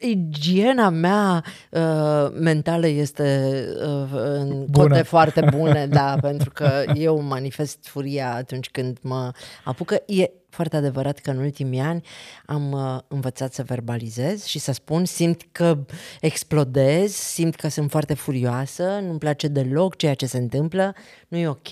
igiena 0.00 0.88
mea 0.88 1.44
uh, 1.70 2.30
mentală 2.40 2.86
este 2.86 3.54
uh, 3.76 4.08
în 4.12 4.64
Bună. 4.70 4.88
cote 4.88 5.02
foarte 5.02 5.48
bune, 5.56 5.86
da, 5.86 6.16
pentru 6.20 6.50
că 6.50 6.84
eu 6.94 7.20
manifest 7.20 7.78
furia 7.86 8.34
atunci 8.34 8.70
când 8.70 8.98
mă 9.00 9.30
apucă. 9.64 10.02
E 10.06 10.30
foarte 10.54 10.76
adevărat 10.76 11.18
că 11.18 11.30
în 11.30 11.38
ultimii 11.38 11.80
ani 11.80 12.02
am 12.46 12.72
uh, 12.72 12.98
învățat 13.08 13.52
să 13.52 13.62
verbalizez 13.62 14.44
și 14.44 14.58
să 14.58 14.72
spun, 14.72 15.04
simt 15.04 15.42
că 15.52 15.78
explodez, 16.20 17.12
simt 17.12 17.54
că 17.54 17.68
sunt 17.68 17.90
foarte 17.90 18.14
furioasă, 18.14 18.98
nu-mi 19.02 19.18
place 19.18 19.48
deloc 19.48 19.96
ceea 19.96 20.14
ce 20.14 20.26
se 20.26 20.38
întâmplă, 20.38 20.94
nu 21.28 21.36
e 21.38 21.48
ok 21.48 21.68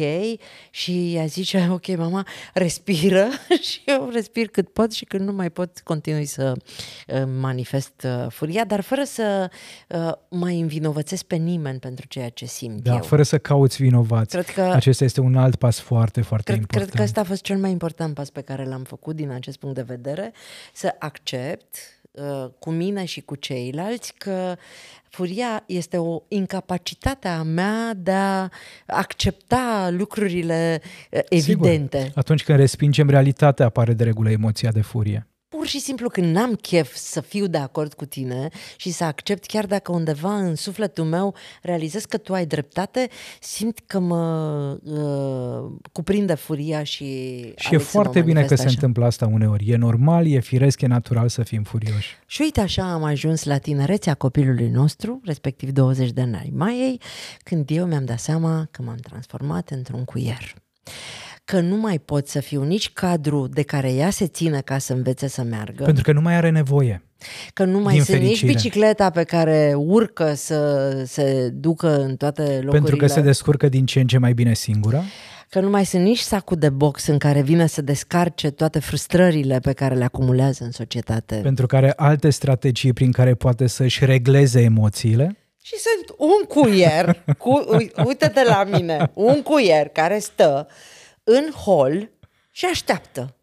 și 0.71 1.15
ea 1.15 1.25
zice, 1.27 1.69
ok 1.79 1.97
mama, 1.97 2.27
respiră 2.55 3.27
și 3.71 3.81
eu 3.87 4.09
respir 4.13 4.47
cât 4.49 4.69
pot 4.69 4.93
și 4.93 5.05
când 5.05 5.25
nu 5.27 5.33
mai 5.33 5.51
pot 5.51 5.81
continui 5.85 6.25
să 6.25 6.53
uh, 7.09 7.23
manifest 7.41 7.93
uh, 8.05 8.27
furia, 8.31 8.65
dar 8.65 8.81
fără 8.81 9.03
să 9.05 9.51
uh, 9.89 10.13
mai 10.29 10.61
învinovățesc 10.61 11.25
pe 11.25 11.37
nimeni 11.37 11.79
pentru 11.79 12.07
ceea 12.07 12.29
ce 12.29 12.47
simt 12.47 12.83
Da, 12.83 12.93
eu. 12.95 13.03
fără 13.03 13.23
să 13.23 13.39
cauți 13.39 13.83
vinovați. 13.83 14.29
Cred 14.37 14.47
că- 14.51 14.61
Acesta 14.75 15.05
este 15.05 15.21
un 15.21 15.37
alt 15.37 15.55
pas 15.57 15.79
foarte, 15.81 16.21
foarte 16.21 16.45
Cred, 16.51 16.57
important. 16.59 16.89
cred 16.91 16.99
că 17.01 17.07
ăsta 17.07 17.21
a 17.21 17.25
fost 17.25 17.43
cel 17.43 17.57
mai 17.57 17.71
important 17.71 18.15
pas 18.15 18.31
pe 18.31 18.41
care 18.41 18.65
l-am 18.73 18.85
făcut 18.85 19.17
din 19.17 19.31
acest 19.31 19.59
punct 19.59 19.75
de 19.75 19.83
vedere, 19.83 20.33
să 20.73 20.95
accept 20.99 21.77
uh, 22.11 22.51
cu 22.59 22.71
mine 22.71 23.05
și 23.05 23.21
cu 23.21 23.35
ceilalți 23.35 24.15
că 24.19 24.57
furia 25.09 25.63
este 25.67 25.99
o 25.99 26.23
incapacitate 26.29 27.29
a 27.29 27.43
mea 27.43 27.95
de 27.95 28.13
a 28.13 28.49
accepta 28.87 29.89
lucrurile 29.91 30.81
uh, 31.11 31.21
evidente. 31.29 31.99
Sigur. 31.99 32.13
Atunci 32.19 32.45
când 32.45 32.59
respingem 32.59 33.11
realitatea, 33.11 33.67
apare 33.67 33.93
de 33.93 34.05
regulă 34.05 34.31
emoția 34.31 34.71
de 34.71 34.81
furie. 34.81 35.27
Pur 35.57 35.67
și 35.67 35.81
simplu 35.81 36.09
când 36.09 36.35
n-am 36.35 36.55
chef 36.55 36.95
să 36.95 37.21
fiu 37.21 37.47
de 37.47 37.59
acord 37.59 37.95
cu 37.95 38.05
tine 38.05 38.49
și 38.77 38.91
să 38.91 39.05
accept 39.05 39.47
chiar 39.47 39.67
dacă 39.67 39.93
undeva 39.93 40.37
în 40.37 40.55
sufletul 40.55 41.05
meu 41.05 41.35
realizez 41.63 42.05
că 42.05 42.17
tu 42.17 42.33
ai 42.33 42.47
dreptate, 42.47 43.09
simt 43.41 43.79
că 43.87 43.99
mă 43.99 44.23
uh, 44.83 45.81
cuprinde 45.93 46.35
furia 46.35 46.83
și 46.83 47.05
Și 47.57 47.67
aleg 47.67 47.81
e 47.81 47.83
să 47.83 47.91
foarte 47.91 48.19
mă 48.19 48.25
bine 48.25 48.33
că 48.33 48.39
manifest 48.39 48.61
se 48.61 48.67
așa. 48.67 48.77
întâmplă 48.77 49.05
asta 49.05 49.27
uneori. 49.27 49.71
E 49.71 49.77
normal, 49.77 50.27
e 50.27 50.41
firesc, 50.41 50.81
e 50.81 50.87
natural 50.87 51.29
să 51.29 51.43
fim 51.43 51.63
furioși. 51.63 52.17
Și 52.27 52.43
uite 52.43 52.61
așa 52.61 52.93
am 52.93 53.03
ajuns 53.03 53.45
la 53.45 53.59
tinerețea 53.59 54.15
copilului 54.15 54.69
nostru, 54.69 55.21
respectiv 55.25 55.71
20 55.71 56.11
de 56.11 56.21
ani 56.21 56.37
ai 56.37 56.53
Maiei, 56.55 57.01
când 57.43 57.71
eu 57.71 57.87
mi-am 57.87 58.05
dat 58.05 58.19
seama 58.19 58.69
că 58.71 58.83
m-am 58.83 58.99
transformat 59.03 59.71
într-un 59.71 60.05
cuier. 60.05 60.55
Că 61.45 61.61
nu 61.61 61.77
mai 61.77 61.99
pot 61.99 62.29
să 62.29 62.41
fiu 62.41 62.63
nici 62.63 62.93
cadru 62.93 63.47
de 63.47 63.63
care 63.63 63.93
ea 63.93 64.11
se 64.11 64.27
ține 64.27 64.61
ca 64.61 64.79
să 64.79 64.93
învețe 64.93 65.29
să 65.29 65.43
meargă. 65.43 65.85
Pentru 65.85 66.03
că 66.03 66.13
nu 66.13 66.21
mai 66.21 66.35
are 66.35 66.51
nevoie. 66.51 67.03
Că 67.55 67.65
nu 67.65 67.79
mai 67.79 67.95
sunt 67.95 68.07
fericire. 68.07 68.29
nici 68.29 68.55
bicicleta 68.55 69.11
pe 69.11 69.23
care 69.23 69.73
urcă 69.77 70.35
să 70.35 70.93
se 71.07 71.49
ducă 71.49 72.03
în 72.03 72.17
toate 72.17 72.43
locurile. 72.43 72.71
Pentru 72.71 72.97
că 72.97 73.07
se 73.07 73.21
descurcă 73.21 73.69
din 73.69 73.87
ce 73.87 74.01
în 74.01 74.07
ce 74.07 74.19
mai 74.19 74.33
bine 74.33 74.55
singură 74.55 75.03
că 75.53 75.61
nu 75.61 75.71
mai 75.71 75.87
sunt 75.87 76.03
nici 76.03 76.19
sacul 76.19 76.57
de 76.57 76.69
box 76.69 77.07
în 77.07 77.19
care 77.19 77.43
vine 77.43 77.67
să 77.67 77.83
descarce 77.83 78.51
toate 78.51 78.79
frustrările 78.79 79.59
pe 79.59 79.73
care 79.73 79.95
le 79.95 80.05
acumulează 80.05 80.65
în 80.65 80.71
societate. 80.71 81.35
Pentru 81.35 81.67
care 81.67 81.93
alte 81.97 82.31
strategii 82.31 82.93
prin 82.93 83.13
care 83.13 83.35
poate 83.35 83.67
să-și 83.67 84.05
regleze 84.05 84.61
emoțiile. 84.61 85.37
Și 85.63 85.75
sunt 85.77 86.19
un 86.19 86.63
cuier, 86.63 87.25
cu, 87.39 87.65
uite-te 88.07 88.45
la 88.45 88.65
mine, 88.73 89.11
un 89.15 89.43
cuier 89.43 89.89
care 89.89 90.19
stă 90.19 90.67
în 91.25 91.51
hol 91.51 92.11
și 92.51 92.65
așteaptă. 92.65 93.37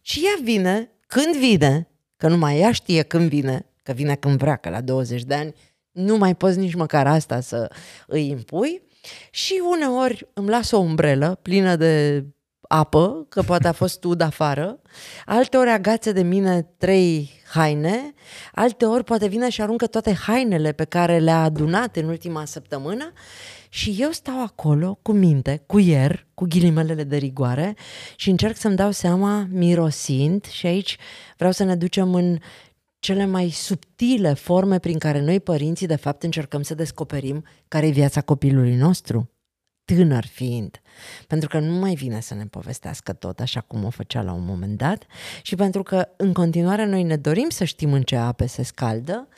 Și 0.00 0.24
ea 0.24 0.42
vine, 0.42 0.90
când 1.06 1.36
vine, 1.36 1.88
că 2.16 2.28
numai 2.28 2.58
ea 2.58 2.72
știe 2.72 3.02
când 3.02 3.28
vine, 3.28 3.66
că 3.82 3.92
vine 3.92 4.14
când 4.14 4.38
vrea, 4.38 4.56
că 4.56 4.68
la 4.68 4.80
20 4.80 5.22
de 5.22 5.34
ani 5.34 5.54
nu 5.90 6.16
mai 6.16 6.34
poți 6.34 6.58
nici 6.58 6.74
măcar 6.74 7.06
asta 7.06 7.40
să 7.40 7.70
îi 8.06 8.28
impui, 8.28 8.82
și 9.30 9.62
uneori 9.70 10.28
îmi 10.32 10.48
las 10.48 10.70
o 10.70 10.78
umbrelă 10.78 11.38
plină 11.42 11.76
de 11.76 12.24
apă, 12.68 13.26
că 13.28 13.42
poate 13.42 13.68
a 13.68 13.72
fost 13.72 14.04
ud 14.04 14.20
afară, 14.20 14.80
alte 15.24 15.56
ori 15.56 15.70
agață 15.70 16.12
de 16.12 16.22
mine 16.22 16.62
trei 16.76 17.30
haine, 17.52 18.14
alte 18.52 18.84
ori 18.84 19.04
poate 19.04 19.28
vine 19.28 19.48
și 19.48 19.62
aruncă 19.62 19.86
toate 19.86 20.12
hainele 20.12 20.72
pe 20.72 20.84
care 20.84 21.18
le-a 21.18 21.42
adunat 21.42 21.96
în 21.96 22.08
ultima 22.08 22.44
săptămână. 22.44 23.12
Și 23.68 23.96
eu 23.98 24.10
stau 24.10 24.42
acolo 24.42 24.98
cu 25.02 25.12
minte, 25.12 25.62
cu 25.66 25.78
ier, 25.78 26.26
cu 26.42 26.48
ghilimelele 26.48 27.04
de 27.04 27.16
rigoare 27.16 27.76
și 28.16 28.30
încerc 28.30 28.56
să-mi 28.56 28.76
dau 28.76 28.90
seama 28.90 29.46
mirosind 29.50 30.44
și 30.44 30.66
aici 30.66 30.96
vreau 31.36 31.52
să 31.52 31.64
ne 31.64 31.76
ducem 31.76 32.14
în 32.14 32.38
cele 32.98 33.26
mai 33.26 33.50
subtile 33.50 34.32
forme 34.32 34.78
prin 34.78 34.98
care 34.98 35.20
noi 35.20 35.40
părinții 35.40 35.86
de 35.86 35.96
fapt 35.96 36.22
încercăm 36.22 36.62
să 36.62 36.74
descoperim 36.74 37.44
care 37.68 37.86
e 37.86 37.90
viața 37.90 38.20
copilului 38.20 38.74
nostru, 38.74 39.30
tânăr 39.84 40.26
fiind. 40.26 40.80
Pentru 41.26 41.48
că 41.48 41.58
nu 41.58 41.72
mai 41.72 41.94
vine 41.94 42.20
să 42.20 42.34
ne 42.34 42.46
povestească 42.46 43.12
tot 43.12 43.40
așa 43.40 43.60
cum 43.60 43.84
o 43.84 43.90
făcea 43.90 44.22
la 44.22 44.32
un 44.32 44.44
moment 44.44 44.78
dat 44.78 45.06
și 45.42 45.54
pentru 45.54 45.82
că 45.82 46.08
în 46.16 46.32
continuare 46.32 46.86
noi 46.86 47.02
ne 47.02 47.16
dorim 47.16 47.48
să 47.48 47.64
știm 47.64 47.92
în 47.92 48.02
ce 48.02 48.16
ape 48.16 48.46
se 48.46 48.62
scaldă, 48.62 49.28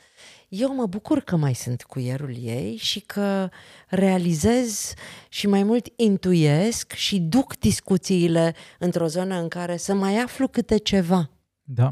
eu 0.49 0.75
mă 0.75 0.85
bucur 0.85 1.19
că 1.19 1.35
mai 1.35 1.53
sunt 1.53 1.83
cuierul 1.83 2.35
ei 2.41 2.75
și 2.75 2.99
că 2.99 3.49
realizez 3.87 4.93
și 5.29 5.47
mai 5.47 5.63
mult 5.63 5.87
intuiesc 5.95 6.91
și 6.93 7.19
duc 7.19 7.59
discuțiile 7.59 8.55
într-o 8.79 9.07
zonă 9.07 9.35
în 9.39 9.47
care 9.47 9.77
să 9.77 9.93
mai 9.93 10.17
aflu 10.17 10.47
câte 10.47 10.77
ceva. 10.77 11.29
Da, 11.63 11.89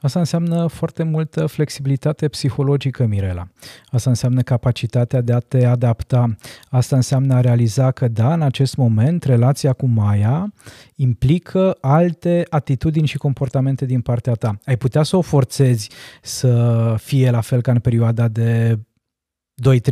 Asta 0.00 0.18
înseamnă 0.18 0.66
foarte 0.66 1.02
multă 1.02 1.46
flexibilitate 1.46 2.28
psihologică, 2.28 3.06
Mirela. 3.06 3.48
Asta 3.86 4.10
înseamnă 4.10 4.42
capacitatea 4.42 5.20
de 5.20 5.32
a 5.32 5.38
te 5.38 5.64
adapta. 5.64 6.36
Asta 6.68 6.96
înseamnă 6.96 7.34
a 7.34 7.40
realiza 7.40 7.90
că, 7.90 8.08
da, 8.08 8.32
în 8.32 8.42
acest 8.42 8.76
moment, 8.76 9.22
relația 9.22 9.72
cu 9.72 9.86
Maia 9.86 10.52
implică 10.94 11.76
alte 11.80 12.46
atitudini 12.50 13.06
și 13.06 13.16
comportamente 13.16 13.84
din 13.84 14.00
partea 14.00 14.32
ta. 14.32 14.58
Ai 14.64 14.76
putea 14.76 15.02
să 15.02 15.16
o 15.16 15.20
forțezi 15.20 15.90
să 16.22 16.94
fie 16.98 17.30
la 17.30 17.40
fel 17.40 17.60
ca 17.60 17.72
în 17.72 17.78
perioada 17.78 18.28
de 18.28 18.78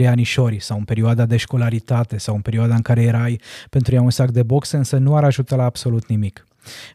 2-3 0.02 0.06
anișori 0.06 0.60
sau 0.60 0.78
în 0.78 0.84
perioada 0.84 1.26
de 1.26 1.36
școlaritate 1.36 2.18
sau 2.18 2.34
în 2.34 2.40
perioada 2.40 2.74
în 2.74 2.82
care 2.82 3.02
erai 3.02 3.40
pentru 3.70 3.94
ea 3.94 4.02
un 4.02 4.10
sac 4.10 4.30
de 4.30 4.42
box, 4.42 4.70
însă 4.70 4.96
nu 4.96 5.16
ar 5.16 5.24
ajuta 5.24 5.56
la 5.56 5.64
absolut 5.64 6.06
nimic. 6.06 6.46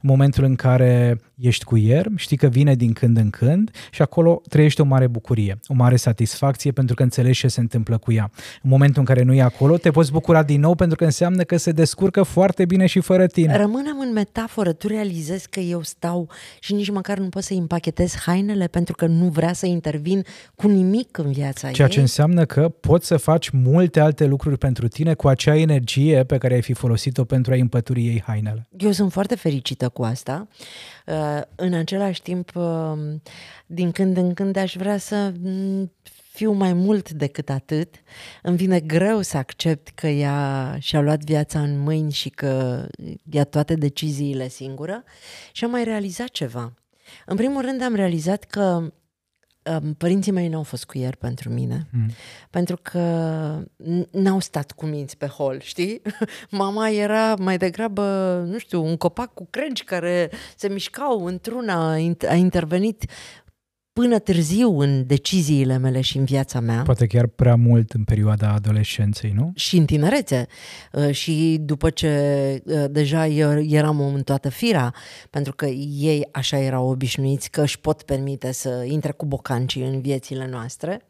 În 0.02 0.10
momentul 0.10 0.44
în 0.44 0.56
care 0.56 1.20
ești 1.36 1.64
cu 1.64 1.78
el, 1.78 2.06
știi 2.16 2.38
că 2.38 2.48
vine 2.48 2.76
din 2.76 2.94
când 2.94 3.18
în 3.18 3.30
când 3.30 3.72
și 3.92 4.02
acolo 4.02 4.42
trăiești 4.50 4.82
o 4.82 4.84
mare 4.84 5.08
bucurie, 5.08 5.60
o 5.68 5.74
mare 5.74 5.96
satisfacție 5.96 6.72
pentru 6.72 6.96
că 6.96 7.04
înțelegi 7.04 7.40
ce 7.40 7.48
se 7.48 7.60
întâmplă 7.60 7.98
cu 7.98 8.12
ea. 8.12 8.32
În 8.62 8.70
momentul 8.70 9.00
în 9.00 9.06
care 9.06 9.24
nu 9.24 9.34
e 9.34 9.42
acolo, 9.42 9.78
te 9.78 9.92
poți 9.92 10.12
bucura 10.12 10.44
din 10.44 10.60
nou 10.60 10.76
pentru 10.76 10.96
că 10.96 11.04
înseamnă 11.04 11.44
că 11.44 11.58
se 11.58 11.72
descurcă 11.72 12.24
foarte 12.24 12.66
bine 12.66 12.86
și 12.86 13.00
fără 13.00 13.28
tine. 13.28 13.58
Rămânem 13.58 14.00
în 14.00 14.14
metaforă, 14.14 14.74
tu 14.74 14.88
realizezi 14.88 15.50
că 15.50 15.60
eu 15.60 15.82
stau 15.82 16.30
și 16.60 16.74
nici 16.74 16.90
măcar 16.90 17.18
nu 17.18 17.30
pot 17.30 17.44
să 17.44 17.54
împachetez 17.54 18.16
hainele 18.26 18.68
pentru 18.68 18.96
că 18.96 19.06
nu 19.06 19.26
vrea 19.26 19.54
să 19.54 19.66
intervin 19.66 20.24
cu 20.56 20.68
nimic 20.68 21.18
în 21.18 21.32
viața 21.32 21.72
Ceea 21.72 21.88
ei. 21.88 21.94
ce 21.94 22.00
înseamnă 22.00 22.46
că 22.46 22.70
poți 22.80 23.08
să 23.08 23.18
faci 23.18 23.50
multe 23.50 24.00
alte 24.00 24.26
lucruri 24.26 24.58
pentru 24.58 24.88
tine 24.88 25.14
cu 25.14 25.28
acea 25.28 25.56
energie 25.56 26.24
pe 26.24 26.38
care 26.38 26.54
ai 26.54 26.62
fi 26.62 26.74
folosit-o 26.74 27.24
pentru 27.24 27.54
a 27.54 27.56
împături 27.56 28.06
ei 28.06 28.24
hainele. 28.26 28.68
Eu 28.78 28.92
sunt 28.92 29.12
foarte 29.12 29.36
fericită 29.36 29.59
cu 29.90 30.04
asta. 30.04 30.48
Uh, 31.06 31.42
în 31.56 31.74
același 31.74 32.22
timp, 32.22 32.56
uh, 32.56 32.94
din 33.66 33.92
când 33.92 34.18
în 34.18 34.34
când 34.34 34.56
aș 34.56 34.76
vrea 34.76 34.98
să 34.98 35.34
mm, 35.42 35.92
fiu 36.32 36.52
mai 36.52 36.74
mult 36.74 37.12
decât 37.12 37.50
atât. 37.50 37.96
Îmi 38.42 38.58
vine 38.58 38.80
greu 38.80 39.22
să 39.22 39.38
accept 39.38 39.88
că 39.88 40.08
ea 40.08 40.78
și-a 40.80 41.02
luat 41.02 41.24
viața 41.24 41.62
în 41.62 41.80
mâini 41.80 42.12
și 42.12 42.30
că 42.30 42.86
ia 43.32 43.44
toate 43.44 43.74
deciziile 43.74 44.48
singură 44.48 45.04
și 45.52 45.64
am 45.64 45.72
mai 45.72 45.84
realizat 45.84 46.28
ceva. 46.28 46.74
În 47.26 47.36
primul 47.36 47.62
rând 47.62 47.82
am 47.82 47.96
realizat 47.96 48.44
că 48.44 48.92
părinții 49.98 50.32
mei 50.32 50.48
n-au 50.48 50.64
fost 50.64 50.86
cuieri 50.86 51.18
pentru 51.18 51.50
mine, 51.50 51.88
mm. 51.92 52.10
pentru 52.50 52.80
că 52.82 53.00
n-au 54.12 54.40
stat 54.40 54.72
cu 54.72 54.86
minți 54.86 55.18
pe 55.18 55.26
hol, 55.26 55.60
știi? 55.62 56.02
Mama 56.50 56.90
era 56.90 57.36
mai 57.36 57.58
degrabă, 57.58 58.04
nu 58.48 58.58
știu, 58.58 58.84
un 58.84 58.98
copac 58.98 59.34
cu 59.34 59.48
crengi 59.50 59.84
care 59.84 60.32
se 60.56 60.68
mișcau 60.68 61.26
într-una, 61.26 61.92
a 62.28 62.34
intervenit 62.34 63.06
până 64.00 64.20
târziu 64.20 64.80
în 64.80 65.06
deciziile 65.08 65.78
mele 65.78 66.02
și 66.02 66.18
în 66.18 66.24
viața 66.24 66.60
mea. 66.60 66.82
Poate 66.82 67.08
chiar 67.08 67.28
prea 67.28 67.56
mult 67.56 67.92
în 67.92 68.04
perioada 68.04 68.54
adolescenței, 68.54 69.32
nu? 69.36 69.52
Și 69.56 69.78
în 69.78 69.86
tinerețe. 69.86 70.48
Uh, 70.92 71.12
și 71.12 71.58
după 71.62 71.90
ce 71.90 72.10
uh, 72.66 72.86
deja 72.90 73.28
eu 73.28 73.62
eram 73.62 74.00
în 74.00 74.24
toată 74.24 74.50
fira, 74.50 74.94
pentru 75.30 75.54
că 75.54 75.66
ei 76.00 76.28
așa 76.32 76.58
erau 76.58 76.90
obișnuiți 76.90 77.50
că 77.50 77.62
își 77.62 77.80
pot 77.80 78.02
permite 78.02 78.52
să 78.52 78.86
intre 78.88 79.12
cu 79.12 79.26
bocancii 79.26 79.84
în 79.84 80.02
viețile 80.02 80.48
noastre. 80.52 81.02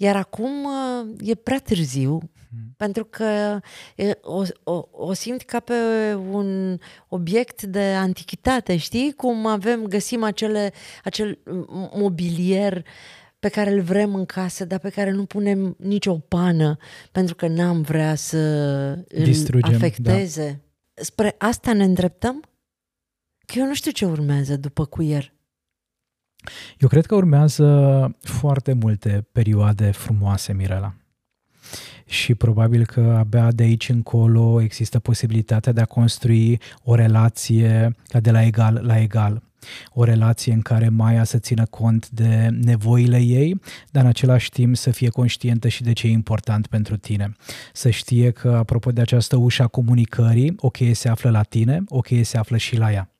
Iar 0.00 0.16
acum 0.16 0.64
uh, 0.64 1.28
e 1.28 1.34
prea 1.34 1.58
târziu 1.58 2.30
Mm. 2.50 2.74
Pentru 2.76 3.04
că 3.04 3.60
o, 4.20 4.42
o, 4.64 4.88
o 4.90 5.12
simt 5.12 5.42
ca 5.42 5.60
pe 5.60 5.74
un 6.14 6.78
obiect 7.08 7.62
de 7.62 7.80
antichitate, 7.82 8.76
știi? 8.76 9.12
Cum 9.12 9.46
avem, 9.46 9.84
găsim 9.84 10.22
acele, 10.22 10.72
acel 11.04 11.38
mobilier 11.92 12.84
pe 13.38 13.48
care 13.48 13.70
îl 13.70 13.80
vrem 13.80 14.14
în 14.14 14.24
casă, 14.24 14.64
dar 14.64 14.78
pe 14.78 14.90
care 14.90 15.10
nu 15.10 15.24
punem 15.24 15.76
nicio 15.78 16.14
pană, 16.14 16.76
pentru 17.12 17.34
că 17.34 17.46
n-am 17.46 17.80
vrea 17.80 18.14
să 18.14 18.38
îl 19.08 19.24
Distrugem, 19.24 19.74
afecteze. 19.74 20.62
Da. 20.94 21.02
Spre 21.02 21.34
asta 21.38 21.72
ne 21.72 21.84
îndreptăm? 21.84 22.42
Că 23.46 23.58
eu 23.58 23.66
nu 23.66 23.74
știu 23.74 23.90
ce 23.90 24.04
urmează 24.04 24.56
după 24.56 24.84
cuier. 24.84 25.32
Eu 26.78 26.88
cred 26.88 27.06
că 27.06 27.14
urmează 27.14 28.16
foarte 28.20 28.72
multe 28.72 29.26
perioade 29.32 29.90
frumoase, 29.90 30.52
Mirela 30.52 30.94
și 32.08 32.34
probabil 32.34 32.86
că 32.86 33.14
abia 33.18 33.50
de 33.52 33.62
aici 33.62 33.88
încolo 33.88 34.62
există 34.62 34.98
posibilitatea 34.98 35.72
de 35.72 35.80
a 35.80 35.84
construi 35.84 36.60
o 36.82 36.94
relație 36.94 37.96
ca 38.08 38.20
de 38.20 38.30
la 38.30 38.42
egal 38.42 38.80
la 38.82 39.00
egal. 39.00 39.42
O 39.90 40.04
relație 40.04 40.52
în 40.52 40.60
care 40.60 40.88
Maia 40.88 41.24
să 41.24 41.38
țină 41.38 41.64
cont 41.64 42.08
de 42.08 42.48
nevoile 42.52 43.18
ei, 43.18 43.60
dar 43.90 44.02
în 44.02 44.08
același 44.08 44.50
timp 44.50 44.76
să 44.76 44.90
fie 44.90 45.08
conștientă 45.08 45.68
și 45.68 45.82
de 45.82 45.92
ce 45.92 46.06
e 46.06 46.10
important 46.10 46.66
pentru 46.66 46.96
tine. 46.96 47.36
Să 47.72 47.90
știe 47.90 48.30
că, 48.30 48.48
apropo 48.48 48.90
de 48.90 49.00
această 49.00 49.36
ușa 49.36 49.66
comunicării, 49.66 50.54
o 50.58 50.70
cheie 50.70 50.94
se 50.94 51.08
află 51.08 51.30
la 51.30 51.42
tine, 51.42 51.84
o 51.88 52.00
cheie 52.00 52.22
se 52.22 52.38
află 52.38 52.56
și 52.56 52.76
la 52.76 52.92
ea. 52.92 53.10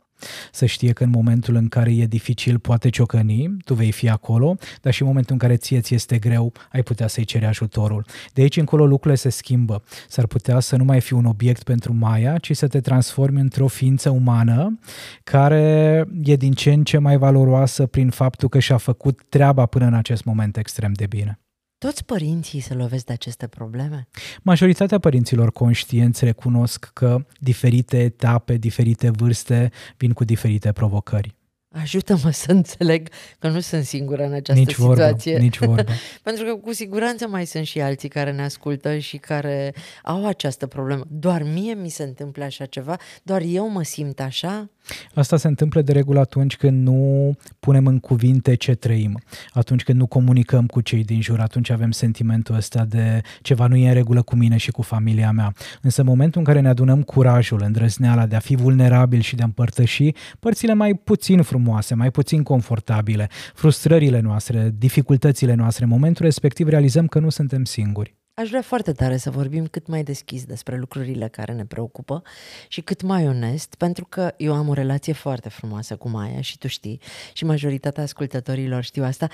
Să 0.53 0.67
știe 0.67 0.93
că 0.93 1.05
în 1.05 1.11
momentul 1.11 1.55
în 1.55 1.69
care 1.69 1.95
e 1.95 2.07
dificil 2.07 2.59
poate 2.59 2.89
ciocăni, 2.89 3.57
tu 3.65 3.75
vei 3.75 3.93
fi 3.93 4.09
acolo, 4.09 4.57
dar 4.81 4.93
și 4.93 5.03
în 5.03 5.09
momentul 5.09 5.33
în 5.33 5.39
care 5.39 5.57
ție 5.57 5.81
ți 5.81 5.95
este 5.95 6.19
greu, 6.19 6.53
ai 6.73 6.83
putea 6.83 7.07
să-i 7.07 7.25
ceri 7.25 7.45
ajutorul. 7.45 8.05
De 8.33 8.41
aici 8.43 8.57
încolo 8.57 8.87
lucrurile 8.87 9.21
se 9.21 9.29
schimbă. 9.29 9.83
S-ar 10.09 10.27
putea 10.27 10.61
să 10.61 10.77
nu 10.77 10.85
mai 10.85 11.01
fi 11.01 11.13
un 11.13 11.25
obiect 11.25 11.63
pentru 11.63 11.95
Maia, 11.95 12.39
ci 12.39 12.57
să 12.57 12.69
te 12.69 12.81
transformi 12.81 13.41
într-o 13.41 13.67
ființă 13.67 14.11
umană 14.11 14.79
care 15.25 16.05
e 16.23 16.37
din 16.37 16.53
ce 16.53 16.73
în 16.73 16.85
ce 16.85 16.99
mai 16.99 17.17
valoroasă 17.17 17.87
prin 17.87 18.11
faptul 18.11 18.49
că 18.49 18.59
și-a 18.59 18.77
făcut 18.77 19.21
treaba 19.29 19.67
până 19.67 19.87
în 19.87 19.95
acest 19.95 20.25
moment 20.25 20.57
extrem 20.57 20.93
de 20.93 21.07
bine. 21.07 21.39
Toți 21.79 22.05
părinții 22.05 22.61
se 22.61 22.75
lovesc 22.75 23.05
de 23.05 23.13
aceste 23.13 23.47
probleme? 23.47 24.09
Majoritatea 24.43 24.99
părinților 24.99 25.53
conștienți 25.53 26.25
recunosc 26.25 26.91
că 26.93 27.25
diferite 27.41 27.99
etape, 28.03 28.57
diferite 28.57 29.11
vârste 29.11 29.71
vin 29.97 30.13
cu 30.13 30.25
diferite 30.25 30.73
provocări. 30.73 31.35
ajută-mă 31.69 32.31
să 32.31 32.53
înțeleg 32.53 33.09
că 33.39 33.49
nu 33.49 33.61
sunt 33.61 33.85
singură 33.85 34.25
în 34.25 34.33
această 34.33 34.63
nici 34.63 34.75
situație. 34.75 35.31
Vorbă, 35.31 35.45
nici 35.45 35.59
vorbă. 35.59 35.85
Pentru 36.23 36.45
că 36.45 36.55
cu 36.55 36.73
siguranță 36.73 37.29
mai 37.29 37.47
sunt 37.47 37.67
și 37.67 37.81
alții 37.81 38.09
care 38.09 38.33
ne 38.33 38.43
ascultă 38.43 38.99
și 38.99 39.17
care 39.17 39.75
au 40.03 40.27
această 40.27 40.67
problemă. 40.67 41.05
Doar 41.09 41.43
mie 41.43 41.75
mi 41.75 41.89
se 41.89 42.03
întâmplă 42.03 42.45
așa 42.45 42.67
ceva? 42.67 42.97
Doar 43.23 43.43
eu 43.45 43.69
mă 43.69 43.83
simt 43.83 44.21
așa? 44.21 44.71
Asta 45.15 45.37
se 45.37 45.49
întâmplă 45.49 45.83
de 45.83 45.93
regulă 45.93 46.21
atunci 46.21 46.57
când 46.57 46.87
nu 46.87 47.33
punem 47.61 47.87
în 47.87 47.99
cuvinte 47.99 48.55
ce 48.55 48.75
trăim, 48.75 49.21
atunci 49.53 49.83
când 49.83 49.99
nu 49.99 50.07
comunicăm 50.07 50.67
cu 50.67 50.81
cei 50.81 51.05
din 51.05 51.21
jur, 51.21 51.41
atunci 51.41 51.71
avem 51.71 51.91
sentimentul 51.91 52.55
ăsta 52.55 52.85
de 52.85 53.21
ceva 53.43 53.67
nu 53.67 53.77
e 53.77 53.89
în 53.89 53.95
regulă 53.95 54.23
cu 54.23 54.37
mine 54.37 54.57
și 54.57 54.71
cu 54.71 54.83
familia 54.83 55.33
mea. 55.33 55.53
Însă 55.83 56.01
în 56.01 56.07
momentul 56.07 56.41
în 56.41 56.47
care 56.47 56.61
ne 56.61 56.69
adunăm 56.69 57.03
curajul, 57.03 57.63
îndrăzneala 57.65 58.27
de 58.27 58.37
a 58.37 58.39
fi 58.39 58.55
vulnerabil 58.57 59.21
și 59.21 59.37
de 59.37 59.43
a 59.43 59.45
împărtăși 59.45 60.13
părțile 60.41 60.75
mai 60.75 60.95
puțin 60.95 61.43
frumoase, 61.43 61.95
mai 61.95 62.11
puțin 62.11 62.43
confortabile, 62.43 63.29
frustrările 63.55 64.21
noastre, 64.21 64.75
dificultățile 64.79 65.55
noastre, 65.55 65.85
în 65.85 65.91
momentul 65.91 66.25
respectiv 66.25 66.69
realizăm 66.69 67.07
că 67.07 67.19
nu 67.19 67.29
suntem 67.29 67.65
singuri. 67.65 68.18
Aș 68.39 68.49
vrea 68.49 68.63
foarte 68.63 68.93
tare 68.93 69.17
să 69.17 69.31
vorbim 69.31 69.67
cât 69.67 69.87
mai 69.87 70.03
deschis 70.03 70.45
despre 70.45 70.77
lucrurile 70.77 71.29
care 71.29 71.53
ne 71.53 71.65
preocupă 71.65 72.23
și 72.69 72.81
cât 72.81 73.03
mai 73.03 73.27
onest, 73.27 73.75
pentru 73.75 74.05
că 74.05 74.35
eu 74.37 74.55
am 74.55 74.69
o 74.69 74.73
relație 74.73 75.13
foarte 75.13 75.49
frumoasă 75.49 75.97
cu 75.97 76.09
Maia 76.09 76.41
și 76.41 76.59
tu 76.59 76.67
știi 76.67 77.01
și 77.33 77.45
majoritatea 77.45 78.03
ascultătorilor 78.03 78.83
știu 78.83 79.05
asta. 79.05 79.29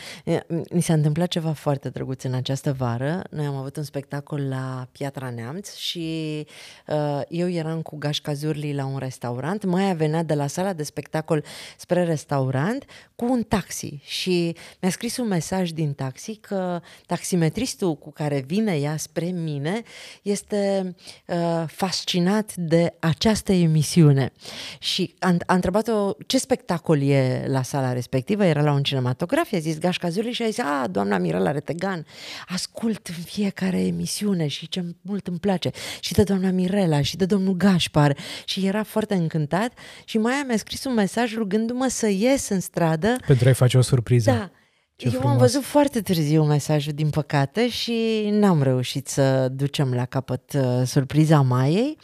Mi 0.70 0.82
s-a 0.82 0.92
întâmplat 0.92 1.28
ceva 1.28 1.52
foarte 1.52 1.88
drăguț 1.88 2.22
în 2.22 2.34
această 2.34 2.72
vară. 2.72 3.24
Noi 3.30 3.46
am 3.46 3.54
avut 3.54 3.76
un 3.76 3.82
spectacol 3.82 4.48
la 4.48 4.88
Piatra 4.92 5.30
Neamț 5.30 5.74
și 5.74 6.46
uh, 6.86 7.20
eu 7.28 7.48
eram 7.48 7.82
cu 7.82 7.96
Gașca 7.96 8.32
Zurli 8.32 8.74
la 8.74 8.84
un 8.84 8.98
restaurant. 8.98 9.64
Maia 9.64 9.94
venea 9.94 10.22
de 10.22 10.34
la 10.34 10.46
sala 10.46 10.72
de 10.72 10.82
spectacol 10.82 11.44
spre 11.76 12.04
restaurant 12.04 12.84
cu 13.16 13.24
un 13.24 13.42
taxi 13.42 14.00
și 14.02 14.56
mi-a 14.80 14.90
scris 14.90 15.16
un 15.16 15.28
mesaj 15.28 15.70
din 15.70 15.92
taxi 15.92 16.36
că 16.36 16.80
taximetristul 17.06 17.96
cu 17.96 18.12
care 18.12 18.40
vine 18.46 18.76
ea 18.76 18.92
spre 18.96 19.26
mine 19.26 19.82
este 20.22 20.94
uh, 21.26 21.64
fascinat 21.66 22.54
de 22.54 22.94
această 22.98 23.52
emisiune. 23.52 24.32
Și 24.78 25.14
a, 25.18 25.36
a 25.46 25.54
întrebat-o 25.54 26.10
ce 26.26 26.38
spectacol 26.38 27.02
e 27.02 27.44
la 27.46 27.62
sala 27.62 27.92
respectivă, 27.92 28.44
era 28.44 28.62
la 28.62 28.72
un 28.72 28.82
cinematograf, 28.82 29.50
i-a 29.50 29.58
zis 29.58 29.78
Gașca 29.78 30.08
Zuri 30.08 30.32
și 30.32 30.42
a 30.42 30.46
zis, 30.46 30.58
a, 30.58 30.86
doamna 30.90 31.18
Mirela 31.18 31.50
Retegan, 31.50 32.06
ascult 32.48 33.06
în 33.06 33.22
fiecare 33.24 33.80
emisiune 33.80 34.46
și 34.46 34.68
ce 34.68 34.84
mult 35.00 35.26
îmi 35.26 35.38
place. 35.38 35.70
Și 36.00 36.12
de 36.12 36.22
doamna 36.22 36.50
Mirela 36.50 37.02
și 37.02 37.16
de 37.16 37.24
domnul 37.24 37.54
Gașpar. 37.54 38.16
Și 38.44 38.66
era 38.66 38.82
foarte 38.82 39.14
încântat 39.14 39.72
și 40.04 40.18
mai 40.18 40.44
mi-a 40.46 40.56
scris 40.56 40.84
un 40.84 40.94
mesaj 40.94 41.34
rugându-mă 41.34 41.86
să 41.88 42.08
ies 42.08 42.48
în 42.48 42.60
stradă. 42.60 43.16
Pentru 43.26 43.48
a-i 43.48 43.54
face 43.54 43.76
o 43.76 43.80
surpriză. 43.80 44.30
Da, 44.30 44.50
ce 44.96 45.06
Eu 45.06 45.12
frumos. 45.12 45.30
am 45.30 45.38
văzut 45.38 45.62
foarte 45.62 46.00
târziu 46.00 46.44
mesajul, 46.44 46.92
din 46.92 47.10
păcate, 47.10 47.68
și 47.68 48.28
n-am 48.30 48.62
reușit 48.62 49.08
să 49.08 49.48
ducem 49.48 49.94
la 49.94 50.04
capăt 50.04 50.52
uh, 50.52 50.86
surpriza 50.86 51.40
Maiei. 51.40 51.98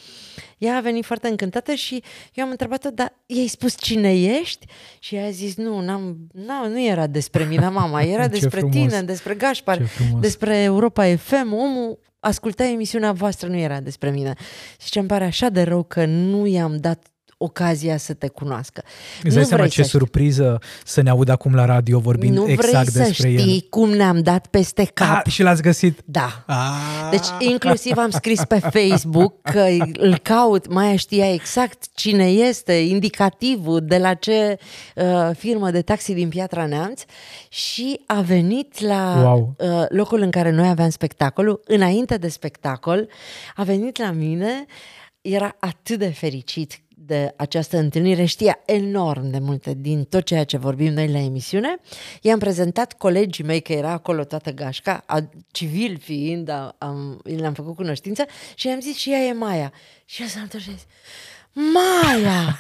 Ea 0.59 0.77
a 0.77 0.81
venit 0.81 1.05
foarte 1.05 1.29
încântată 1.29 1.73
și 1.75 2.03
eu 2.35 2.45
am 2.45 2.51
întrebat-o, 2.51 2.91
dar 2.91 3.13
i-ai 3.27 3.47
spus 3.47 3.75
cine 3.77 4.21
ești? 4.21 4.67
Și 4.99 5.15
ea 5.15 5.27
a 5.27 5.31
zis, 5.31 5.57
nu, 5.57 5.81
n-am, 5.81 6.17
n-am, 6.33 6.71
nu 6.71 6.87
era 6.87 7.07
despre 7.07 7.45
mine, 7.45 7.69
mama, 7.69 8.03
era 8.03 8.29
despre 8.39 8.59
frumos. 8.59 8.75
tine, 8.75 9.03
despre 9.03 9.35
Gașpar, 9.35 9.83
despre 10.21 10.57
Europa 10.57 11.17
FM. 11.17 11.53
Omul 11.53 11.99
asculta 12.21 12.65
emisiunea 12.65 13.13
voastră, 13.13 13.49
nu 13.49 13.57
era 13.57 13.81
despre 13.81 14.11
mine. 14.11 14.35
Și 14.83 14.91
ce 14.91 14.99
îmi 14.99 15.09
pare 15.09 15.25
așa 15.25 15.49
de 15.49 15.63
rău 15.63 15.83
că 15.83 16.05
nu 16.05 16.47
i-am 16.47 16.77
dat 16.77 17.10
ocazia 17.43 17.97
să 17.97 18.13
te 18.13 18.29
cunoască. 18.29 18.83
Îți 19.23 19.35
dai 19.35 19.45
seama 19.45 19.67
ce 19.67 19.83
surpriză 19.83 20.59
să 20.85 21.01
ne 21.01 21.11
aud 21.11 21.29
acum 21.29 21.55
la 21.55 21.65
radio 21.65 21.99
vorbind 21.99 22.37
nu 22.37 22.49
exact 22.49 22.69
vrei 22.71 22.83
despre 22.85 23.05
să 23.05 23.13
știi 23.13 23.55
el. 23.55 23.67
cum 23.71 23.91
ne-am 23.91 24.23
dat 24.23 24.47
peste 24.47 24.85
cap. 24.95 25.27
A, 25.27 25.31
și 25.31 25.43
l-ați 25.43 25.63
găsit? 25.63 26.01
Da. 26.05 26.45
A. 26.47 26.75
Deci 27.11 27.27
inclusiv 27.39 27.97
am 27.97 28.11
scris 28.11 28.45
pe 28.45 28.59
Facebook 28.59 29.43
că 29.43 29.67
îl 29.93 30.19
caut, 30.19 30.73
mai 30.73 30.97
știa 30.97 31.33
exact 31.33 31.85
cine 31.95 32.27
este, 32.27 32.73
indicativul 32.73 33.81
de 33.81 33.99
la 33.99 34.15
ce 34.15 34.59
uh, 34.95 35.31
firmă 35.37 35.71
de 35.71 35.83
taxi 35.83 36.15
din 36.15 36.29
Piatra 36.29 36.67
Neamț 36.67 37.03
și 37.49 38.01
a 38.07 38.21
venit 38.21 38.81
la 38.81 39.23
wow. 39.23 39.55
uh, 39.59 39.85
locul 39.89 40.21
în 40.21 40.31
care 40.31 40.51
noi 40.51 40.69
aveam 40.69 40.91
spectacolul, 40.91 41.61
înainte 41.65 42.17
de 42.17 42.29
spectacol, 42.29 43.09
a 43.55 43.63
venit 43.63 43.99
la 43.99 44.11
mine 44.11 44.67
era 45.21 45.57
atât 45.59 45.99
de 45.99 46.09
fericit 46.09 46.81
de 47.03 47.35
această 47.37 47.77
întâlnire, 47.77 48.25
știa 48.25 48.59
enorm 48.65 49.31
de 49.31 49.39
multe 49.39 49.75
din 49.75 50.05
tot 50.05 50.25
ceea 50.25 50.45
ce 50.45 50.57
vorbim 50.57 50.93
noi 50.93 51.09
la 51.09 51.19
emisiune. 51.19 51.77
I-am 52.21 52.39
prezentat 52.39 52.93
colegii 52.93 53.45
mei, 53.45 53.61
că 53.61 53.73
era 53.73 53.91
acolo 53.91 54.25
toată 54.25 54.51
gașca, 54.51 55.03
a, 55.07 55.29
civil 55.51 55.99
fiind, 55.99 56.49
a, 56.49 56.77
am, 56.79 57.21
le-am 57.23 57.55
făcut 57.55 57.77
cunoștință 57.77 58.25
și 58.55 58.67
i-am 58.67 58.81
zis 58.81 58.97
și 58.97 59.11
ea 59.11 59.19
e 59.19 59.33
Maia. 59.33 59.73
Și 60.05 60.23
eu 60.23 60.29
s-a 60.29 60.41
întors 60.41 60.63
și 60.63 60.71
Maia, 61.53 62.59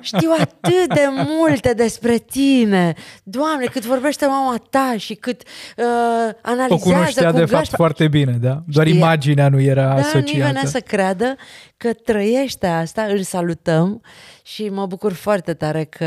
știu 0.00 0.30
atât 0.40 0.94
de 0.94 1.06
multe 1.38 1.72
despre 1.72 2.18
tine. 2.18 2.94
Doamne, 3.22 3.64
cât 3.64 3.84
vorbește 3.84 4.26
mama 4.26 4.62
ta 4.70 4.94
și 4.96 5.14
cât 5.14 5.42
uh, 5.42 5.84
analizează 6.42 6.74
o 6.74 6.92
cunoștea 6.92 7.30
cu 7.30 7.36
de 7.36 7.44
fapt 7.44 7.68
foarte 7.68 8.08
bine, 8.08 8.32
da? 8.40 8.62
Doar 8.66 8.86
Știa. 8.86 8.98
imaginea 8.98 9.48
nu 9.48 9.60
era 9.60 9.86
da, 9.86 9.94
asociată. 9.94 10.38
Da, 10.38 10.44
venea 10.44 10.64
să 10.64 10.80
creadă 10.80 11.36
că 11.76 11.92
trăiește 11.92 12.66
asta, 12.66 13.02
îl 13.02 13.22
salutăm 13.22 14.02
și 14.42 14.68
mă 14.68 14.86
bucur 14.86 15.12
foarte 15.12 15.54
tare 15.54 15.84
că 15.84 16.04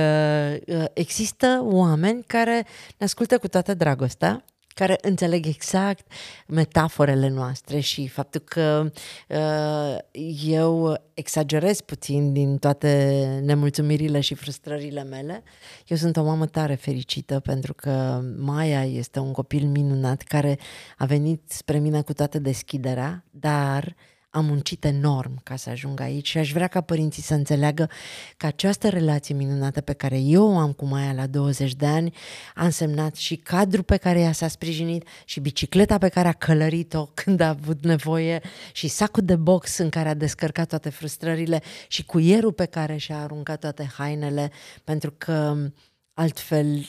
uh, 0.65 0.83
există 0.93 1.59
oameni 1.63 2.23
care 2.27 2.65
ne 2.97 3.05
ascultă 3.05 3.37
cu 3.37 3.47
toată 3.47 3.73
dragostea 3.73 4.43
care 4.79 4.97
înțeleg 5.01 5.45
exact 5.45 6.11
metaforele 6.47 7.27
noastre 7.27 7.79
și 7.79 8.07
faptul 8.07 8.41
că 8.41 8.91
uh, 9.27 9.97
eu 10.45 11.01
exagerez 11.13 11.81
puțin 11.81 12.33
din 12.33 12.57
toate 12.57 13.23
nemulțumirile 13.43 14.19
și 14.19 14.33
frustrările 14.33 15.03
mele. 15.03 15.43
Eu 15.87 15.97
sunt 15.97 16.17
o 16.17 16.23
mamă 16.23 16.45
tare 16.45 16.75
fericită 16.75 17.39
pentru 17.39 17.73
că 17.73 18.21
Maia 18.37 18.85
este 18.85 19.19
un 19.19 19.31
copil 19.31 19.65
minunat 19.65 20.21
care 20.21 20.59
a 20.97 21.05
venit 21.05 21.41
spre 21.51 21.79
mine 21.79 22.01
cu 22.01 22.13
toată 22.13 22.39
deschiderea, 22.39 23.23
dar 23.31 23.83
uh, 23.83 24.18
am 24.29 24.45
muncit 24.45 24.85
enorm 24.85 25.43
ca 25.43 25.55
să 25.55 25.69
ajung 25.69 25.99
aici 25.99 26.27
și 26.27 26.37
aș 26.37 26.51
vrea 26.51 26.67
ca 26.67 26.81
părinții 26.81 27.23
să 27.23 27.33
înțeleagă 27.33 27.89
că 28.37 28.45
această 28.45 28.89
relație 28.89 29.35
minunată 29.35 29.81
pe 29.81 29.93
care 29.93 30.19
eu 30.19 30.51
o 30.51 30.57
am 30.57 30.71
cu 30.71 30.85
Maia 30.85 31.13
la 31.13 31.27
20 31.27 31.75
de 31.75 31.85
ani 31.85 32.15
a 32.55 32.65
însemnat 32.65 33.15
și 33.15 33.35
cadrul 33.35 33.83
pe 33.83 33.97
care 33.97 34.19
ea 34.19 34.31
s-a 34.31 34.47
sprijinit 34.47 35.07
și 35.25 35.39
bicicleta 35.39 35.97
pe 35.97 36.09
care 36.09 36.27
a 36.27 36.33
călărit-o 36.33 37.05
când 37.23 37.39
a 37.39 37.47
avut 37.47 37.83
nevoie 37.83 38.41
și 38.71 38.87
sacul 38.87 39.23
de 39.25 39.35
box 39.35 39.77
în 39.77 39.89
care 39.89 40.09
a 40.09 40.13
descărcat 40.13 40.67
toate 40.67 40.89
frustrările 40.89 41.61
și 41.87 42.05
cuierul 42.05 42.53
pe 42.53 42.65
care 42.65 42.97
și-a 42.97 43.21
aruncat 43.21 43.59
toate 43.59 43.91
hainele 43.97 44.51
pentru 44.83 45.11
că 45.17 45.55
altfel 46.13 46.87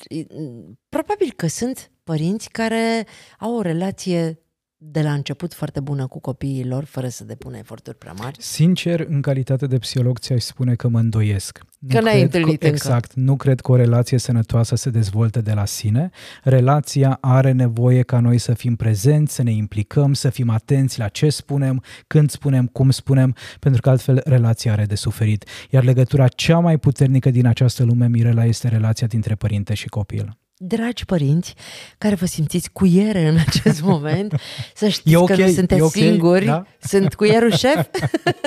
probabil 0.89 1.33
că 1.37 1.47
sunt 1.47 1.91
părinți 2.05 2.51
care 2.51 3.07
au 3.39 3.57
o 3.57 3.61
relație 3.61 4.39
de 4.83 5.03
la 5.03 5.13
început 5.13 5.55
foarte 5.55 5.81
bună 5.81 6.07
cu 6.07 6.21
copiii 6.21 6.67
lor, 6.67 6.85
fără 6.85 7.09
să 7.09 7.25
depună 7.25 7.57
eforturi 7.57 7.97
prea 7.97 8.13
mari? 8.19 8.37
Sincer, 8.41 9.07
în 9.09 9.21
calitate 9.21 9.67
de 9.67 9.79
psiholog, 9.79 10.19
ți-aș 10.19 10.43
spune 10.43 10.75
că 10.75 10.89
mă 10.89 10.99
îndoiesc. 10.99 11.59
Că 11.89 11.99
nu 11.99 12.05
n-ai 12.05 12.23
întâlnit 12.23 12.61
că, 12.61 12.67
Exact. 12.67 13.15
Nu 13.15 13.37
cred 13.37 13.61
că 13.61 13.73
o 13.73 13.77
relație 13.77 14.19
sănătoasă 14.19 14.75
se 14.75 14.91
dezvolte 14.91 15.41
de 15.41 15.53
la 15.53 15.65
sine. 15.65 16.11
Relația 16.43 17.19
are 17.21 17.53
nevoie 17.53 18.03
ca 18.03 18.21
noi 18.21 18.39
să 18.39 18.55
fim 18.55 18.77
prezenți, 18.77 19.35
să 19.35 19.43
ne 19.43 19.53
implicăm, 19.53 20.13
să 20.13 20.31
fim 20.31 20.51
atenți 20.51 20.99
la 20.99 21.09
ce 21.09 21.29
spunem, 21.29 21.83
când 22.07 22.31
spunem, 22.31 22.67
cum 22.67 22.91
spunem, 22.91 23.35
pentru 23.59 23.81
că 23.81 23.91
altfel 23.91 24.21
relația 24.25 24.73
are 24.73 24.85
de 24.85 24.95
suferit. 24.95 25.45
Iar 25.71 25.85
legătura 25.85 26.29
cea 26.29 26.59
mai 26.59 26.79
puternică 26.79 27.31
din 27.31 27.47
această 27.47 27.85
lume, 27.85 28.09
Mirela, 28.09 28.45
este 28.45 28.69
relația 28.69 29.07
dintre 29.07 29.35
părinte 29.35 29.75
și 29.75 29.89
copil 29.89 30.39
dragi 30.63 31.05
părinți 31.05 31.55
care 31.99 32.15
vă 32.15 32.27
simțiți 32.27 32.71
cuiere 32.71 33.29
în 33.29 33.37
acest 33.47 33.83
moment, 33.93 34.41
să 34.75 34.89
știți 34.89 35.17
okay, 35.17 35.37
că 35.37 35.45
nu 35.45 35.51
sunteți 35.51 35.81
okay, 35.81 36.03
singuri, 36.03 36.45
da? 36.45 36.65
sunt 36.79 37.15
cuierul 37.15 37.53
șef. 37.53 37.87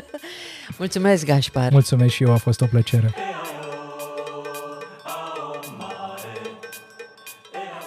Mulțumesc, 0.78 1.26
Gașpar! 1.26 1.72
Mulțumesc 1.72 2.14
și 2.14 2.24
eu, 2.24 2.32
a 2.32 2.36
fost 2.36 2.62
o 2.62 2.66
plăcere! 2.66 3.14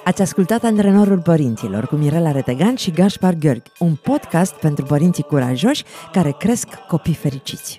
Ați 0.05 0.23
ascultat 0.23 0.63
Antrenorul 0.65 1.21
Părinților 1.21 1.87
cu 1.87 1.95
Mirela 1.95 2.33
Retegan 2.33 2.75
și 2.75 2.91
Gașpar 2.91 3.35
Gheorghe, 3.35 3.71
un 3.79 3.95
podcast 3.95 4.55
pentru 4.55 4.85
părinții 4.85 5.23
curajoși 5.23 5.85
care 6.13 6.35
cresc 6.39 6.69
copii 6.89 7.15
fericiți. 7.15 7.77